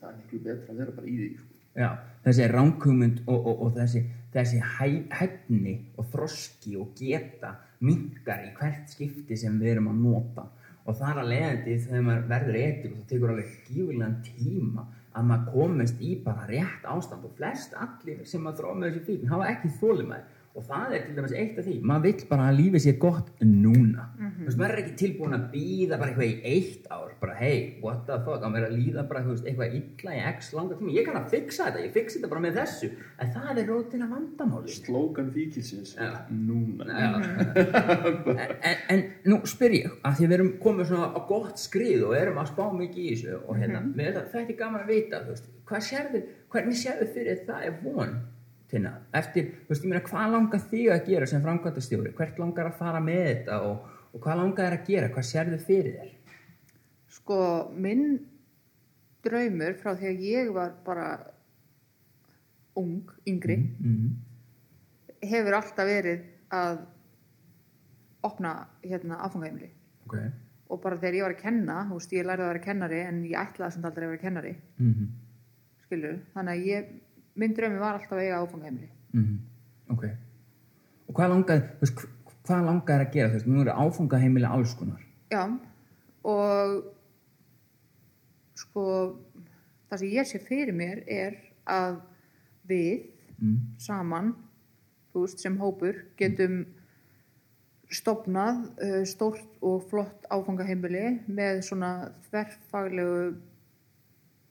það 0.00 0.08
er 0.08 0.16
miklu 0.18 0.38
betra 0.44 0.72
að 0.74 0.76
vera 0.78 0.90
bara 0.92 1.06
í 1.06 1.16
því 1.18 1.34
sko. 1.36 1.46
Já, 1.76 1.88
þessi 2.24 2.48
ránkugmynd 2.52 3.20
og, 3.26 3.46
og, 3.46 3.62
og 3.62 3.74
þessi, 3.76 4.02
þessi 4.34 4.58
hæ, 4.60 4.88
hæfni 5.10 5.78
og 5.96 6.04
þroski 6.12 6.76
og 6.80 6.94
geta 6.98 7.56
minkar 7.80 8.44
í 8.44 8.52
hvert 8.58 8.88
skipti 8.90 9.36
sem 9.38 9.58
við 9.60 9.72
erum 9.76 9.88
að 9.88 10.02
nota 10.02 10.44
og 10.86 10.96
þar 10.98 11.22
að 11.22 11.30
leiðandi 11.32 11.78
þegar 11.86 12.02
maður 12.02 12.28
verður 12.28 12.58
eitthvað 12.60 12.96
það 12.98 13.06
tekur 13.08 13.30
alveg 13.30 13.50
gífurlegan 13.68 14.16
tíma 14.26 14.86
að 15.12 15.26
maður 15.28 15.52
komist 15.54 16.00
í 16.04 16.12
bara 16.24 16.46
rétt 16.48 16.86
ástand 16.88 17.26
og 17.28 17.34
flest 17.38 17.74
allir 17.78 18.22
sem 18.28 18.46
að 18.48 18.60
þróa 18.60 18.78
með 18.78 18.88
þessi 18.90 19.04
fíkn 19.08 19.32
hafa 19.32 19.50
ekki 19.52 19.72
þólimæði 19.80 20.31
og 20.52 20.64
það 20.68 20.94
er 20.96 21.04
til 21.06 21.14
dæmis 21.16 21.32
eitt 21.32 21.58
af 21.60 21.64
því. 21.64 21.74
Maður 21.88 22.02
vill 22.08 22.26
bara 22.28 22.48
að 22.50 22.58
lífið 22.58 22.82
sé 22.84 22.92
gott 23.00 23.30
núna. 23.40 24.08
Þú 24.18 24.46
veist, 24.48 24.58
maður 24.60 24.74
er 24.74 24.82
ekki 24.82 24.94
tilbúin 25.00 25.36
að 25.36 25.46
býða 25.54 25.98
bara 26.02 26.12
eitthvað 26.12 26.28
í 26.28 26.52
eitt 26.52 26.88
ár 26.92 27.14
bara 27.22 27.36
hey, 27.38 27.60
what 27.80 28.02
the 28.08 28.18
fuck, 28.26 28.42
að 28.42 28.56
vera 28.58 28.68
að 28.68 28.76
líða 28.80 29.04
bara 29.08 29.22
þú 29.22 29.36
veist, 29.36 29.46
eitthvað 29.48 29.76
illa 29.78 30.16
í 30.16 30.22
x 30.32 30.50
langa 30.56 30.78
tíma. 30.78 30.92
Ég 30.96 31.06
kann 31.06 31.18
að 31.20 31.30
fixa 31.32 31.68
þetta, 31.68 31.84
ég 31.86 31.94
fixa 31.94 32.18
þetta 32.18 32.30
bara 32.32 32.44
með 32.44 32.58
þessu. 32.58 32.90
En 33.22 33.32
það 33.36 33.62
er 33.62 33.70
rótina 33.70 34.08
vandamáli 34.10 34.76
slókan 34.76 35.30
fíkilsins 35.32 35.94
Já. 35.96 36.10
núna. 36.34 36.88
En, 36.92 38.54
en, 38.72 38.82
en 38.96 39.06
nú 39.30 39.40
spyr 39.48 39.78
ég 39.78 39.96
að 40.02 40.18
því 40.18 40.28
við 40.28 40.36
erum 40.38 40.52
komið 40.62 40.92
svona 40.92 41.08
á 41.16 41.20
gott 41.30 41.62
skrið 41.62 42.06
og 42.10 42.16
erum 42.18 42.42
að 42.42 42.52
spá 42.52 42.64
mikið 42.76 43.02
í 43.06 43.14
þessu 43.14 43.40
og 43.40 43.56
hérna, 43.56 43.80
mm 43.80 43.92
-hmm. 43.94 44.20
þetta 44.20 44.44
er 44.44 44.60
gaman 44.60 44.84
að 44.84 44.92
vita 44.92 45.22
þú 45.22 45.32
veist, 45.32 45.50
hvað 45.68 45.88
sérðu, 45.88 46.22
hvernig 46.52 46.76
sérðu 46.82 47.08
fyrir 47.14 47.44
það 47.46 47.66
er 47.68 47.74
von 47.82 48.16
Tina, 48.72 48.94
eftir, 49.12 49.50
þú 49.66 49.74
veist, 49.74 49.84
ég 49.84 49.90
meina 49.92 50.04
hvað 50.06 50.30
langar 50.32 50.62
þig 50.70 50.86
að 50.94 51.08
gera 51.10 51.26
sem 51.28 51.42
framkvæmtastjóri, 51.44 52.14
hvert 52.16 52.38
langar 52.40 52.70
að 52.70 52.78
fara 52.78 53.02
með 53.04 53.22
þetta 53.26 53.58
og, 53.68 53.90
og 54.08 54.22
hvað 54.24 54.38
langar 54.40 54.64
þér 54.68 54.76
að 54.78 54.86
gera, 54.88 55.10
hvað 55.12 55.26
sérðu 55.28 55.58
fyrir 55.60 55.98
þér? 55.98 56.38
Sko, 57.12 57.38
minn 57.76 58.06
draumur 59.22 59.76
frá 59.82 59.92
því 59.92 60.08
að 60.08 60.24
ég 60.24 60.52
var 60.56 60.72
bara 60.86 61.08
ung, 62.80 63.12
yngri, 63.28 63.58
mm 63.78 64.12
hefur 65.22 65.54
alltaf 65.54 65.86
verið 65.86 66.22
að 66.50 66.80
opna 68.26 68.54
hérna 68.82 69.20
áfangaheimili. 69.22 69.68
ok. 70.06 70.16
Og 70.72 70.80
bara 70.82 70.96
þegar 70.96 71.14
ég 71.14 71.22
var 71.22 71.34
að 71.36 71.42
kenna, 71.42 71.76
þú 71.86 71.98
veist, 71.98 72.14
ég 72.16 72.26
lærði 72.26 72.42
að 72.42 72.50
vera 72.50 72.62
kennari 72.64 73.00
en 73.04 73.20
ég 73.28 73.36
ætlaði 73.38 73.74
sem 73.74 73.84
aldrei 73.86 74.06
að 74.06 74.12
vera 74.14 74.22
kennari, 74.22 74.54
mm 74.80 75.10
skilur. 75.86 76.18
Þannig 76.32 76.52
að 76.52 76.66
ég, 76.66 76.92
minn 77.34 77.54
draumi 77.56 77.80
var 77.80 77.98
alltaf 77.98 78.16
að 78.18 78.24
eiga 78.24 78.40
áfangaheimili. 78.42 78.90
-hmm. 79.12 79.38
ok 79.94 80.04
og 81.08 81.14
hvað 81.14 81.28
langar, 81.34 81.62
þú 81.78 81.86
veist, 81.86 81.96
hv- 82.00 82.36
hvað 82.46 82.64
langar 82.64 82.98
þér 82.98 83.06
að 83.06 83.12
gera 83.12 83.28
þú 83.28 83.38
veist, 83.38 83.46
nú 83.46 83.60
eru 83.60 83.70
áfangaheimili 83.70 84.46
alls 84.46 84.74
konar 84.74 85.00
Já, 85.32 85.44
og 86.24 86.84
sko, 88.54 88.82
það 89.88 89.98
sem 89.98 90.08
ég 90.08 90.28
sé 90.28 90.38
fyrir 90.38 90.74
mér 90.76 91.02
er 91.06 91.36
að 91.66 92.00
við 92.68 93.08
mm. 93.38 93.58
saman, 93.78 94.34
þú 95.12 95.26
veist, 95.26 95.42
sem 95.42 95.58
hópur 95.60 96.04
getum 96.20 96.66
stopnað 97.92 98.62
uh, 98.80 99.02
stórt 99.08 99.58
og 99.60 99.82
flott 99.90 100.28
áfangaheimili 100.32 101.20
með 101.28 101.60
svona 101.66 102.12
þverfaglegu 102.28 103.34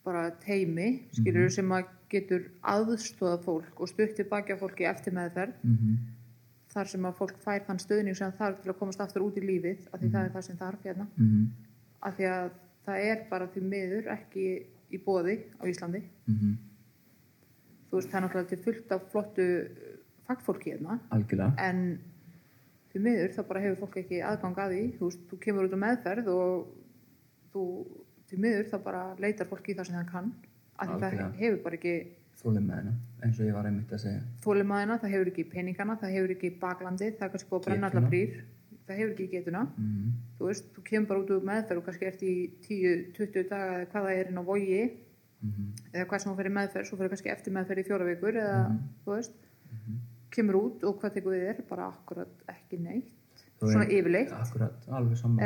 bara 0.06 0.30
teimi, 0.42 1.08
skilur 1.14 1.50
sem 1.54 1.72
að 1.74 1.90
getur 2.12 2.50
aðstóða 2.62 3.38
fólk 3.46 3.80
og 3.80 3.90
stutti 3.90 4.26
baki 4.28 4.56
á 4.56 4.62
fólki 4.62 4.88
eftir 4.90 5.16
meðferð 5.16 5.62
Mm 5.64 6.18
þar 6.72 6.88
sem 6.88 7.08
að 7.08 7.18
fólk 7.20 7.40
fær 7.44 7.64
þann 7.68 7.80
stöðning 7.84 8.18
sem 8.18 8.34
þarf 8.38 8.62
til 8.64 8.72
að 8.72 8.78
komast 8.80 9.02
aftur 9.04 9.26
út 9.26 9.38
í 9.40 9.44
lífið 9.44 9.88
af 9.92 10.00
því 10.00 10.10
það 10.14 10.26
er 10.26 10.34
það 10.36 10.46
sem 10.46 10.60
þarf 10.60 10.86
hérna. 10.88 11.08
-hmm. 11.18 11.48
af 12.00 12.16
því 12.18 12.28
að 12.32 12.52
það 12.86 13.08
er 13.08 13.24
bara 13.30 13.48
því 13.54 13.64
miður 13.74 14.12
ekki 14.16 14.46
í 14.92 14.98
bóði 15.06 15.36
á 15.60 15.64
Íslandi. 15.68 16.04
Mm 16.26 16.58
þú 17.92 18.00
veist 18.00 18.12
það 18.12 18.18
er 18.18 18.24
náttúrulega 18.24 18.50
til 18.50 18.64
fullt 18.64 18.92
af 18.96 19.02
flottu 19.12 19.46
uh, 19.62 19.96
fagfólki 20.28 20.72
hérna. 20.72 21.00
Algjörlega. 21.12 21.52
En 21.60 22.00
því 22.92 23.00
miður 23.04 23.34
þá 23.36 23.42
bara 23.48 23.64
hefur 23.66 23.82
fólk 23.82 23.98
ekki 24.00 24.22
aðgang 24.24 24.62
að 24.64 24.72
því. 24.72 24.84
Þú 24.98 25.10
veist, 25.10 25.26
þú 25.28 25.40
kemur 25.44 25.68
út 25.68 25.76
á 25.76 25.84
meðferð 25.84 26.30
og 26.32 26.70
þú, 27.52 27.64
því 28.30 28.40
miður 28.46 28.70
þá 28.72 28.78
bara 28.86 29.02
leitar 29.20 29.50
fólk 29.52 29.68
í 29.68 29.76
það 29.76 29.90
sem 29.90 30.00
það 30.00 30.08
kann 30.14 30.32
af 30.82 30.96
því 30.96 31.12
það 31.22 31.38
hefur 31.42 31.62
bara 31.66 31.80
ekki 31.80 31.94
hennar, 32.44 32.94
eins 33.22 33.40
og 33.40 33.46
ég 33.46 33.54
var 33.54 33.70
einmitt 33.70 33.92
að 33.94 34.02
segja. 34.02 34.22
Þólimaðina, 34.42 34.98
það 35.02 35.14
hefur 35.14 35.32
ekki 35.32 35.46
peningana 35.52 35.98
það 36.02 36.16
hefur 36.16 36.34
ekki 36.36 36.50
baklandið, 36.64 37.14
það 37.20 37.28
er 37.28 37.32
kannski 37.36 37.50
búið 37.52 37.62
að 37.62 37.68
brenna 37.70 37.92
allar 37.92 38.10
brýr. 38.10 38.42
Það 38.88 38.98
hefur 39.02 39.14
ekki 39.14 39.28
getuna. 39.36 39.62
Mm 39.78 40.12
þú 40.42 40.48
veist, 40.50 40.66
þú 40.74 40.84
kemur 40.90 41.08
bara 41.12 41.22
út 41.22 41.32
úr 41.36 41.44
meðferð 41.46 41.78
og 41.78 41.86
kannski 41.86 42.08
ert 42.10 42.22
í 42.26 42.34
10-20 42.66 43.50
daga 43.52 43.74
eða 43.78 43.90
hvað 43.92 44.08
það 44.08 44.18
er 44.18 44.32
inn 44.32 44.42
á 44.42 44.44
vogi. 44.44 44.84
-hmm. 45.42 45.70
eða 45.94 46.06
hvað 46.10 46.22
sem 46.22 46.32
þú 46.32 46.36
fyrir 46.40 46.56
meðferð, 46.58 46.88
svo 46.88 46.98
fyrir 47.00 47.14
kannski 47.14 47.34
eftir 47.34 47.56
meðferð 47.56 47.82
í 47.82 47.88
fjóra 47.88 48.08
vikur 48.10 48.38
eða, 48.42 48.60
Mhm. 48.70 48.78
þú 49.06 49.16
veist. 49.16 49.34
Kemur 50.32 50.56
út 50.56 50.84
og 50.84 51.02
hvað 51.02 51.14
tekur 51.14 51.34
við 51.36 51.44
þér 51.48 51.68
bara 51.70 51.88
akkurat 51.88 52.46
ekki 52.48 52.80
neitt. 52.80 53.12
Svona 53.60 53.86
yfirleitt. 53.86 54.32
Akkurat, 54.32 54.88
alveg 54.90 55.18
saman 55.18 55.40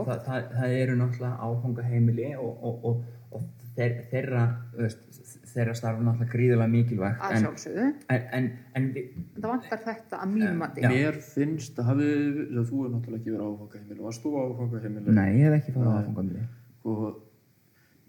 oft. 0.00 0.26
það, 0.26 0.44
það, 0.58 0.70
eru 0.82 0.94
náttúrulega 0.96 1.36
áfangaheimili 1.38 2.34
og, 2.36 2.64
og, 2.64 2.84
og, 2.84 3.04
og 3.30 3.42
þeir, 3.76 3.96
þeirra 4.10 4.44
þeirra 5.50 5.74
starf 5.78 6.00
náttúrulega 6.04 6.32
gríðilega 6.32 6.70
mikilvægt 6.70 7.24
að 7.24 7.34
en, 7.36 7.46
sjálfsögðu, 7.46 7.86
en, 8.14 8.26
en, 8.36 8.46
en 8.78 8.86
það 9.36 9.48
vantar 9.52 9.82
þetta 9.86 10.20
að 10.20 10.32
mínum 10.34 10.60
mati. 10.62 10.84
Já. 10.84 10.90
mér 10.92 11.18
finnst 11.24 11.80
að 11.80 11.90
hafið 11.90 12.38
þú 12.70 12.84
er 12.84 12.94
náttúrulega 12.94 13.20
ekki 13.20 13.34
verið 13.34 13.42
á 13.42 13.50
áfangaheimili. 13.50 14.00
Varst 14.06 14.24
þú 14.24 14.32
á 14.36 14.40
áfangaheimili? 14.44 15.16
Nei, 15.18 15.28
ég 15.38 15.46
hef 15.46 15.58
ekki 15.58 15.74
farið 15.76 15.90
á 15.90 15.94
Nei. 15.94 16.00
áfangaheimili. 16.00 16.46
Og 16.90 17.04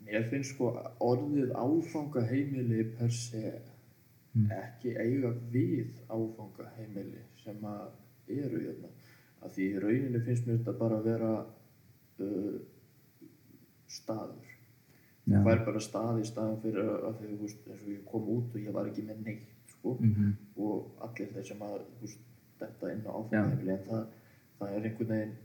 mér 0.07 0.27
finnst 0.31 0.55
sko 0.55 0.71
orðið 1.11 1.55
áfangaheimili 1.65 2.87
per 2.97 3.15
se 3.15 3.55
ekki 4.61 4.95
eiga 4.95 5.33
við 5.53 5.97
áfangaheimili 6.07 7.25
sem 7.41 7.65
að 7.67 8.37
eru 8.41 8.61
hérna. 8.67 8.93
Að 9.41 9.57
því 9.57 9.67
í 9.67 9.81
rauninni 9.81 10.23
finnst 10.25 10.47
mér 10.47 10.59
þetta 10.61 10.77
bara 10.77 11.01
að 11.01 11.07
vera 11.09 11.31
uh, 12.21 12.57
staður. 13.89 14.50
Það 15.27 15.51
er 15.53 15.65
bara 15.65 15.79
stað 15.79 16.19
í 16.21 16.25
staðan 16.25 16.61
fyrir 16.63 16.89
að 16.89 17.15
því 17.19 17.27
þú 17.31 17.39
veist 17.41 17.67
eins 17.69 17.81
og 17.85 17.89
ég 17.93 18.03
kom 18.11 18.29
út 18.37 18.55
og 18.55 18.61
ég 18.61 18.73
var 18.73 18.85
ekki 18.89 19.03
með 19.07 19.23
neitt 19.25 19.69
sko 19.75 19.97
Mhm. 19.99 20.33
og 20.57 20.91
allir 21.01 21.29
þeir 21.33 21.45
sem 21.47 21.57
að 21.61 21.77
þú 21.79 22.01
veist, 22.01 22.19
þetta 22.59 22.91
inn 22.93 23.05
á 23.05 23.11
áfangaheimili 23.19 23.71
en 23.71 23.85
það, 23.89 24.05
það 24.59 24.69
er 24.75 24.81
einhvern 24.89 25.07
veginn 25.13 25.35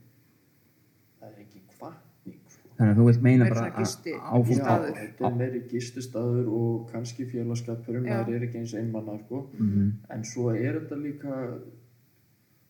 það 1.21 1.29
er 1.29 1.39
ekki 1.45 1.61
kvartning 1.77 2.41
sko 2.49 2.69
þannig 2.77 2.93
að 2.93 2.99
þú 3.01 3.07
vilt 3.07 3.23
meina 3.23 3.45
bara 3.49 3.85
staður. 3.85 4.95
þetta 4.97 5.27
er 5.31 5.35
meiri 5.41 5.61
gististaður 5.71 6.49
og 6.53 6.91
kannski 6.93 7.25
félagskapurinn, 7.31 8.05
það 8.05 8.35
er 8.35 8.43
ekki 8.49 8.59
eins 8.59 8.75
einmanna 8.75 9.19
sko. 9.25 9.47
Mhm. 9.59 9.93
en 10.11 10.23
svo 10.25 10.51
er 10.55 10.81
þetta 10.81 10.97
líka 11.03 11.59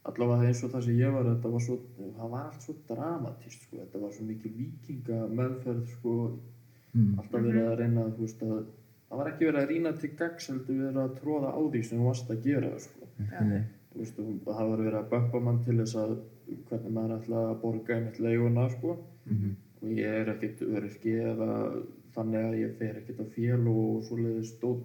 allavega 0.06 0.46
eins 0.46 0.62
og 0.64 0.70
það 0.70 0.84
sem 0.86 0.98
ég 1.00 1.12
var 1.12 1.24
þetta 1.24 1.50
var 1.52 1.60
svo, 1.60 1.76
það 1.98 2.30
var 2.30 2.44
allt 2.46 2.62
svo 2.62 2.74
dramatist 2.88 3.62
sko, 3.66 3.76
þetta 3.82 4.00
var 4.04 4.12
svo 4.14 4.24
mikil 4.28 4.52
vikinga 4.54 5.18
meðferð 5.40 5.88
sko, 5.96 6.12
alltaf 7.18 7.42
verið 7.42 7.66
að 7.70 7.78
reyna 7.80 8.04
þú 8.16 8.20
veist 8.26 8.42
að 8.42 8.66
það 9.08 9.18
var 9.18 9.28
ekki 9.30 9.46
verið 9.46 9.60
að 9.62 9.70
rýna 9.70 9.92
til 10.00 10.10
gags 10.18 10.48
heldur 10.50 10.78
verið 10.82 11.00
að 11.02 11.16
tróða 11.20 11.50
á 11.54 11.60
því 11.70 11.82
sem 11.84 11.98
þú 11.98 12.06
varst 12.06 12.30
að 12.30 12.42
gera 12.46 12.70
sko. 12.78 13.06
Þú 13.92 13.98
veist, 14.02 14.18
og 14.18 14.54
það 14.56 14.70
var 14.70 14.80
verið 14.84 14.98
að 15.00 15.10
bömpa 15.12 15.40
mann 15.40 15.60
til 15.64 15.76
þess 15.80 15.94
að 15.96 16.16
hvernig 16.68 16.92
maður 16.96 17.14
ætla 17.18 17.38
að 17.50 17.60
borga 17.62 17.94
einmitt 17.96 18.18
leiguna 18.20 18.68
sko. 18.70 18.96
og 19.82 19.88
ég 19.92 20.06
er 20.20 20.28
ekkert 20.32 20.60
öryrki 20.62 21.12
eða 21.20 21.82
þannig 22.14 22.44
að 22.48 22.58
ég 22.60 22.76
fer 22.78 22.94
ekkert 23.00 23.20
á 23.20 23.26
fél 23.36 23.66
og 23.68 24.04
svoleiðis 24.08 24.54
stótt 24.56 24.84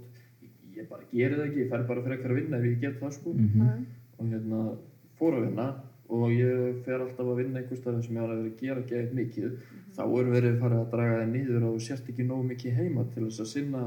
ég 0.76 0.88
bara 0.90 1.04
geri 1.12 1.36
það 1.36 1.46
ekki, 1.48 1.60
ég 1.64 1.70
fer 1.70 1.84
bara 1.88 2.02
frekar 2.04 2.32
að 2.32 2.40
vinna 2.42 2.58
ef 2.58 2.64
ég 2.66 2.80
get 2.82 3.00
það 3.00 3.12
sko. 3.14 3.34
Mhm. 3.34 3.86
og 4.20 4.26
hérna 4.28 4.78
fór 5.18 5.34
að 5.38 5.46
vinna 5.48 5.68
og 6.10 6.32
ég 6.32 6.84
fer 6.86 7.00
alltaf 7.00 7.26
að 7.26 7.38
vinna 7.40 7.60
einhvers 7.60 7.80
staðar 7.80 8.04
sem 8.04 8.16
ég 8.16 8.22
var 8.22 8.32
að 8.36 8.44
vera 8.44 8.52
að 8.52 8.62
gera 8.62 8.82
geðið 8.92 9.14
mikið 9.20 9.52
þá 9.96 10.04
er 10.06 10.32
verið 10.32 10.58
farið 10.62 10.80
að 10.80 10.90
draga 10.96 11.20
það 11.20 11.30
niður 11.36 11.68
og 11.68 11.84
sért 11.84 12.10
ekki 12.12 12.26
nógu 12.28 12.48
mikið 12.52 12.80
heima 12.80 13.06
til 13.12 13.28
þess 13.28 13.44
að 13.44 13.52
sinna 13.52 13.84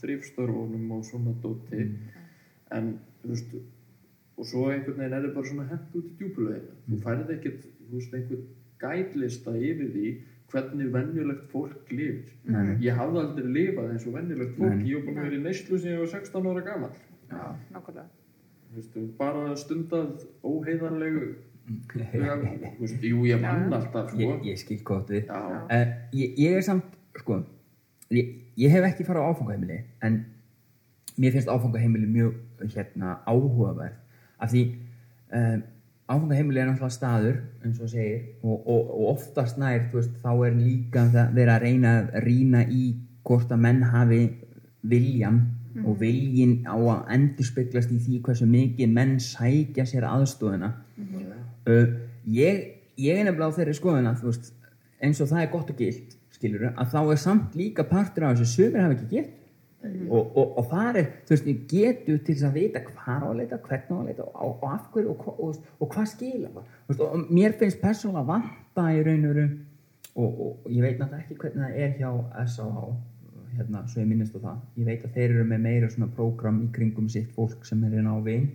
þrifstörfunum 0.00 0.90
og 0.96 1.06
svona 1.08 1.36
dóti. 1.42 1.86
En 2.72 2.94
þú 3.22 3.32
veist 3.34 3.54
og 4.42 4.48
svo 4.48 4.66
einhvern 4.72 4.98
veginn 4.98 5.14
er 5.16 5.26
það 5.26 5.34
bara 5.36 5.50
svona 5.50 5.68
hent 5.70 5.96
út 5.98 6.08
í 6.08 6.16
djúpuleginu 6.18 6.76
þú 6.88 7.00
færið 7.04 7.32
ekkert, 7.36 7.66
þú 7.88 7.98
veist, 7.98 8.14
einhvern 8.16 8.46
gætlista 8.82 9.54
yfir 9.54 9.90
því 9.92 10.12
hvernig 10.52 10.88
venjulegt 10.92 11.44
fólk 11.52 11.92
lifir. 11.92 12.32
Nei, 12.44 12.58
nei. 12.66 12.74
ég 12.84 12.98
hafði 12.98 13.22
aldrei 13.22 13.52
lifað 13.56 13.92
eins 13.92 14.08
og 14.08 14.16
venjulegt 14.18 14.58
fólk. 14.58 14.74
Nei. 14.80 14.88
ég 14.90 15.06
að 15.06 15.20
vera 15.22 15.38
í 15.38 15.44
neyslu 15.46 15.78
sem 15.78 15.94
ég 15.94 16.02
var 16.02 16.10
16 16.12 16.50
ára 16.50 16.64
gammal 16.66 16.90
Já, 17.30 17.44
nákvæmlega. 17.72 18.08
Þú 18.72 18.80
veist, 18.80 18.98
bara 19.20 19.56
stundað 19.60 20.26
óheiðarlegu 20.44 21.30
jú 23.06 23.24
ég 23.28 23.40
mann 23.40 23.72
alltaf 23.72 24.10
sko. 24.10 24.20
ég, 24.20 24.46
ég 24.50 24.60
skil 24.60 24.80
gott 24.86 25.10
við. 25.12 25.28
Uh, 25.30 25.84
ég, 26.16 26.38
ég 26.38 26.58
er 26.58 26.64
samt 26.66 26.96
sko 27.20 27.42
ég, 28.12 28.32
ég 28.58 28.72
hef 28.74 28.86
ekki 28.88 29.06
farið 29.06 29.26
á 29.26 29.30
áfangaheimili 29.30 29.78
en 30.04 30.22
mér 31.16 31.36
finnst 31.36 31.52
áfangaheimili 31.52 32.08
mjög 32.10 32.66
hérna 32.74 33.20
áhugaverð. 33.28 33.96
Af 34.42 34.52
því 34.52 34.64
uh, 35.32 35.56
áfangaheimili 36.10 36.62
er 36.62 36.70
náttúrulega 36.70 36.96
staður 36.98 37.40
eins 37.62 37.80
og 37.80 37.92
segir 37.92 38.20
og, 38.42 38.58
og, 38.66 38.92
og 38.92 39.08
oftast 39.14 39.58
nær 39.60 39.88
þú 39.90 40.00
veist, 40.00 40.20
þá 40.24 40.32
er 40.34 40.58
líka 40.58 41.08
það 41.14 41.34
verið 41.38 41.54
að 41.54 41.66
reyna 41.66 41.96
að 42.02 42.22
rýna 42.26 42.66
í 42.68 42.84
hvort 43.22 43.52
að 43.54 43.64
menn 43.64 43.84
hafi 43.86 44.22
viljan 44.82 45.42
og 45.86 46.00
viljin 46.02 46.66
á 46.68 46.76
að 46.76 47.12
endurspeglast 47.14 47.92
í 47.94 47.98
því 48.02 48.18
hversu 48.26 48.48
mikið 48.48 48.90
menn 48.92 49.14
sækja 49.22 49.86
sér 49.88 50.04
aðstofuna 50.10 50.72
uh, 51.68 51.86
ég, 52.26 52.64
ég 52.98 53.18
er 53.20 53.24
nefnilega 53.28 53.50
á 53.52 53.56
þeirri 53.58 53.76
skoðuna 53.78 54.14
þú 54.20 54.30
veist, 54.30 54.52
eins 55.02 55.20
og 55.22 55.30
það 55.32 55.44
er 55.44 55.52
gott 55.52 55.70
og 55.74 55.78
gilt 55.82 56.16
skilur 56.36 56.68
að 56.72 56.90
þá 56.94 56.98
er 57.12 57.20
samt 57.22 57.54
líka 57.58 57.84
partur 57.86 58.26
af 58.28 58.36
þessu 58.40 58.50
sömur 58.66 58.82
hafa 58.86 58.96
ekki 58.98 59.10
gett 59.16 59.38
og, 59.82 60.36
og, 60.38 60.52
og 60.60 60.66
það 60.70 60.96
er, 61.00 61.06
þú 61.26 61.34
veist, 61.34 61.46
ég 61.50 61.62
getu 61.72 62.16
til 62.22 62.34
þess 62.36 62.46
að 62.46 62.58
vita 62.60 62.82
hvað 62.86 63.22
á 63.22 63.26
að 63.26 63.36
leita, 63.40 63.58
hvernig 63.66 63.90
á 63.90 63.98
að 63.98 64.08
leita 64.12 64.26
og, 64.28 64.52
og 64.62 64.66
af 64.70 64.84
hverju 64.94 65.10
og, 65.10 65.24
hva- 65.26 65.38
og, 65.42 65.56
og 65.82 65.90
hvað 65.96 66.10
skila 66.12 66.50
veist, 66.58 67.00
og 67.02 67.24
mér 67.34 67.56
finnst 67.58 67.80
persónulega 67.82 68.28
vanta 68.30 68.84
í 68.94 69.00
raun 69.06 69.24
og 69.26 69.32
veru 69.34 69.48
og, 70.12 70.68
ég 70.70 70.84
veit 70.84 71.00
náttúrulega 71.00 71.24
ekki 71.24 71.38
hvernig 71.40 71.64
það 71.64 71.80
er 71.82 71.96
hjá 71.98 72.12
SAH 72.52 72.92
hérna, 73.56 73.82
svo 73.90 74.00
ég 74.00 74.06
minnist 74.08 74.36
á 74.38 74.40
það. 74.40 74.60
Ég 74.80 74.86
veit 74.88 75.02
að 75.04 75.16
þeir 75.18 75.32
eru 75.34 75.42
með 75.50 75.58
meira 75.66 75.88
svona 75.92 76.06
prógram 76.16 76.62
í 76.64 76.68
kringum 76.72 77.08
sitt 77.12 77.34
fólk 77.36 77.66
sem 77.68 77.82
er 77.84 77.98
inn 77.98 78.06
á 78.08 78.16
vin 78.24 78.46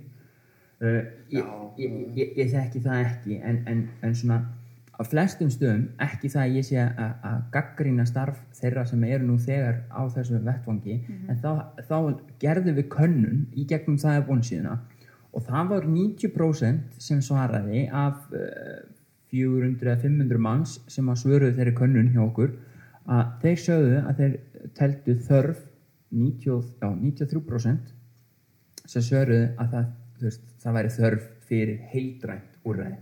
uh, 0.83 1.01
ég, 1.33 1.49
ég, 1.81 1.97
ég, 2.17 2.37
ég 2.41 2.53
þekki 2.53 2.83
það 2.85 3.03
ekki 3.05 3.39
en, 3.41 3.61
en, 3.69 3.83
en 4.05 4.15
svona 4.17 4.41
á 4.97 5.01
flestum 5.05 5.49
stöðum 5.53 5.87
ekki 6.01 6.29
það 6.33 6.43
að 6.43 6.55
ég 6.57 6.67
sé 6.67 6.77
að, 6.81 7.15
að 7.29 7.39
gaggrýna 7.53 8.05
starf 8.09 8.39
þeirra 8.57 8.85
sem 8.89 9.03
eru 9.05 9.27
nú 9.27 9.37
þegar 9.41 9.83
á 9.93 10.01
þessu 10.13 10.41
vettvangi 10.45 10.99
en 11.29 11.41
þá, 11.43 11.51
þá 11.85 11.97
gerðum 12.41 12.79
við 12.79 12.87
könnun 12.95 13.43
í 13.53 13.67
gegnum 13.69 13.99
það 14.01 14.21
er 14.21 14.25
búin 14.29 14.45
síðuna 14.45 14.79
og 15.37 15.45
það 15.45 15.73
var 15.73 15.89
90% 15.91 17.03
sem 17.03 17.21
svaraði 17.21 17.85
af 17.93 18.23
uh, 18.33 18.79
400 19.33 19.91
eða 19.91 20.01
500 20.01 20.41
manns 20.41 20.77
sem 20.89 21.07
að 21.11 21.21
svöruðu 21.21 21.57
þeirri 21.59 21.75
könnun 21.77 22.11
hjá 22.13 22.23
okkur 22.23 22.55
að 23.07 23.31
þeir 23.43 23.61
sögðu 23.63 23.99
að 24.01 24.21
þeir 24.21 24.35
teldu 24.77 25.15
þörf 25.27 25.63
90, 26.17 26.61
já, 26.81 26.87
93% 26.87 27.93
sem 28.87 29.03
svöruðu 29.03 29.49
að 29.59 29.73
það, 29.75 29.87
veist, 30.21 30.43
það 30.63 30.77
væri 30.77 30.93
þörf 30.95 31.29
fyrir 31.47 31.77
heildrænt 31.91 32.57
úrræði. 32.67 32.97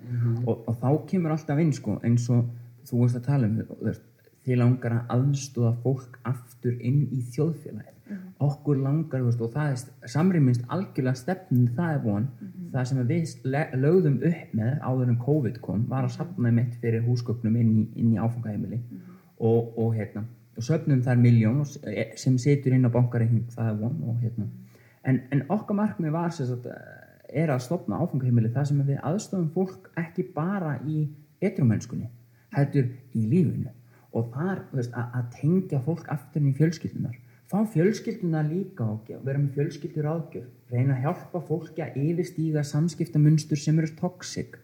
Og, 0.46 0.68
og 0.68 0.78
þá 0.82 0.90
kemur 1.10 1.36
alltaf 1.36 1.62
inn 1.62 1.74
sko, 1.74 1.98
eins 2.06 2.28
og 2.34 2.46
þú 2.86 3.02
veist 3.02 3.20
að 3.20 3.28
tala 3.30 3.50
um 3.50 3.58
veist, 3.82 4.06
því 4.46 4.60
langar 4.62 5.00
að 5.00 5.14
aðstóða 5.16 5.74
fólk 5.84 6.20
aftur 6.30 6.78
inn 6.80 7.08
í 7.12 7.24
þjóðfélagið. 7.34 7.92
Okkur 8.46 8.78
langar 8.84 9.24
veist, 9.26 9.42
og 9.42 9.56
það 9.56 9.72
er 9.74 10.12
samrýmist 10.14 10.66
algjörlega 10.70 11.18
stefnum 11.18 11.68
það 11.78 11.96
er 11.96 12.02
von. 12.04 12.30
Það 12.76 12.88
sem 12.92 13.04
við 13.10 13.36
lögðum 13.80 14.22
upp 14.30 14.56
með 14.60 14.80
áður 14.84 15.12
en 15.12 15.22
COVID 15.26 15.62
kom 15.64 15.86
var 15.90 16.06
að 16.06 16.18
safna 16.20 16.52
mitt 16.54 16.76
fyrir 16.82 17.06
húsgögnum 17.08 17.56
inn 17.58 17.76
í, 17.80 17.86
inn 17.96 18.14
í 18.14 18.20
áfangaheimili. 18.20 18.82
Og, 19.36 19.74
og 19.80 19.96
hérna 19.96 20.26
og 20.56 20.64
söfnum 20.64 21.02
þar 21.04 21.20
miljón 21.20 21.64
e- 21.92 22.14
sem 22.20 22.38
situr 22.40 22.76
inn 22.76 22.88
á 22.88 22.92
bankareikning 22.92 23.50
það 23.52 23.72
er 23.72 23.80
von 23.82 23.98
og 24.08 24.22
hérna. 24.22 24.48
En, 25.06 25.22
en 25.32 25.44
okkar 25.52 25.78
markmið 25.78 26.16
var 26.16 26.32
eh, 26.32 27.05
er 27.30 27.52
að 27.54 27.64
stopna 27.66 28.00
áfangaheimili 28.04 28.52
það 28.54 28.70
sem 28.72 28.84
við 28.88 29.02
aðstofum 29.04 29.50
fólk 29.56 29.90
ekki 30.00 30.28
bara 30.36 30.78
í 30.86 31.08
etrumennskunni 31.42 32.10
heldur 32.56 32.88
í 33.14 33.26
lífinu. 33.28 33.72
Og 34.16 34.30
þar 34.32 34.62
veist, 34.72 34.94
að, 34.96 35.10
að 35.20 35.32
tengja 35.42 35.80
fólk 35.84 36.06
aftur 36.14 36.46
í 36.48 36.54
fjölskyldunar 36.56 37.22
fá 37.46 37.60
fjölskylduna 37.70 38.42
líka 38.48 38.86
og 38.90 39.04
ge- 39.06 39.20
vera 39.22 39.38
með 39.38 39.52
fjölskyldur 39.60 40.08
ágjöf 40.10 40.46
reyna 40.72 40.96
að 40.96 41.04
hjálpa 41.04 41.42
fólki 41.46 41.84
að 41.84 41.98
yfirstíga 42.02 42.64
samskiptamunstur 42.66 43.60
sem 43.62 43.78
eru 43.80 43.92
toxic. 44.00 44.56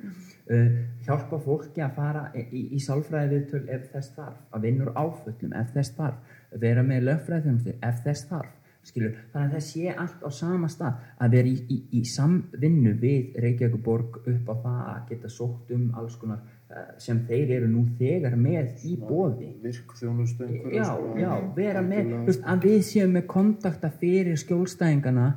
Uh, 0.51 0.81
hjálpa 1.05 1.37
fólki 1.43 1.83
að 1.85 1.93
fara 1.99 2.23
í, 2.35 2.41
í, 2.49 2.61
í 2.75 2.79
sálfræði 2.81 3.35
viðtöl 3.35 3.61
ef 3.75 3.85
þess 3.93 4.15
þarf 4.15 4.39
að 4.55 4.65
vinna 4.65 4.87
úr 4.87 4.95
áföllum 4.97 5.53
ef 5.61 5.69
þess 5.75 5.93
þarf 5.99 6.33
vera 6.63 6.83
með 6.83 7.11
þjónustu 7.27 7.75
ef 7.77 8.01
þess 8.03 8.25
þarf 8.31 8.57
skilur, 8.85 9.17
þannig 9.33 9.51
að 9.51 9.53
það 9.55 9.65
sé 9.65 9.91
allt 9.93 10.23
á 10.25 10.29
sama 10.33 10.69
stað. 10.71 11.03
Að 11.21 11.35
vera 11.35 11.51
í, 11.51 11.57
í, 11.69 11.77
í 11.99 12.01
samvinnu 12.09 12.95
við 13.01 13.37
Reykjavíkuborg 13.43 14.17
upp 14.23 14.49
á 14.49 14.55
það 14.63 14.81
að 14.93 15.03
geta 15.11 15.31
sótt 15.31 15.73
um 15.75 15.85
alls 15.99 16.17
konar 16.21 16.41
uh, 16.41 16.89
sem 17.01 17.21
þeir 17.29 17.53
eru 17.59 17.69
nú 17.69 17.85
þegar 17.99 18.37
með 18.39 18.87
í 18.89 18.95
bóði 18.97 19.51
virk 19.61 19.93
þjónustu 19.99 20.47
einhverju, 20.47 20.81
já, 20.81 21.21
já, 21.21 21.31
vera 21.55 21.85
með 21.85 22.11
veist, 22.31 22.43
að 22.43 22.67
við 22.67 22.81
séum 22.89 23.15
með 23.17 23.27
kontakta 23.35 23.91
fyrir 24.01 24.39
skjólstæðingana 24.41 25.29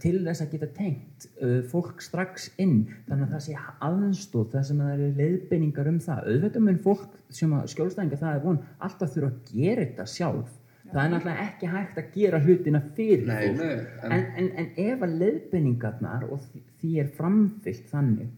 til 0.00 0.14
þess 0.24 0.42
að 0.42 0.54
geta 0.54 0.68
tengt 0.78 1.26
uh, 1.44 1.58
fólk 1.68 2.00
strax 2.00 2.48
inn. 2.56 2.86
Þannig 3.10 3.26
að 3.26 3.34
það 3.34 3.44
sé 3.44 3.58
aðstóð 3.90 4.46
það 4.54 4.64
sem 4.70 4.80
það 4.80 4.94
eru 4.94 5.10
leiðbeiningar 5.18 5.90
um 5.92 6.00
það. 6.06 6.30
Auðvitað 6.32 6.64
mun 6.64 6.80
fólk 6.86 7.20
sem 7.28 7.52
að 7.52 7.68
skjólstæðinga 7.74 8.22
það 8.22 8.38
er 8.38 8.46
von 8.46 8.62
alltaf 8.88 9.12
þurfa 9.12 9.34
að 9.34 9.52
gera 9.52 9.84
þetta 9.84 10.08
sjálf 10.14 10.56
það 10.92 11.04
er 11.04 11.10
náttúrulega 11.12 11.46
ekki 11.46 11.66
hægt 11.72 11.98
að 12.02 12.10
gera 12.14 12.40
hlutina 12.44 12.80
fyrir 12.96 13.26
Nei, 13.26 13.48
nei, 13.58 13.72
en- 14.02 14.12
en, 14.12 14.26
en, 14.36 14.50
en 14.62 14.68
ef 14.84 15.02
að 15.06 15.16
leiðbeiningarnar 15.22 16.24
og 16.32 16.40
því, 16.80 16.92
er 17.02 17.08
framfyllt 17.18 17.88
þannig 17.90 18.28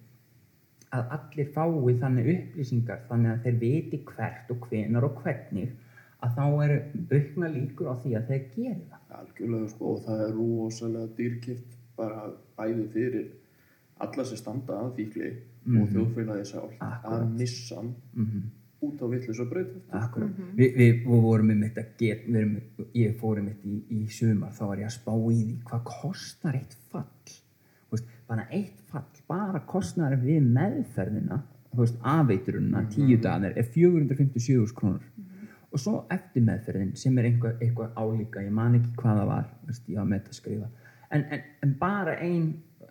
að 0.91 1.13
allir 1.17 1.51
fái 1.55 1.95
þannig 2.01 2.31
upplýsingar 2.35 3.05
þannig 3.09 3.31
að 3.37 3.43
þeir 3.45 3.59
viti 3.61 4.01
hvert 4.09 4.51
og 4.51 4.65
hvenar 4.69 5.05
og 5.07 5.21
hvernig 5.23 5.69
að 6.21 6.33
þá 6.37 6.45
eru 6.65 6.79
aukna 7.17 7.49
líkur 7.55 7.87
á 7.89 7.95
því 8.03 8.15
að 8.19 8.27
þeir 8.33 8.43
geri 8.57 8.87
það 8.91 9.21
algjörlega 9.21 9.69
sko 9.75 9.93
og 9.95 10.01
það 10.07 10.25
er 10.27 10.33
rosalega 10.41 11.13
dýrkipt 11.21 11.77
bara 11.97 12.25
bæði 12.59 12.89
fyrir 12.97 13.29
alla 14.01 14.25
sem 14.25 14.37
standa 14.41 14.81
að 14.83 14.91
fíkli 14.99 15.31
og 15.77 15.87
þjóðfélagi 15.93 16.45
sjálf 16.51 16.73
Mhm. 16.73 16.87
Akkurat. 16.91 17.23
að 17.23 17.39
missa 17.39 17.77
hann 17.77 17.95
út 18.87 19.05
á 19.05 19.07
vitlis 19.13 19.41
og 19.43 19.51
breyt 19.51 19.77
Akkurat. 19.97 20.41
Vi, 20.57 20.71
við, 20.77 21.03
við 21.05 21.23
vorum 21.27 21.53
um 21.55 21.63
þetta 21.67 21.87
get, 22.01 22.27
við 22.27 22.41
erum, 22.41 22.57
ég 22.97 23.15
fórum 23.21 23.51
þetta 23.51 23.69
í, 23.69 23.79
í 24.01 24.03
sumar 24.15 24.57
þá 24.57 24.65
var 24.71 24.83
ég 24.83 24.91
að 24.91 24.97
spá 24.97 25.13
í 25.15 25.39
því 25.39 25.57
hvað 25.71 25.87
kostar 25.91 26.59
eitt 26.59 26.77
fall. 26.93 27.07
Þú 27.91 27.97
veist, 27.97 28.13
bara 28.31 28.47
eitt 28.55 28.85
fall, 28.91 29.25
bara 29.29 29.65
kostnar 29.69 30.17
við 30.21 30.45
meðferðina 30.47 31.43
þú 31.71 31.85
veist, 31.85 31.99
afeituruna, 32.03 32.85
tíu 32.91 33.19
dagar 33.23 33.57
er 33.57 33.67
457 33.75 34.75
krónur. 34.77 35.05
Og 35.71 35.79
svo 35.79 36.01
eftir 36.11 36.43
meðferðin 36.43 36.97
sem 36.99 37.19
er 37.21 37.29
einhver, 37.29 37.55
eitthvað 37.63 37.95
álíka, 37.95 38.43
ég 38.43 38.55
man 38.55 38.75
ekki 38.81 38.91
hvað 38.99 39.21
það 39.21 39.29
var 39.31 39.45
þú 39.53 39.71
veist, 39.71 39.85
ég 39.87 40.01
var 40.01 40.09
með 40.09 40.19
þetta 40.23 40.35
að 40.35 40.41
skrifa. 40.41 40.71
En, 41.11 41.23
en, 41.37 41.45
en 41.63 41.75
bara 41.79 42.17
ein, 42.25 42.49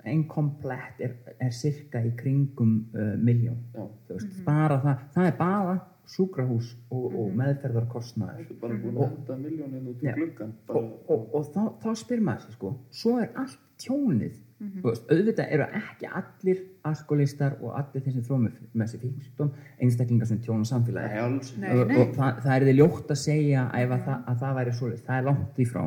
ein 0.07 0.25
komplett 0.27 0.99
er, 1.03 1.15
er 1.39 1.53
cirka 1.55 2.01
í 2.05 2.11
kringum 2.19 2.75
uh, 2.95 3.13
miljón 3.19 3.59
Já. 3.75 3.85
Þú 4.07 4.17
veist, 4.17 4.43
bara 4.45 4.79
það, 4.83 5.07
það 5.15 5.31
er 5.31 5.39
bara 5.39 5.77
sjúkrahús 6.09 6.73
og, 6.89 7.03
og 7.21 7.33
meðferðarkostnaður. 7.37 8.37
Þetta 8.41 8.55
er 8.55 8.61
bara 8.63 8.77
búin 8.81 8.95
að 8.97 9.09
henda 9.11 9.35
miljónin 9.43 9.89
út 9.91 10.03
í 10.03 10.07
Já. 10.07 10.13
gluggan 10.17 10.53
og, 10.67 10.91
og, 11.05 11.25
og 11.37 11.49
þá, 11.53 11.63
þá 11.83 11.89
spyr 12.01 12.23
maður 12.25 12.45
sig 12.47 12.55
sko 12.57 12.71
svo 13.01 13.17
er 13.21 13.33
allt 13.37 13.59
tjónið. 13.79 14.39
Þú 14.59 14.89
veist, 14.89 15.05
auðvitað 15.07 15.51
eru 15.55 15.65
ekki 15.77 16.07
allir 16.19 16.57
alkoholistar 16.89 17.53
og 17.61 17.77
allir 17.79 18.01
þeir 18.03 18.15
sem 18.17 18.25
þróum 18.25 18.41
með, 18.43 18.57
með 18.73 18.89
þessi 18.89 18.97
fíknisjúkdóm 19.05 19.51
einstaklingar 19.85 20.27
sem 20.27 20.41
tjóna 20.43 20.67
samfélagi 20.67 21.13
Nei, 21.13 21.37
Nei, 21.61 21.69
og, 21.77 21.85
nei. 21.87 21.95
og 22.01 22.11
það, 22.17 22.41
það 22.43 22.55
er 22.57 22.65
þið 22.67 22.75
ljótt 22.81 23.13
að 23.15 23.21
segja 23.21 23.63
ef 23.79 23.93
að, 23.95 24.01
það, 24.09 24.25
að 24.33 24.43
það 24.43 24.57
væri 24.59 24.73
svoleiðis, 24.75 25.05
það 25.07 25.21
er 25.21 25.27
langt 25.29 25.61
í 25.63 25.67
frá 25.69 25.83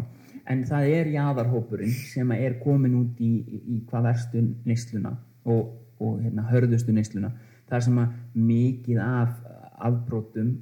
en 0.50 0.64
það 0.68 0.88
er 0.96 1.12
jaðarhópurinn 1.14 1.94
sem 2.12 2.34
að 2.34 2.44
er 2.46 2.58
komin 2.62 2.98
út 2.98 3.22
í, 3.22 3.30
í, 3.42 3.78
hvað 3.90 4.08
verstu 4.10 4.42
neysluna 4.66 5.14
og, 5.44 5.72
og 6.02 6.20
hérna, 6.22 6.46
hörðustu 6.50 6.94
neysluna. 6.94 7.32
Það 7.68 7.78
er 7.78 7.86
sem 7.86 8.00
að 8.02 8.16
mikið 8.50 9.02
af 9.04 9.36
afbrótum 9.82 10.52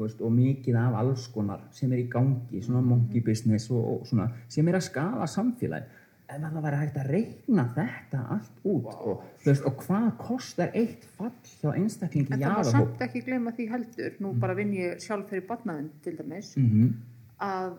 veist, 0.00 0.20
og 0.24 0.32
mikið 0.32 0.76
af 0.80 0.98
alls 1.00 1.26
konar 1.32 1.64
sem 1.76 1.92
er 1.92 2.04
í 2.04 2.10
gangi, 2.12 2.62
svona 2.64 2.82
monkey 2.84 3.24
business 3.24 3.70
og, 3.72 3.80
og 3.80 4.06
svona, 4.08 4.30
sem 4.48 4.68
er 4.70 4.78
að 4.78 4.86
skala 4.88 5.28
samfélagi 5.30 5.98
en 6.30 6.44
það 6.46 6.60
væri 6.62 6.78
hægt 6.78 6.98
að 7.00 7.08
reikna 7.10 7.64
þetta 7.74 8.20
allt 8.36 8.66
út 8.70 8.90
og, 8.92 9.22
þú 9.42 9.50
veist, 9.50 9.64
og 9.66 9.80
hvað 9.82 10.08
kostar 10.20 10.76
eitt 10.78 11.06
fall 11.18 11.32
hjá 11.58 11.72
einstaklingi 11.74 12.30
En 12.30 12.36
það 12.36 12.44
jaðarhóp? 12.44 12.72
samt 12.76 13.02
ekki 13.08 13.24
gleyma 13.26 13.54
því 13.56 13.66
heldur, 13.72 14.18
nú 14.22 14.34
bara 14.42 14.54
vinn 14.58 14.76
ég 14.78 15.02
sjálf 15.02 15.32
fyrir 15.32 15.48
barnaðin 15.48 15.90
til 16.04 16.14
dæmis, 16.20 16.54
mm 16.60 16.92
að 17.40 17.78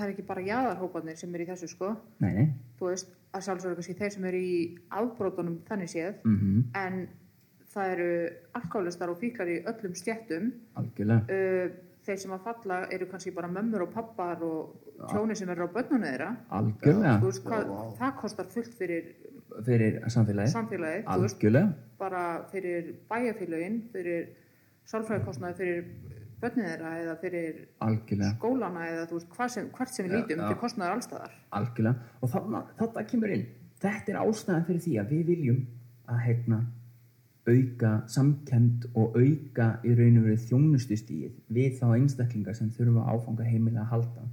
það 0.00 0.06
er 0.06 0.12
ekki 0.14 0.26
bara 0.28 0.44
jaðarhópanir 0.46 1.18
sem 1.20 1.34
er 1.36 1.44
í 1.44 1.48
þessu 1.50 1.70
sko, 1.70 1.92
Nei, 2.24 2.30
nei, 2.36 2.46
þú 2.80 2.90
veist, 2.90 3.12
að 3.36 3.46
sjálfsögur 3.46 3.78
kannski 3.78 3.96
þeir 4.00 4.14
sem 4.16 4.28
eru 4.30 4.42
í 4.42 4.58
afbrótunum 5.00 5.60
þannig 5.68 5.92
séð, 5.92 6.20
mm 6.24 6.64
en 6.80 7.00
það 7.70 7.92
eru 7.94 8.10
alkálistar 8.58 9.12
og 9.12 9.20
fíklar 9.20 9.46
í 9.46 9.60
öllum 9.70 9.94
stjættum, 9.94 10.48
algjörlega. 10.80 11.22
Uh, 11.30 11.76
þeir 12.02 12.16
sem 12.18 12.32
að 12.34 12.46
falla 12.48 12.78
eru 12.90 13.06
kannski 13.06 13.30
bara 13.36 13.50
mömmur 13.52 13.84
og 13.84 13.92
pappar 13.94 14.40
og 14.42 14.88
tjóni 15.12 15.36
sem 15.38 15.52
eru 15.52 15.68
á 15.68 15.74
börnunum 15.76 16.06
þeirra, 16.08 16.30
algjörlega. 16.58 17.12
Þú 17.20 17.30
veist 17.30 17.44
hvað, 17.46 17.70
það 18.00 18.16
kostar 18.24 18.50
fullt 18.56 18.74
fyrir 18.80 19.12
fyrir 19.66 20.00
samfélagið. 20.08 20.52
samfélagið, 20.54 21.04
þú 21.06 21.26
veist, 21.26 21.78
bara 22.00 22.24
fyrir 22.50 22.94
bæjarfélögin, 23.10 23.78
fyrir 23.92 24.30
sálfræðikostnaði 24.90 25.58
fyrir 25.60 26.19
börnin 26.40 26.66
þeirra 26.66 26.90
eða 27.02 27.14
fyrir 27.20 27.60
algjörlega. 27.86 28.32
skólana 28.38 28.86
eða 28.88 29.06
þú 29.10 29.18
veist, 29.18 29.28
hvað 29.36 29.48
sem, 29.54 29.70
hvert 29.76 29.94
sem 29.94 30.06
við 30.06 30.12
lítum 30.16 30.40
já. 30.42 30.48
til 30.48 30.56
kostnaðar 30.62 30.96
allstaðar. 30.96 31.32
algjörlega. 31.60 31.94
Og 32.22 32.30
þarna, 32.34 32.62
þarna 32.78 33.06
kemur 33.12 33.34
inn. 33.36 33.46
Þetta 33.80 34.12
er 34.12 34.20
ástæðan 34.24 34.66
fyrir 34.66 34.80
því 34.86 34.94
að 35.00 35.08
við 35.14 35.24
viljum 35.32 35.60
að 36.10 36.18
heitna 36.26 36.60
auka 37.50 37.92
samkend 38.06 38.84
og 38.94 39.16
auka 39.16 39.70
í 39.84 39.94
raun 39.96 40.18
og 40.20 40.26
verið 40.28 40.44
þjónustustíð 40.50 41.32
við 41.56 41.78
þá 41.80 41.86
einstaklingar 41.96 42.54
sem 42.54 42.68
þurfa 42.70 43.06
áfanga 43.10 43.46
heimilega 43.48 43.86
að 43.86 43.90
halda. 43.94 44.26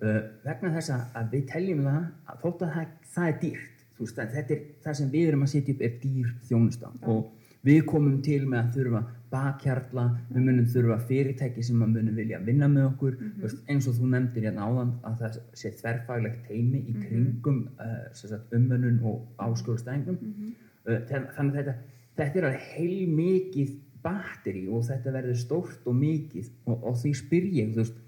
Uh, 0.00 0.20
vegna 0.46 0.70
þess 0.76 0.90
að- 0.94 1.16
að 1.20 1.30
við 1.34 1.42
teljum 1.50 1.82
það 1.84 2.04
að 2.30 2.38
þótt 2.44 2.62
að 2.64 2.72
það, 2.76 2.86
það 3.14 3.26
er 3.28 3.38
dýrt 3.42 3.76
veist, 4.00 4.18
að 4.18 4.32
þetta 4.36 4.54
er 4.54 4.62
það 4.84 4.94
sem 4.96 5.10
við 5.10 5.28
erum 5.28 5.42
að 5.44 5.50
setja 5.52 5.74
upp 5.74 5.82
er 5.82 5.96
dýr 6.00 6.30
þjónusta. 6.48 6.92
Og 7.02 7.26
við 7.66 7.82
komum 7.88 8.20
til 8.24 8.42
með 8.48 8.60
að 8.62 8.76
þurfa 8.76 9.02
bakhjarla, 9.30 10.04
við 10.30 10.46
munum 10.46 10.66
þurfa 10.72 10.96
fyrirtæki 11.06 11.62
sem 11.62 11.82
að 11.84 11.92
munum 11.94 12.16
vilja 12.18 12.40
vinna 12.42 12.68
með 12.70 12.88
okkur. 12.88 13.18
Þú 13.20 13.44
veist, 13.44 13.60
eins 13.70 13.86
og 13.86 13.98
þú 13.98 14.10
nefndir 14.14 14.48
hérna 14.48 14.66
áðan 14.66 14.90
að 15.06 15.20
það 15.20 15.38
sé 15.60 15.72
þverfaglegt 15.78 16.42
teimi 16.48 16.82
í 16.82 16.96
kringum 17.04 17.60
uh, 17.78 18.34
umönnun 18.56 18.98
og 19.06 19.44
áskjólstæðingum 19.46 20.18
uh, 20.18 20.98
þannig 21.06 21.38
að 21.38 21.56
þetta, 21.60 21.76
þetta 22.18 22.40
er 22.40 22.48
alveg 22.48 22.68
heil 22.74 23.14
mikið 23.14 23.78
batteri 24.02 24.64
og 24.72 24.86
þetta 24.88 25.12
verður 25.14 25.38
stórt 25.38 25.88
og 25.88 25.98
mikið 25.98 26.48
og, 26.64 26.86
og 26.88 26.96
því 27.02 27.12
spyr 27.20 27.50
ég 27.58 27.74
veist, 27.76 27.98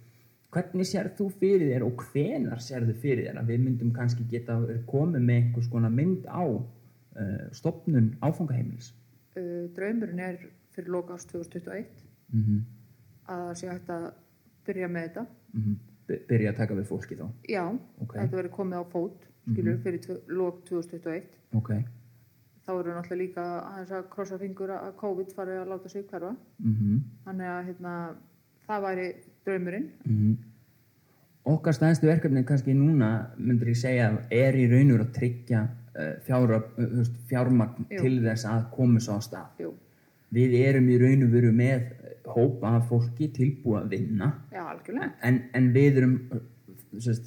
hvernig 0.53 0.88
sér 0.88 1.11
þú 1.16 1.28
fyrir 1.40 1.68
þér 1.68 1.84
og 1.86 2.03
hvenar 2.09 2.64
sér 2.64 2.86
þú 2.88 2.96
fyrir 3.05 3.28
þér 3.28 3.40
að 3.42 3.53
við 3.53 3.62
myndum 3.66 3.92
kannski 3.96 4.26
geta 4.28 4.57
komið 4.88 5.28
með 5.28 5.38
einhvers 5.38 5.70
konar 5.72 5.92
mynd 5.92 6.26
á 6.28 6.44
uh, 6.48 7.46
stopnun 7.57 8.14
áfangaheimilis 8.24 8.92
Uh, 9.37 9.68
draumurinn 9.76 10.18
er 10.20 10.37
fyrir 10.74 10.91
loka 10.93 11.14
ást 11.14 11.30
2021 11.33 11.87
mm 12.33 12.43
-hmm. 12.43 12.61
að 13.33 13.47
það 13.47 13.55
sé 13.61 13.68
hægt 13.68 13.89
að 13.91 14.12
byrja 14.66 14.89
með 14.89 15.09
þetta. 15.09 15.26
Mm 15.53 15.78
byrja 16.28 16.53
að 16.53 16.61
taka 16.61 16.76
við 16.76 16.87
fólki 16.91 17.18
þá 17.18 17.26
Já, 17.49 17.64
Ok. 18.03 18.14
þetta 18.16 18.37
verður 18.39 18.55
komið 18.57 18.78
á 18.78 18.85
fót, 18.93 19.26
skilur, 19.51 19.80
fyrir 19.83 20.01
tvö, 20.07 20.16
lok 20.28 20.62
2021. 20.68 21.26
ok, 21.55 21.72
Þá 22.62 22.70
eru 22.78 22.93
náttúrulega 22.95 23.18
líka 23.18 23.45
aðeins 23.66 23.91
að 23.91 24.09
krossa 24.11 24.39
fingur 24.39 24.70
að 24.70 24.93
COVID 25.01 25.33
fari 25.35 25.57
að 25.59 25.68
láta 25.72 25.89
sig 25.89 26.05
hverfa. 26.07 26.37
mm 26.59 27.01
Þannig 27.24 27.47
að 27.47 27.64
hérna, 27.66 27.95
það 28.68 28.83
væri 28.87 29.07
draumurinn. 29.45 29.91
Mhm. 30.05 30.37
okkar 31.45 31.72
stæðstu 31.74 32.07
verkefni 32.07 32.45
kannski 32.45 32.72
núna 32.72 33.30
myndir 33.37 33.68
ég 33.68 33.76
segja 33.76 34.22
er 34.30 34.55
í 34.55 34.68
raunur 34.70 35.01
að 35.01 35.12
tryggja 35.12 35.68
uh, 35.97 36.14
þú 36.26 36.99
veist, 36.99 37.18
fjármagn 37.30 37.86
Jú. 37.90 38.01
til 38.01 38.14
þess 38.24 38.47
að 38.49 38.70
koma 38.76 39.01
svo 39.01 39.18
á 39.18 39.20
stað. 39.22 39.51
Jú, 39.61 39.74
við 40.32 40.57
erum 40.62 40.88
í 40.88 40.99
raun 41.03 41.26
og 41.26 41.30
veru 41.32 41.53
með 41.53 41.93
hópa 42.32 42.76
af 42.78 42.88
fólki 42.88 43.28
tilbúið 43.34 43.80
að 43.82 43.88
vinna. 43.97 44.32
Já, 44.53 44.64
en, 45.22 45.43
en 45.55 45.72
við 45.74 45.97
erum 46.03 46.16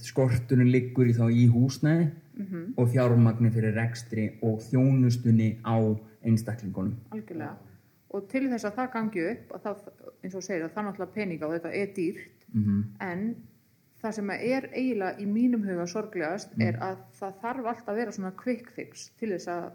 skorturinn 0.06 0.72
liggur 0.72 1.10
í 1.10 1.14
þá 1.18 1.26
í 1.32 1.48
húsnæði 1.52 2.12
Mhm. 2.36 2.74
og 2.78 2.90
fjármagni 2.92 3.50
fyrir 3.52 3.74
rekstri 3.78 4.26
og 4.44 4.60
þjónustunni 4.60 5.56
á 5.64 5.80
einstaklingunum. 6.26 6.96
Algjörlega. 7.12 7.56
Og 8.12 8.28
til 8.30 8.50
þess 8.50 8.66
að 8.66 8.76
það 8.76 8.92
gangi 8.94 9.24
upp, 9.32 9.54
að 9.56 9.62
það, 9.64 9.78
eins 10.24 10.36
og 10.36 10.44
segir, 10.44 10.64
að 10.66 10.74
það 10.76 10.86
náttúrulega 10.86 11.14
peninga 11.16 11.48
og 11.48 11.54
þetta 11.56 11.72
er 11.74 11.88
dýrt, 11.96 12.46
mm 12.54 12.84
en 13.00 13.36
það 14.06 14.16
sem 14.20 14.30
er 14.36 14.70
eiginlega 14.72 15.20
í 15.22 15.26
mínum 15.30 15.66
huga 15.68 15.86
sorglegast 15.92 16.56
er 16.62 16.78
að 16.86 17.02
það 17.20 17.40
þarf 17.44 17.70
alltaf 17.74 17.92
að 17.94 18.00
vera 18.02 18.16
svona 18.16 18.32
quick 18.44 18.72
fix 18.78 19.10
til 19.20 19.32
þess 19.34 19.50
að, 19.52 19.68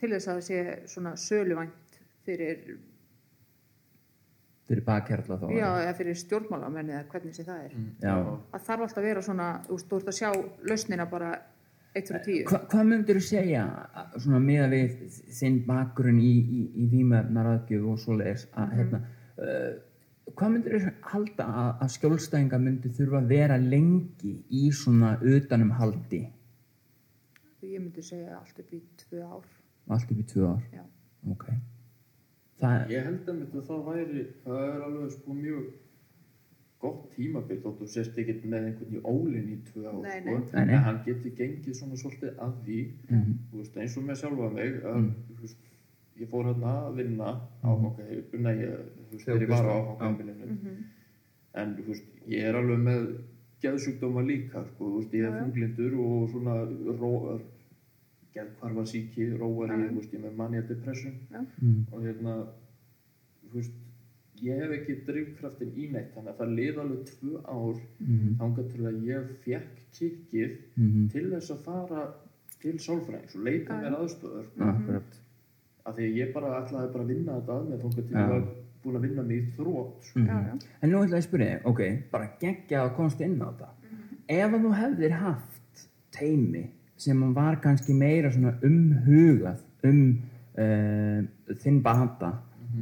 til 0.00 0.10
þess 0.14 0.28
að 0.28 0.40
það 0.40 0.44
sé 0.48 0.60
svona 0.94 1.14
söluvænt 1.20 1.98
fyrir, 2.24 2.60
fyrir 4.64 4.84
bakhjarla 4.86 5.36
þá 5.42 5.48
já, 5.52 5.66
eða 5.84 5.96
fyrir 5.98 6.16
stjórnmálamenni 6.22 6.94
eða 6.96 7.08
hvernig 7.12 7.34
sé 7.36 7.44
það 7.44 7.64
er. 7.66 7.74
Já. 8.00 8.14
Að 8.56 8.62
þarf 8.68 8.86
alltaf 8.86 9.02
að 9.02 9.08
vera 9.10 9.24
svona, 9.26 9.48
þú 9.66 9.76
veist, 9.76 9.90
þú 9.90 9.98
ert 10.00 10.12
að 10.12 10.18
sjá 10.20 10.30
lausnina 10.70 11.06
bara 11.10 11.32
1 11.94 12.08
fyrir 12.08 12.24
10. 12.24 12.46
Hva, 12.50 12.60
hvað 12.72 12.88
myndir 12.90 13.18
þú 13.20 13.24
segja 13.28 13.64
að- 14.00 14.16
svona 14.24 14.40
með 14.42 14.64
við 14.72 14.94
þinn 15.40 15.58
bakgrunn 15.68 16.22
í, 16.24 16.32
í, 16.40 16.62
í 16.80 16.86
vímefnaraðgjöf 16.94 17.84
og 17.92 18.00
svoleiðis 18.02 18.46
að 18.58 18.72
hérna 18.78 19.02
uh, 19.04 19.68
hvað 20.32 20.54
myndir 20.54 20.78
þú 20.80 20.92
halda 21.12 21.44
að, 21.62 21.70
að 21.84 21.92
skjólstæðinga 21.98 22.58
myndir 22.64 22.94
þurfa 22.96 23.20
að 23.20 23.28
vera 23.34 23.58
lengi 23.60 24.34
í 24.50 24.64
svona 24.72 25.14
utanumhaldi 25.20 26.22
Ég 27.64 27.80
myndi 27.80 28.02
segja 28.04 28.36
allt 28.38 28.58
upp 28.60 28.72
í 28.76 28.80
2 29.10 29.22
ár. 29.24 29.46
allt 29.88 30.10
upp 30.12 30.18
í 30.20 30.26
tvö 30.32 30.48
ár 30.54 30.66
Já. 30.72 30.82
ok 31.32 31.46
það, 32.60 32.90
Ég 32.92 33.06
held 33.08 33.28
að 33.32 33.40
þetta 33.44 33.62
það 33.68 33.80
væri, 33.88 34.26
það 34.44 34.60
er 34.68 34.84
alveg 34.88 35.10
sko 35.16 35.36
mjög 35.38 35.64
gott 36.84 37.04
tímabil 37.16 37.58
þótt 37.64 37.78
þú 37.80 37.86
sést 37.88 38.18
ekki 38.20 38.34
með 38.44 38.66
einhvern 38.68 38.96
í 38.98 39.02
ólinn 39.08 39.52
í 39.54 39.58
tvö 39.70 39.84
ár 39.88 40.00
Nei, 40.04 40.18
sko. 40.20 40.34
nei. 40.34 40.64
Nei, 40.64 40.74
en 40.76 40.84
hann 40.88 40.98
geti 41.06 41.32
gengið 41.38 41.78
svona 41.78 41.96
svolítið 42.00 42.42
að 42.44 42.58
því 42.66 42.80
þú 43.12 43.60
veist, 43.62 43.78
eins 43.80 43.96
og 44.00 44.04
með 44.10 44.20
sjálfa 44.22 44.50
mig 44.58 44.76
að, 44.92 45.08
þú 45.30 45.38
veist, 45.46 45.70
ég 46.20 46.28
fór 46.30 46.44
hérna 46.46 46.72
að 46.88 46.96
vinna 47.00 47.30
áfangaheimil, 47.62 48.40
nei, 48.42 48.54
ég- 48.60 48.84
þú 49.10 49.10
veist, 49.14 49.24
þegar 49.26 49.42
ég 49.42 49.48
var 49.48 49.64
á 49.66 49.74
áfangaheimilinu 49.74 50.76
en 51.54 51.74
þú 51.76 51.86
veist, 51.88 52.04
ég 52.28 52.44
er 52.48 52.54
alveg 52.60 52.78
með 52.88 53.06
geðsjúkdóma 53.64 54.22
líka, 54.26 54.64
sko, 54.74 54.84
þú 54.90 54.96
veist, 55.00 55.12
ég 55.14 55.24
er 55.24 55.38
þunglindur 55.40 55.94
og 56.04 56.28
svona 56.30 56.54
róar 57.00 57.40
geðkvarfa 58.34 58.84
síki, 58.90 59.28
róar 59.38 59.70
ég, 59.74 59.90
þú 59.90 59.94
veist, 60.00 60.12
ég 60.12 60.20
er 60.20 60.28
með 60.30 60.36
mania 60.36 60.62
depression 60.62 61.14
Já. 61.32 61.40
og 61.92 62.02
hérna 62.02 62.36
þú 63.44 63.54
veist, 63.54 63.72
ég 64.42 64.58
hef 64.60 64.70
ekki 64.78 64.96
drifkraftin 65.06 65.72
í 65.78 65.90
neitt, 65.92 66.10
þannig 66.14 66.32
að 66.34 66.38
það 66.40 66.54
lið 66.58 66.78
alveg 66.82 67.04
tvö 67.10 67.42
ár 67.46 67.76
Mhm. 68.00 68.36
þangað 68.40 68.70
til 68.72 68.82
að 68.90 69.04
ég 69.06 69.28
fekk 69.44 69.76
kikkið 69.94 70.56
Mhm. 70.76 71.08
til 71.10 71.30
þess 71.30 71.50
að 71.50 71.62
fara 71.64 72.14
til 72.60 72.72
sálfræðings 72.78 73.34
og 73.36 73.42
leita 73.44 73.72
mér 73.82 73.94
aðstöður 73.98 74.46
akkurat 74.58 75.20
af 75.84 75.96
því 75.96 76.06
að 76.08 76.20
ég 76.20 76.30
bara 76.34 76.52
ætlaði 76.60 76.92
bara 76.92 77.04
að 77.04 77.10
vinna 77.12 77.38
þetta 77.38 77.56
að 77.58 77.82
þangað 77.82 77.96
til 77.96 78.14
Já. 78.14 78.20
ég 78.20 78.30
var 78.34 78.46
búin 78.84 78.98
að 78.98 79.06
vinna 79.06 79.24
mig 79.24 79.40
í 79.40 79.50
þrótt 79.56 80.08
sko. 80.08 80.22
Já, 80.24 80.36
já. 80.48 80.54
En 80.80 80.92
nú 80.92 81.02
ætla 81.02 81.18
ég 81.18 81.22
að 81.22 81.26
spyrja 81.28 81.50
þig, 81.50 81.66
ok, 81.70 81.82
bara 82.12 82.30
geggja 82.40 82.80
að 82.84 82.94
komast 82.98 83.24
inn 83.24 83.36
á 83.40 83.48
þetta. 83.48 83.70
Ef 84.34 84.56
að 84.56 84.64
þú 84.64 84.72
hefðir 84.78 85.18
haft 85.20 85.84
teimi 86.14 86.64
sem 87.04 87.20
var 87.36 87.58
kannski 87.62 87.96
meira 87.96 88.30
svona 88.32 88.54
umhugað 88.64 89.62
um 89.84 90.00
uh, 90.56 91.20
þinn 91.60 91.80
bata 91.84 92.32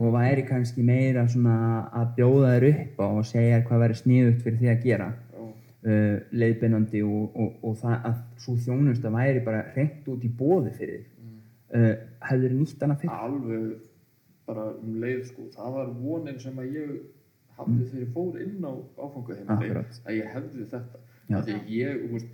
og 0.00 0.14
væri 0.14 0.44
kannski 0.48 0.84
meira 0.86 1.26
svona 1.28 1.88
að 1.92 2.14
bjóða 2.18 2.54
þér 2.54 2.68
upp 2.70 3.02
á 3.02 3.06
og 3.08 3.26
segja 3.28 3.62
hvað 3.66 3.84
væri 3.84 3.98
sniðugt 3.98 4.44
fyrir 4.44 4.60
því 4.60 4.70
að 4.72 4.84
gera 4.86 5.08
uh, 5.42 6.16
leiðbeinandi 6.30 7.02
og, 7.06 7.24
og, 7.34 7.56
og 7.66 7.78
það 7.82 8.06
að 8.10 8.20
svo 8.44 8.56
þjónust 8.66 9.08
að 9.08 9.18
væri 9.18 9.44
bara 9.44 9.64
hreint 9.74 10.08
út 10.12 10.24
í 10.24 10.30
bóði 10.30 10.74
fyrir 10.78 11.00
þig. 11.00 11.11
Uh, 11.72 11.94
hefðir 12.28 12.52
nýtt 12.58 12.82
hana 12.84 12.98
fyrir? 13.00 13.14
alveg 13.16 13.68
bara 14.46 14.64
um 14.76 14.96
leið 15.00 15.22
sko, 15.30 15.46
það 15.54 15.76
var 15.78 15.92
vonin 16.02 16.40
sem 16.42 16.58
að 16.60 16.74
ég 16.76 16.90
hafði 17.56 17.86
þegar 17.88 18.02
ég 18.02 18.10
fór 18.12 18.40
inn 18.42 18.66
á 18.68 18.72
áfangaheimili 18.98 19.70
Akkurat. 19.70 20.00
að 20.04 20.18
ég 20.18 20.32
hefði 20.34 20.66
þetta 20.72 21.44
því 21.46 21.56
ég, 21.72 22.02
veist, 22.12 22.32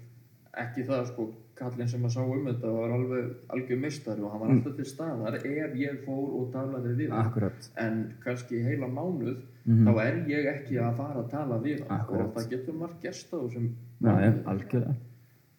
ekki 0.59 0.87
það 0.89 1.05
sko 1.13 1.27
kallinn 1.59 1.91
sem 1.91 2.05
að 2.07 2.15
sá 2.15 2.21
um 2.23 2.47
þetta 2.49 2.73
var 2.75 2.95
alveg 2.95 3.31
algjör 3.55 3.81
mistari 3.83 4.23
og 4.25 4.33
hann 4.33 4.43
var 4.43 4.53
alltaf 4.55 4.77
til 4.79 4.87
staðar 4.89 5.37
ef 5.39 5.75
ég 5.79 6.01
fór 6.05 6.35
og 6.41 6.51
talaði 6.55 6.95
við 7.03 7.15
Akkurat. 7.19 7.71
en 7.83 8.01
kannski 8.25 8.63
heila 8.65 8.89
mánuð 8.91 9.41
þá 9.67 9.93
er 10.05 10.21
ég 10.31 10.49
ekki 10.55 10.79
að 10.83 10.97
fara 11.03 11.23
að 11.25 11.31
tala 11.35 11.59
við 11.65 11.83
Akkurat. 11.87 12.27
og 12.27 12.35
það 12.39 12.51
getur 12.55 12.83
á 12.83 12.89
þessum 13.03 13.69
Já, 13.99 14.13
já, 14.23 14.33
algjörlega. 14.47 14.95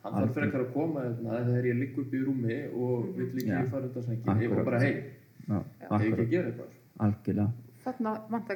Hann 0.04 0.18
þarf 0.18 0.36
frekar 0.38 0.66
að 0.66 0.74
koma 0.74 1.06
hérna 1.06 1.40
þegar 1.48 1.70
ég 1.70 1.80
ligg 1.80 1.98
upp 2.04 2.14
í 2.14 2.22
rúmi 2.26 2.60
og 2.74 3.08
vill 3.18 3.32
ekki 3.32 3.72
fara 3.72 3.88
þetta 3.88 4.04
sengi 4.06 4.22
Akkurat. 4.34 4.60
og 4.60 4.70
bara 4.70 4.84
hei, 4.84 4.94
Já, 5.50 5.58
ég 5.58 6.06
ekki 6.10 6.22
að 6.26 6.30
gera 6.36 6.52
eitthvað. 6.52 6.78
Algjörlega. 7.00 7.50
þarna 7.84 8.14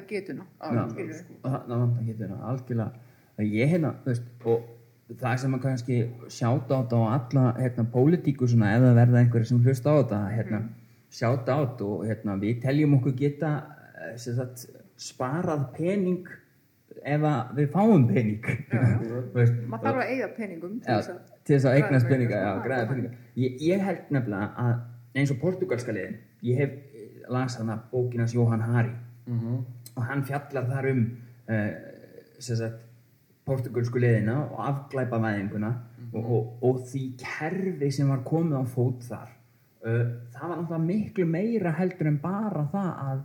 getuna. 0.08 0.46
Skilur. 0.92 1.18
sko. 1.18 1.34
og 1.42 1.50
þarna 1.50 1.80
vant 1.82 1.98
að 1.98 2.06
geta 2.06 2.24
hérna 2.24 2.40
algjörlega. 2.52 3.10
Að 3.34 3.54
ég 3.58 3.70
hérna, 3.74 3.94
veist, 4.04 4.26
og 4.46 5.18
það 5.20 5.36
sem 5.42 5.54
að 5.56 5.62
kannski 5.64 5.98
sjáta 6.30 6.78
á 6.78 6.80
þetta 6.80 6.96
á 6.96 7.04
alla 7.16 7.44
hérna, 7.58 7.84
pólitíku 7.92 8.48
svona, 8.48 8.72
ef 8.76 8.84
það 8.86 8.98
verða 9.00 9.20
einhverju 9.20 9.50
sem 9.50 9.64
hlusta 9.64 9.90
á 9.90 9.94
þetta, 10.00 10.20
hérna 10.36 10.60
sjáta 11.14 11.56
á 11.56 11.58
þetta 11.64 11.88
og 11.88 12.06
hérna, 12.08 12.38
við 12.40 12.62
teljum 12.62 12.96
okkur 12.98 13.16
geta 13.18 13.50
eh, 13.98 14.14
sem 14.20 14.38
sagt, 14.38 14.66
sparað 15.00 15.66
pening 15.76 16.30
ef 17.02 17.26
að 17.28 17.54
við 17.58 17.70
fáum 17.74 18.06
pening. 18.08 18.48
Þú 19.04 19.20
veist, 19.34 19.56
maður 19.70 19.88
þarf 19.88 20.02
að 20.02 20.10
eigða 20.12 20.28
peningum 20.38 20.76
til 20.84 20.98
þess 20.98 21.08
að 21.12 21.18
að 21.54 21.74
græða 21.74 21.74
eignast 21.80 22.08
peninga, 22.08 22.10
peninga, 22.10 22.42
já, 22.44 22.62
græða 22.64 22.88
peninga. 22.90 23.10
Ég, 23.42 23.56
ég 23.64 23.84
held 23.88 24.12
nefnilega 24.14 24.50
að 24.64 25.20
eins 25.20 25.32
og 25.34 25.40
portugalska 25.42 25.94
liðin, 25.94 26.16
ég 26.46 26.62
hef 26.62 26.74
eh, 26.94 27.10
las 27.32 27.58
hana 27.60 27.78
bókinas 27.90 28.34
Jóhann 28.36 28.64
Hari. 28.64 28.94
Og 29.94 30.02
hann 30.08 30.24
fjallar 30.26 30.66
þar 30.68 30.90
um 30.90 31.04
uh, 31.48 31.70
sem 32.42 32.58
sagt 32.58 32.82
portugalsku 33.48 34.00
liðina 34.00 34.38
og 34.46 34.60
afglæpa 34.64 35.20
væðinguna 35.20 35.70
og, 36.14 36.24
og, 36.24 36.50
og 36.64 36.82
því 36.88 37.04
kerfi 37.20 37.90
sem 37.92 38.10
var 38.10 38.24
komið 38.26 38.60
á 38.60 38.64
fót 38.68 39.06
þar. 39.08 39.32
Uh, 39.84 40.04
það 40.32 40.44
var 40.48 40.60
náttúrulega 40.60 40.84
miklu 40.88 41.26
meira 41.28 41.74
heldur 41.78 42.08
en 42.10 42.20
bara 42.22 42.64
það 42.72 42.92
að 43.08 43.24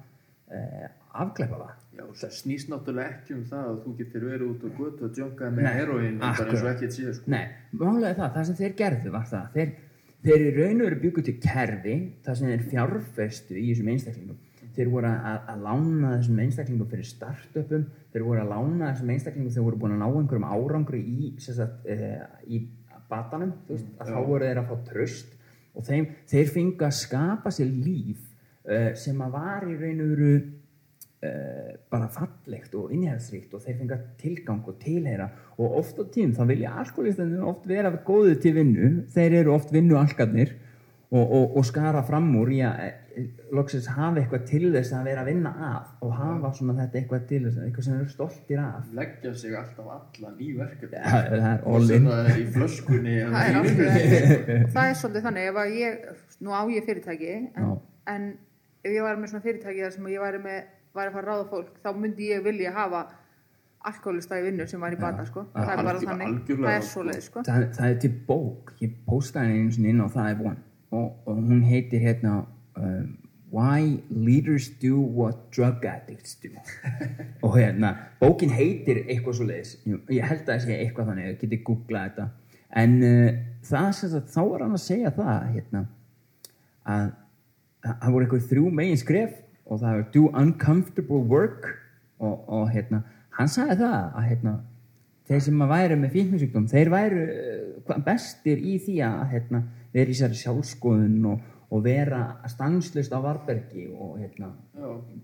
uh, 0.55 0.89
afglæpa 1.23 1.61
það 1.63 1.78
Já, 1.99 2.05
það 2.15 2.35
snýst 2.37 2.69
náttúrulega 2.71 3.11
ekki 3.11 3.33
um 3.35 3.45
það 3.49 3.69
að 3.69 3.79
þú 3.83 3.93
getur 3.99 4.25
verið 4.29 4.51
út 4.53 4.61
og 4.63 4.77
götu 4.79 5.05
og 5.07 5.15
djónkaði 5.17 5.55
með 5.55 5.65
Nei, 5.65 5.73
heroin 5.75 6.19
bara 6.21 6.29
eins 6.29 6.39
og 6.39 6.45
akkurat. 6.53 6.75
ekkert 6.77 6.95
sé 6.95 7.13
sko. 7.17 7.31
Nei, 7.33 7.41
málega 7.75 8.11
það, 8.19 8.29
það 8.35 8.45
sem 8.49 8.57
þeir 8.59 8.75
gerðu 8.79 9.11
var 9.15 9.25
það 9.27 9.49
þeir, 9.57 9.73
þeir 10.27 10.43
í 10.45 10.53
raun 10.55 10.79
og 10.79 10.87
veru 10.87 10.99
byggu 11.03 11.23
til 11.27 11.35
kerfi 11.43 11.95
það 12.27 12.37
sem 12.39 12.53
þeir 12.53 12.63
fjárfestu 12.71 13.57
í 13.59 13.65
þessum 13.73 13.91
einstaklingum 13.93 14.39
þeir 14.77 14.91
voru 14.93 15.11
að, 15.11 15.39
að 15.51 15.65
lána 15.65 16.13
þessum 16.13 16.39
einstaklingum 16.45 16.91
fyrir 16.93 17.09
startupum 17.09 17.85
þeir 18.13 18.25
voru 18.29 18.43
að 18.45 18.53
lána 18.53 18.93
þessum 18.93 19.13
einstaklingum 19.15 19.55
þeir 19.57 19.67
voru 19.67 19.81
búin 19.81 19.95
að 19.97 20.03
ná 20.03 20.07
einhverjum 20.07 20.47
árangri 20.53 21.01
í, 21.03 21.33
sagt, 21.43 21.83
e, 21.83 22.13
í 22.47 22.61
batanum 23.11 23.51
veist, 23.67 23.91
að 23.99 24.13
þá 24.13 24.19
voru 24.29 24.47
þeir 24.47 24.61
að 24.61 24.71
fá 24.71 24.87
tröst 24.87 25.35
og 25.75 25.85
þeim, 25.87 26.07
þeir 26.31 26.53
fengu 26.53 26.87
að 26.87 26.95
skapa 27.01 27.51
sér 27.51 27.73
líf 27.73 28.23
e, 28.63 28.79
sem 28.99 29.19
að 29.25 29.35
var 29.35 29.67
í 29.67 29.75
raun 29.75 30.05
og 30.05 30.13
veru 30.13 30.31
uh, 31.25 31.75
bara 31.91 32.07
fallegt 32.13 32.75
og 32.79 32.93
innihælsríkt 32.95 33.53
og 33.53 33.65
þeir 33.65 33.77
fengar 33.81 34.05
tilgang 34.21 34.63
og 34.67 34.79
tilheyra. 34.83 35.29
Og 35.57 35.77
oft 35.81 35.99
á 35.99 36.03
tím 36.07 36.33
þá 36.37 36.45
vilja 36.49 36.73
alkoholistandi 36.83 37.43
oft 37.43 37.67
vera 37.67 37.91
góðið 37.91 38.41
til 38.45 38.55
vinnu. 38.59 38.89
Þeir 39.13 39.41
eru 39.43 39.55
oft 39.57 39.73
vinnualkarnir 39.75 40.55
og, 41.11 41.31
og, 41.31 41.57
og 41.57 41.65
skara 41.65 42.01
fram 42.05 42.27
úr 42.37 42.51
í 42.53 42.59
að 42.65 42.81
eh, 42.85 43.29
loksins 43.55 43.87
hafa 43.95 44.21
eitthvað 44.21 44.43
til 44.49 44.67
þess 44.75 44.93
að 44.93 45.07
vera 45.09 45.23
að 45.23 45.31
vinna 45.31 45.53
að 45.69 46.05
og 46.05 46.11
hafa 46.19 46.51
svona 46.57 46.75
þetta 46.77 46.99
eitthvað 46.99 47.23
til 47.31 47.39
þess 47.45 47.61
eitthvað 47.65 47.87
sem 47.87 47.95
eru 47.97 48.09
stoltir 48.11 48.61
af. 48.61 48.91
Leggja 48.99 49.33
sig 49.41 49.55
alltaf 49.57 49.87
allan 49.95 50.35
í 50.37 50.51
verkefni 50.57 51.01
ja, 51.01 51.23
það 51.31 51.47
er 51.51 51.63
og 51.63 51.79
all 51.79 51.87
sem 51.89 51.97
in. 51.97 52.11
það 52.11 52.29
er 52.33 52.41
í 52.43 52.47
flöskunni 52.57 53.15
það 53.25 53.49
er 53.49 54.67
það 54.75 54.83
er 54.83 54.99
svolítið 55.01 55.25
þannig. 55.29 55.49
Ef 55.49 55.61
að 55.63 55.79
ég, 55.79 56.03
nú 56.45 56.53
á 56.53 56.61
ég 56.75 56.89
fyrirtæki 56.91 57.33
en, 57.39 57.71
en 58.13 58.29
ef 58.83 58.91
ég 58.93 59.07
væri 59.07 59.23
með 59.23 59.33
svona 59.33 59.47
fyrirtæki 59.47 59.87
þar 59.87 59.97
sem 59.97 60.11
ég 60.13 60.27
væri 60.27 60.43
með 60.45 60.61
væri 60.95 61.11
að 61.11 61.15
fara 61.15 61.23
að 61.23 61.29
ráða 61.29 61.47
fólk, 61.49 61.71
þá 61.83 61.89
myndi 61.97 62.29
ég 62.31 62.43
vilja 62.45 62.73
hafa 62.75 63.05
alkoholista 63.89 64.39
í 64.39 64.43
vinnu 64.43 64.67
sem 64.67 64.81
væri 64.83 64.97
í 64.97 65.01
bata 65.01 65.25
sko. 65.27 65.45
það 65.53 65.71
er 65.73 65.85
bara 65.87 66.03
þannig, 66.03 66.41
það 66.49 66.73
er 66.73 66.83
sko. 66.83 66.91
svoleið 66.93 67.23
sko. 67.27 67.43
það, 67.47 67.65
það 67.77 67.93
er 67.93 68.01
til 68.03 68.11
bók. 68.27 68.73
Ég 68.83 68.99
postaði 69.07 69.55
einu 69.55 69.75
sinni 69.75 69.93
inn 69.93 70.03
á 70.03 70.07
það 70.11 70.29
er 70.33 70.37
von. 70.43 70.59
Og, 70.89 71.09
og 71.29 71.41
hún 71.49 71.63
heitir 71.69 72.03
hérna 72.03 72.33
um, 72.79 73.07
Why 73.53 73.99
Leaders 74.09 74.69
Do 74.81 74.99
What 75.01 75.47
Drug 75.55 75.85
Addicts 75.85 76.35
Do. 76.41 76.51
Og 77.45 77.55
hérna 77.57 77.95
bókin 78.19 78.51
heitir 78.53 79.03
eitthvað 79.07 79.39
svo 79.39 79.47
leiðis 79.49 79.71
ég 79.85 80.25
held 80.25 80.43
að 80.43 80.51
það 80.51 80.65
sé 80.65 80.75
eitthvað 80.83 81.09
þannig 81.09 81.29
ég 81.29 81.39
geti 81.43 81.61
googlað 81.65 82.09
þetta. 82.09 82.27
En 82.81 82.93
uh, 83.05 83.39
það 83.65 83.89
sem 83.97 84.13
sagt 84.13 84.35
þá 84.35 84.41
var 84.43 84.65
hann 84.65 84.77
að 84.77 84.85
segja 84.85 85.13
það 85.15 85.49
hérna 85.55 85.83
að 86.89 87.09
að 87.79 87.95
það 88.01 88.13
voru 88.13 88.25
eitthvað 88.25 88.49
þrjú 88.49 88.71
megin 88.75 88.99
skref 88.99 89.35
og 89.69 89.79
það 89.79 89.95
var 89.95 90.09
do 90.13 90.25
uncomfortable 90.41 91.23
work 91.29 91.69
og, 92.19 92.43
og 92.49 92.69
hérna 92.73 93.03
hann 93.37 93.51
sagði 93.51 93.79
það 93.83 93.99
að 94.01 94.27
hérna 94.31 94.55
þeir 95.29 95.45
sem 95.45 95.61
að 95.63 95.71
væru 95.75 95.99
með 96.01 96.15
fíknisjúkdóm 96.17 96.67
þeir 96.71 96.91
væru 96.93 97.21
uh, 97.27 98.01
bestir 98.05 98.59
í 98.65 98.75
því 98.81 98.97
að 99.05 99.21
hérna, 99.35 99.63
vera 99.93 100.13
í 100.13 100.17
sér 100.17 100.35
sjálfskoðun 100.37 101.29
og, 101.29 101.47
og 101.69 101.85
vera 101.85 102.23
stanslust 102.49 103.13
á 103.13 103.19
varbergi 103.21 103.87
og 103.93 104.17
hérna, 104.19 104.51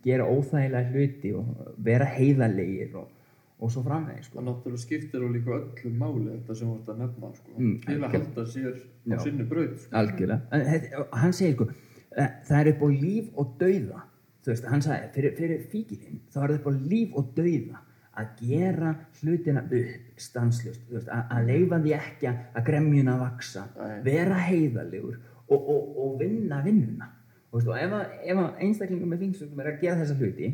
gera 0.06 0.30
óþægilega 0.30 0.93
hluti 0.93 1.34
og 1.38 1.76
vera 1.86 2.08
heiðarlegir 2.16 2.96
og, 3.02 3.10
og 3.58 3.74
svo 3.74 3.82
framvegis 3.86 4.30
sko. 4.30 4.39
það 4.39 4.48
náttúrulega 4.50 4.84
skiptir 4.84 5.26
og 5.26 5.34
líka 5.34 5.58
öllu 5.58 5.93
máli 5.98 6.26
þetta 6.32 6.58
sem 6.62 6.74
ert 6.76 6.91
að 6.93 7.02
nefna 7.02 7.32
sko. 7.39 7.56
Mm, 7.58 7.76
til 7.86 7.98
að 7.98 8.18
halda 8.18 8.48
sér 8.54 8.82
á 9.10 9.18
sinni 9.26 9.48
braut 9.50 9.78
sko. 9.80 9.93
algjörlega 10.02 11.06
hann 11.24 11.38
segir 11.38 11.58
sko 11.58 11.70
eh, 11.72 12.36
það 12.46 12.60
er 12.62 12.72
upp 12.74 12.86
á 12.86 12.89
líf 12.93 13.32
og 13.41 13.56
dauða 13.62 14.06
þú 14.46 14.52
veist, 14.54 14.66
hann 14.70 14.82
sagði, 14.86 15.10
fyrir, 15.16 15.36
fyrir 15.39 15.66
fíkilinn 15.72 16.20
þá 16.32 16.38
er 16.43 16.54
það 16.54 16.58
upp 16.60 16.70
á 16.70 16.74
líf 16.93 17.16
og 17.20 17.32
dauða 17.38 17.82
að 18.16 18.28
gera 18.48 18.91
hlutina 19.20 19.64
upp 19.66 20.22
stanslust, 20.24 20.86
þú 20.88 20.96
veist, 21.00 21.10
að, 21.12 21.24
að 21.36 21.50
leifa 21.50 21.80
því 21.84 21.93
ekki 21.98 22.30
að- 22.30 22.43
að 22.56 22.66
gremjuna 22.70 23.16
vaksa 23.20 23.66
Nei. 23.76 23.98
vera 24.06 24.38
heiðalegur 24.46 25.18
og, 25.50 25.60
og, 25.60 25.98
og 26.06 26.14
vinna 26.22 26.62
vinnuna. 26.64 27.10
Og, 27.52 27.58
veist, 27.60 27.68
og 27.68 27.78
ef, 27.82 27.91
að, 27.98 28.14
ef 28.24 28.39
að 28.46 28.64
einstaklingum 28.68 29.12
með 29.12 29.26
fíknisjúkdóm 29.26 29.60
er 29.66 29.72
að 29.74 29.82
gera 29.84 30.00
þessa 30.00 30.16
hluti 30.22 30.54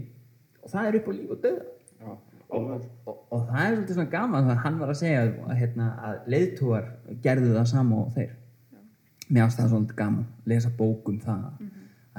og 0.64 0.70
það 0.74 0.88
er 0.90 0.98
upp 1.02 1.08
á 1.08 1.14
líf 1.20 1.36
og 1.36 1.44
dauða. 1.46 1.68
Já, 2.02 2.18
og, 2.52 3.46
það 3.48 3.62
er 3.62 3.76
svolítið 3.76 3.96
svona 4.00 4.12
gaman 4.16 4.48
þegar 4.50 4.64
hann 4.66 4.80
var 4.82 4.90
að 4.92 5.00
segja 5.00 5.22
að, 5.28 5.54
hérna, 5.62 5.86
að 6.10 6.26
leiðtúar 6.34 6.90
gerðu 7.24 7.54
það 7.60 7.70
sama 7.76 8.00
og 8.02 8.10
þeir. 8.18 8.34
Mér 9.32 9.46
ást 9.46 9.62
það 9.62 9.70
svolítið 9.72 10.00
gaman 10.02 10.26
að 10.26 10.52
lesa 10.52 10.74
bók 10.82 11.14
um 11.14 11.22
það 11.24 11.46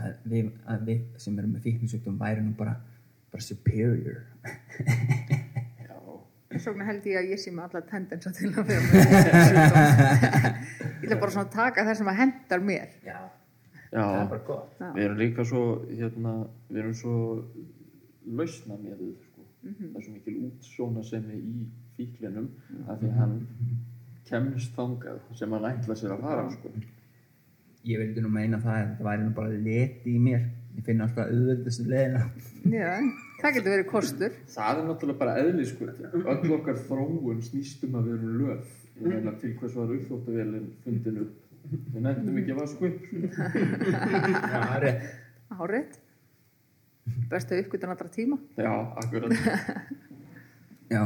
að, 0.00 0.12
við, 0.32 0.48
að 0.72 0.86
við 0.88 1.02
sem 1.24 1.38
erum 1.38 1.52
með 1.56 1.66
fíknisjúkdóm 1.68 2.18
væri 2.20 2.44
nú 2.46 2.54
bara, 2.58 2.74
bara 3.32 3.44
superior 3.44 4.22
Já, 5.82 5.98
vegna 6.68 6.86
held 6.88 7.06
ég 7.10 7.18
að 7.20 7.30
ég 7.32 7.40
sé 7.42 7.52
með 7.54 7.68
alla 7.68 7.82
tendensa 7.90 8.32
til 8.36 8.50
að 8.52 8.70
vera 8.70 8.82
með 8.86 8.96
sjúkdóm. 9.48 9.78
ég 11.02 11.06
ætla 11.06 11.20
bara 11.20 11.34
svona 11.34 11.46
að 11.46 11.54
taka 11.56 11.86
það 11.88 12.00
sem 12.00 12.10
að 12.12 12.18
hendar 12.22 12.64
mér 12.70 12.88
já, 13.04 13.18
já. 13.90 14.02
það 14.02 14.18
er 14.22 14.32
bara 14.32 14.44
gott 14.48 14.80
Já. 14.82 14.88
við 14.96 15.04
erum 15.06 15.20
líka 15.22 15.46
svo 15.48 15.62
hérna, 15.90 16.34
við 16.70 16.82
erum 16.84 16.96
svo 17.02 17.16
lausna 18.38 18.78
með 18.80 19.00
þau 19.00 19.12
sko. 19.28 19.46
það 19.62 19.96
er 20.00 20.04
svo 20.06 20.12
mikil 20.16 20.36
útsjónasemi 20.48 21.40
í 21.40 21.64
fíklinum 21.96 22.48
af 22.86 23.00
því 23.00 23.10
að 23.12 23.18
hann 23.20 23.36
kemst 24.28 24.76
þangað 24.78 25.18
sem 25.36 25.52
hann 25.56 25.66
ætla 25.72 25.96
sér 25.98 26.14
að 26.14 26.22
fara 26.24 26.44
sko. 26.54 26.70
Ég 27.88 28.02
vildi 28.02 28.22
nú 28.24 28.30
meina 28.32 28.60
það 28.62 28.76
að 28.76 28.84
þetta 28.88 29.06
væri 29.08 29.24
nú 29.26 29.32
bara 29.36 29.62
leti 29.68 30.14
í 30.16 30.20
mér. 30.22 30.44
Ég 30.72 30.86
finna 30.86 31.04
alltaf 31.04 31.28
auðvöldustu 31.28 31.84
leðina 31.84 32.22
Já, 32.72 32.92
það 33.42 33.56
getur 33.58 33.74
verið 33.74 33.88
kostur. 33.90 34.36
Það 34.54 34.78
er 34.78 34.86
náttúrulega 34.88 35.20
bara 35.20 35.34
eðli 35.42 35.66
sko. 35.68 35.88
öll 36.22 36.54
okkar 36.56 36.78
þróun 36.86 37.42
snýst 37.44 37.84
um 37.84 37.98
að 38.00 38.08
erum 38.14 38.38
löf 38.40 38.78
ég 39.02 39.08
meina 39.08 39.34
til 39.40 39.52
hvers 39.58 39.74
var 39.76 39.92
uppþóttavélinn 39.96 40.70
fundin 40.84 41.20
upp? 41.24 41.34
Við 41.72 42.06
nefndum 42.06 42.38
ekki 42.40 42.54
að 42.54 42.62
vasku 42.62 42.88
upp. 42.88 43.04
Sko. 43.04 43.60
já, 43.92 44.56
það 44.56 44.72
er 44.78 44.86
rétt. 44.86 45.04
Árið 45.52 46.00
Bestu 47.32 47.58
uppgötun 47.58 47.92
allra 47.92 48.08
tíma. 48.14 48.38
Já, 48.56 48.72
akkurat. 49.02 49.32
Já, 50.92 51.02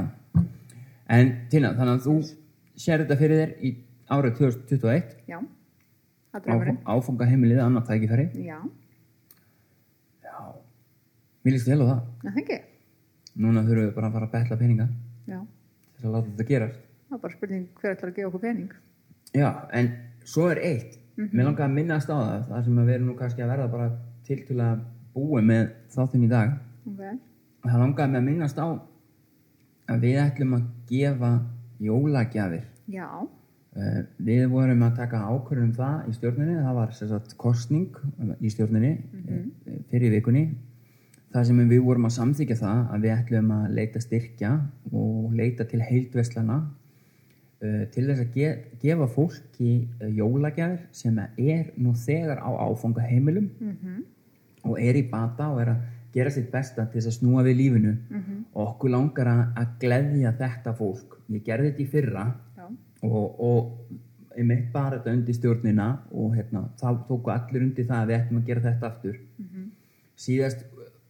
en 1.08 1.28
Tina, 1.50 1.70
þannig 1.76 1.92
að 1.92 2.06
þú 2.06 2.14
sér 2.76 3.04
þetta 3.04 3.16
fyrir 3.20 3.40
þér 3.40 3.52
í 3.64 3.70
árið 4.12 4.40
2021 4.40 5.14
Já, 5.30 5.38
það 6.36 6.42
er 6.42 6.46
draumurinn 6.50 6.78
áfanga 6.94 7.28
heimilið 7.30 7.60
annað 7.64 7.86
tækifæri. 7.90 8.26
Já, 8.46 8.58
Já, 10.26 10.36
mér 11.44 11.54
líst 11.56 11.68
vel 11.70 11.80
á 11.82 11.86
það. 11.86 12.00
Það 12.24 12.36
þengi 12.40 12.58
Núna 13.36 13.62
þurfum 13.66 13.84
við 13.84 13.94
bara 13.96 14.08
að 14.08 14.14
fara 14.16 14.26
að 14.26 14.34
betla 14.36 14.56
peninga 14.56 14.86
Já, 15.28 15.40
til 15.96 16.06
að 16.08 16.12
láta 16.14 16.30
þetta 16.30 16.46
gerast. 16.50 16.78
Það 17.06 17.16
er 17.16 17.22
bara 17.24 17.36
spurning 17.36 17.66
hver 17.80 17.94
ætlar 17.94 18.10
að 18.10 18.16
gefa 18.16 18.28
okkur 18.30 18.44
pening. 18.46 18.70
Já, 19.36 19.48
en 19.76 19.90
svo 20.24 20.46
er 20.50 20.60
eitt. 20.64 20.98
Mér 21.16 21.46
langar 21.48 21.66
að 21.68 21.74
minnast 21.76 22.10
á 22.12 22.16
það 22.16 22.46
það 22.50 22.64
sem 22.66 22.78
við 22.80 22.94
erum 22.94 23.10
nú 23.10 23.16
kannski 23.18 23.44
að 23.44 23.52
verða 23.52 23.68
bara 23.72 23.88
til 24.26 24.38
til 24.48 24.56
að 24.60 24.80
búi 25.16 25.42
með 25.44 25.70
þáttinn 25.94 26.26
í 26.26 26.30
dag. 26.32 26.56
Ok, 26.86 27.02
Það 27.66 27.80
langar 27.82 28.08
að 28.16 28.26
minnast 28.26 28.58
á 28.62 28.66
að 29.90 30.02
við 30.06 30.18
ætlum 30.22 30.56
að 30.58 30.66
gefa 30.90 31.30
jólagjafir. 31.82 32.64
Já, 32.90 33.06
við 34.26 34.46
vorum 34.52 34.82
að 34.86 34.96
taka 35.02 35.24
ákvörðum 35.26 35.68
um 35.68 35.74
það 35.76 36.08
í 36.08 36.14
stjórninni, 36.16 36.56
það 36.64 36.78
var 36.78 36.94
sagt 36.96 37.36
kostning 37.40 37.98
í 38.40 38.52
stjórninni 38.52 38.94
mm 38.96 39.50
fyrir 39.90 40.10
vikunni. 40.16 40.46
Það 41.34 41.44
sem 41.50 41.68
við 41.68 41.82
vorum 41.84 42.08
að 42.08 42.16
samþykja 42.16 42.56
það 42.56 42.78
að 42.94 43.04
við 43.04 43.12
ætlum 43.12 43.50
að 43.52 43.64
leita 43.76 44.00
styrkja 44.00 44.50
og 44.92 45.34
leita 45.36 45.66
til 45.68 45.82
heildveslana 45.84 46.58
til 47.92 48.04
þess 48.06 48.22
að 48.22 48.34
ge 48.36 48.48
gefa 48.82 49.06
fólki 49.08 49.88
jólagjafir 50.16 50.86
sem 50.92 51.18
er 51.18 51.70
nú 51.76 51.94
þegar 51.96 52.40
á 52.44 52.50
áfangaheimilum 52.68 53.50
og 54.64 54.80
er 54.80 54.96
í 54.96 55.04
bata 55.10 55.50
og 55.52 55.60
er 55.62 55.72
að 55.74 55.84
gera 56.16 56.30
sitt 56.32 56.50
besta 56.52 56.86
til 56.86 57.00
þess 57.00 57.10
að 57.12 57.18
snúa 57.18 57.44
við 57.44 57.56
lífinu. 57.60 57.94
Og 58.54 58.62
okkur 58.70 58.90
langar 58.90 59.28
að, 59.28 59.66
gleðja 59.80 60.32
þetta 60.38 60.72
fólk. 60.76 61.18
Ég 61.28 61.44
gerði 61.44 61.70
þetta 61.70 61.82
í 61.82 61.90
fyrra. 61.92 62.26
Og, 63.02 63.40
og 63.40 64.36
ég 64.36 64.46
mitt 64.46 64.70
bara 64.72 64.98
þetta 64.98 65.14
undir 65.16 65.36
stjórnina 65.36 65.88
og 66.12 66.36
hérna, 66.36 66.66
þá 66.80 66.88
tóku 67.08 67.32
allir 67.32 67.66
undir 67.66 67.88
það 67.88 68.02
að 68.02 68.10
við 68.10 68.18
ættum 68.18 68.40
að 68.40 68.46
gera 68.50 68.64
þetta 68.66 68.90
aftur. 68.90 69.18
Síðast 70.16 70.64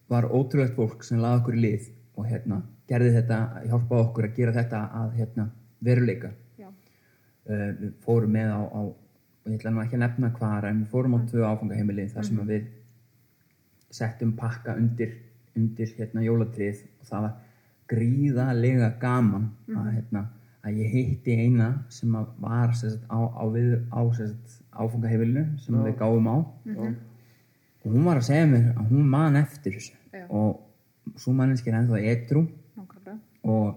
var 0.09 0.29
ótrúlegt 0.31 0.75
fólk 0.75 1.05
sem 1.05 1.21
laði 1.23 1.41
okkur 1.41 1.57
í 1.59 1.63
lið 1.65 1.89
og 2.17 2.27
hérna, 2.31 2.61
gerði 2.89 3.13
þetta, 3.19 3.39
hjálpaði 3.67 4.05
okkur 4.07 4.29
að 4.29 4.37
gera 4.37 4.53
þetta 4.57 4.83
að 5.01 5.17
hérna, 5.21 5.49
veruleika. 5.81 6.33
Uh, 7.47 7.71
við 7.79 7.91
fórum 8.03 8.33
með 8.35 8.49
á, 8.51 8.63
á 8.67 8.83
og 9.47 9.53
ég 9.53 9.61
ætla 9.61 9.71
nú 9.71 9.79
ekki 9.85 9.95
að 9.95 10.03
nefna 10.03 10.33
hvar 10.35 10.65
en 10.67 10.79
við 10.81 10.89
fórum 10.91 11.13
á 11.15 11.19
tvö 11.31 11.45
áfangaheimili 11.47 12.09
þar 12.11 12.25
sem 12.27 12.39
að 12.43 12.49
við 12.51 12.65
settum 13.95 14.33
pakka 14.35 14.75
undir, 14.75 15.13
undir 15.55 15.93
hérna, 15.95 16.25
jólatrið. 16.27 16.81
Og 16.99 17.07
það 17.07 17.27
var 17.29 17.37
gríðalega 17.93 18.89
gaman 18.99 19.45
að, 19.71 19.93
hérna, 19.93 20.25
að 20.67 20.81
ég 20.83 20.95
hitti 20.95 21.37
eina 21.39 21.69
sem 21.93 22.13
var 22.43 22.75
sagt, 22.75 23.05
á, 23.07 23.19
á, 23.23 23.45
við, 23.55 23.77
á 23.95 24.01
sem 24.17 24.33
sagt, 24.33 24.63
áfangaheimilinu 24.75 25.45
sem 25.63 25.77
við 25.85 25.99
gáum 26.01 26.27
á. 26.27 26.37
Og 27.87 27.93
hún 27.93 28.07
var 28.09 28.19
að 28.19 28.29
segja 28.33 28.49
mér 28.51 28.73
að 28.75 28.91
hún 28.91 29.11
man 29.11 29.39
eftir 29.39 29.77
þessu. 29.77 29.95
Já. 30.17 30.25
og 30.33 31.19
svo 31.21 31.33
manneski 31.37 31.71
er 31.71 31.79
ennþá 31.81 31.99
nákvæmlega. 32.77 33.19
og 33.43 33.77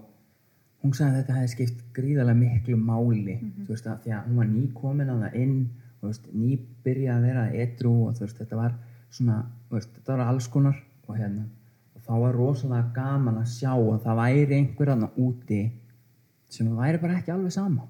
hún 0.82 0.94
sagði 0.96 1.10
að 1.10 1.18
þetta 1.20 1.36
hefði 1.36 1.52
skipt 1.52 1.82
gríðarlega 1.94 2.38
miklu 2.40 2.76
máli. 2.76 3.36
Þú 3.66 3.68
veist 3.68 3.86
að 3.86 4.02
því 4.04 4.14
að 4.16 4.26
hún 4.26 4.40
var 4.40 4.50
nýkomin 4.50 5.12
að 5.12 5.22
það 5.24 5.38
inn 5.42 5.56
og 5.60 6.00
þú 6.00 6.10
veist, 6.10 6.28
nýbyrja 6.32 7.16
að 7.16 7.26
vera 7.28 7.46
edru 7.64 7.94
og 8.06 8.14
þú 8.16 8.24
veist, 8.24 8.38
þetta 8.40 8.56
var 8.56 8.76
svona 9.10 9.38
þú 9.68 9.76
veist, 9.76 9.92
þetta 9.98 10.16
var 10.16 10.26
alls 10.26 10.48
konar. 10.48 10.82
Og 11.06 11.18
hérna 11.18 11.44
og 11.94 12.02
þá 12.06 12.12
var 12.24 12.36
rosalega 12.38 12.92
gaman 12.94 13.40
að 13.42 13.52
sjá 13.52 13.72
að 13.74 14.02
það 14.04 14.20
væri 14.22 14.58
einhver 14.58 14.92
aðna 14.94 15.10
úti 15.20 15.60
sem 16.50 16.68
væri 16.76 17.00
bara 17.00 17.18
ekki 17.18 17.32
alveg 17.34 17.54
sama. 17.54 17.86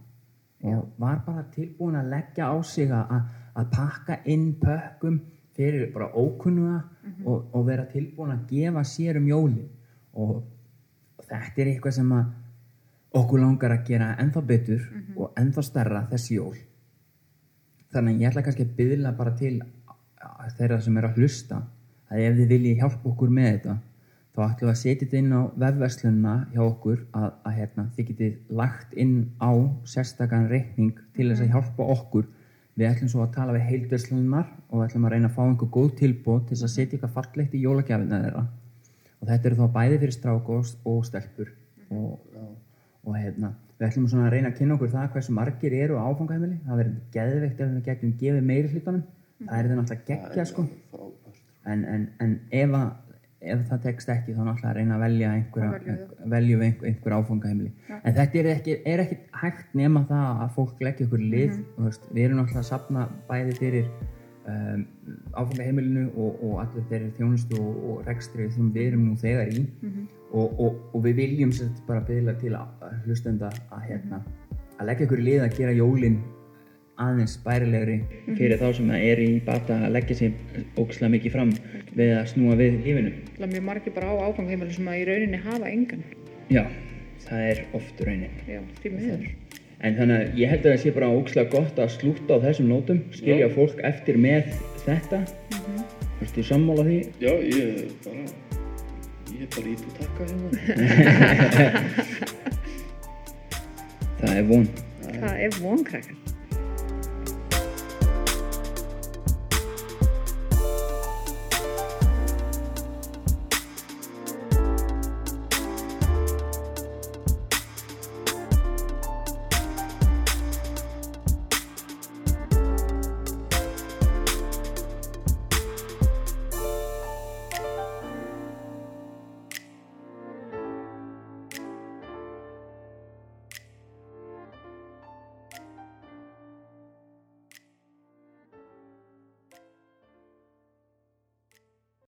Og 0.69 0.95
var 1.01 1.23
bara 1.27 1.47
tilbúin 1.55 1.97
að 1.97 2.11
leggja 2.13 2.53
á 2.53 2.57
sig 2.63 2.91
að, 2.93 3.21
pakka 3.73 4.21
inn 4.25 4.55
pökkum 4.61 5.21
fyrir 5.57 5.91
bara 5.93 6.13
ókunnuga 6.15 6.83
og, 7.25 7.51
og 7.53 7.67
vera 7.67 7.85
tilbúin 7.91 8.33
að 8.37 8.47
gefa 8.53 8.85
sér 8.85 9.19
um 9.21 9.29
jólin. 9.29 9.69
Og 10.13 10.43
og 11.21 11.27
þetta 11.29 11.63
er 11.63 11.71
eitthvað 11.75 11.97
sem 11.99 12.13
okkur 13.21 13.43
langar 13.43 13.75
að 13.75 13.87
gera 13.91 14.15
ennþá 14.23 14.43
betur 14.47 14.87
og 15.17 15.37
ennþá 15.39 15.65
stærra 15.67 16.07
þessi 16.11 16.39
jól. 16.39 16.57
Þannig 17.91 18.17
að 18.17 18.23
ég 18.23 18.31
ætla 18.31 18.45
kannski 18.47 18.67
að 18.67 18.75
byðla 18.79 19.13
bara 19.19 19.35
til 19.37 19.55
þeirra 20.57 20.81
sem 20.81 20.97
er 20.97 21.09
að 21.09 21.21
hlusta 21.21 21.61
að 22.11 22.25
ef 22.25 22.37
þið 22.39 22.53
viljið 22.55 22.83
hjálpa 22.83 23.11
okkur 23.11 23.33
með 23.35 23.51
þetta 23.51 23.77
þá 24.35 24.41
ætlum 24.47 24.69
við 24.69 24.73
að 24.73 24.81
setja 24.81 25.01
þetta 25.05 25.19
inn 25.21 25.33
á 25.35 25.41
vefverslunna 25.63 26.35
hjá 26.55 26.61
okkur 26.65 27.01
að, 27.19 27.29
að 27.47 27.57
hérna, 27.59 27.87
þið 27.97 28.09
getið 28.11 28.57
lagt 28.61 28.95
inn 29.05 29.15
á 29.43 29.51
sérstakann 29.93 30.49
reikning 30.51 31.01
til 31.17 31.29
þess 31.31 31.45
að 31.45 31.55
hjálpa 31.55 31.89
okkur. 31.97 32.29
Við 32.79 32.89
ætlum 32.89 33.11
svo 33.13 33.25
að 33.25 33.35
tala 33.35 33.57
við 33.57 33.67
heildverslunnar 33.69 34.49
og 34.71 34.77
við 34.79 34.85
ætlum 34.87 35.07
að 35.09 35.15
reyna 35.17 35.31
að 35.31 35.37
fá 35.37 35.43
einhver 35.45 35.73
góð 35.75 35.91
tilbúð 36.01 36.45
til 36.47 36.57
þess 36.57 36.69
að 36.69 36.75
setja 36.77 36.97
eitthvað 36.97 37.17
fallegt 37.19 37.57
í 37.57 37.63
jólagjafina 37.65 38.21
þeirra. 38.25 38.45
Og 39.21 39.29
þetta 39.29 39.51
eru 39.51 39.59
þá 39.59 39.75
bæði 39.75 39.99
fyrir 40.01 40.17
strák 40.17 40.53
og, 40.55 41.01
stelpur 41.05 41.51
og, 41.91 42.45
og 43.05 43.19
hérna, 43.19 43.53
við 43.77 43.89
ætlum 43.91 44.23
að 44.23 44.33
reyna 44.37 44.53
að 44.55 44.61
kynna 44.61 44.79
okkur 44.79 44.95
það 44.95 45.11
hversu 45.17 45.35
margir 45.37 45.77
eru 45.77 45.99
á 45.99 46.07
áfangaheimili. 46.07 46.61
Það 46.65 46.81
verður 46.81 47.01
geðveikt 47.17 47.61
ef 47.61 47.75
við 47.75 47.89
getum 47.91 48.15
gefið 48.23 48.47
meiri 48.47 48.73
hlutunum 48.73 49.09
það 49.47 49.57
er 49.57 49.69
þetta 49.69 49.79
náttúrulega 49.79 50.07
geggja 50.09 50.45
sko. 50.49 50.67
en, 51.65 51.85
en, 51.85 52.05
en 52.21 52.35
ef, 52.51 52.75
að, 52.77 52.91
ef 53.41 53.61
það 53.71 53.83
tekst 53.87 54.11
ekki 54.13 54.35
þá 54.37 54.41
náttúrulega 54.45 54.71
að 54.71 54.77
reyna 54.77 54.97
að 54.97 55.03
velja 55.05 55.33
einhverja, 55.37 55.97
veljum 56.35 56.63
einhver, 56.67 56.89
einhver 56.91 57.15
áfangaheimili. 57.17 57.71
En 57.97 58.17
þetta 58.19 58.41
er 58.41 58.49
ekki, 58.55 58.77
er 58.93 59.03
ekki 59.05 59.19
hægt 59.43 59.77
nema 59.81 60.03
það 60.11 60.43
að 60.45 60.55
fólk 60.59 60.83
leggja 60.85 61.07
okkur 61.09 61.25
í 61.25 61.29
lið 61.35 61.55
og, 61.59 61.85
veist, 61.87 62.09
við 62.11 62.27
erum 62.27 62.41
náttúrulega 62.41 62.65
að 62.65 62.69
sapna 62.69 63.07
bæði 63.31 63.55
fyrir 63.57 63.89
um, 64.53 64.83
áfangaheimilinu 65.33 66.05
og, 66.11 66.43
og 66.49 66.59
allir 66.67 66.89
þeirri 66.93 67.13
þjónustu 67.17 67.63
og, 67.63 67.79
og 67.93 68.03
rekstri 68.11 68.51
sem 68.53 68.73
við 68.75 68.91
erum 68.91 69.07
nú 69.09 69.17
þegar 69.21 69.55
í. 69.55 69.65
Og, 70.31 70.61
og, 70.61 70.77
og 70.95 71.07
við 71.09 71.25
viljum 71.25 71.55
sér 71.57 71.73
bara 71.89 72.05
byggla 72.07 72.37
til 72.43 72.53
að 72.59 72.85
hlustenda 73.07 73.49
að, 73.73 73.81
hérna, 73.89 74.21
að 74.77 74.93
leggja 74.93 75.09
okkur 75.09 75.25
í 75.25 75.27
lið 75.31 75.47
að 75.47 75.57
gera 75.57 75.79
jólin 75.81 76.21
aðeins 77.01 77.35
bærilegri 77.45 77.99
fyrir 78.37 78.59
þá 78.61 78.69
sem 78.77 78.91
er 78.97 79.19
í 79.25 79.29
bata 79.47 79.75
að 79.87 79.95
leggja 79.97 80.17
sér 80.19 80.33
ógislega 80.77 81.13
mikið 81.15 81.35
fram 81.37 81.53
við 81.97 82.11
að 82.19 82.29
snúa 82.35 82.55
við 82.61 82.73
lífinu. 82.85 83.13
Það 83.39 83.47
er 83.47 83.53
mjög 83.55 83.65
margir 83.71 83.95
bara 83.97 84.13
á 84.13 84.15
áfangheimili 84.29 84.73
sem 84.77 84.91
að 84.91 85.01
í 85.01 85.07
rauninni 85.09 85.41
hafa 85.47 85.67
engan. 85.71 86.03
Já, 86.53 86.65
það 87.25 87.41
er 87.49 87.63
oft 87.79 87.97
raunin. 88.07 88.35
Já, 88.51 88.61
því 88.83 88.89
miður. 88.97 89.25
En 89.81 89.97
þannig 89.97 90.17
að 90.21 90.27
ég 90.43 90.51
held 90.53 90.65
að 90.67 90.73
það 90.75 90.83
sé 90.83 90.91
bara 90.99 91.13
ógislega 91.17 91.53
gott 91.55 91.77
að 91.81 91.93
slúta 91.97 92.37
á 92.37 92.43
þessum 92.45 92.69
nótum, 92.69 93.01
skilja 93.17 93.49
fólk 93.55 93.81
eftir 93.89 94.21
með 94.21 94.53
þetta. 94.85 95.23
Þú 95.57 96.21
veist, 96.21 96.37
ég 96.37 96.49
sammála 96.51 96.85
því. 96.85 96.99
já, 97.25 97.33
ég 97.49 97.63
er 97.65 97.89
bara 98.05 98.25
ég 99.31 99.41
er 99.47 99.51
bara 99.57 99.69
ít 99.73 99.83
og 99.89 99.93
takka 99.97 100.21
hérna 100.29 100.49
Það 104.21 104.35
er 104.37 104.45
von. 104.51 104.67
Það 105.01 105.35
er 105.47 105.51
vonkrakkar. 105.63 106.20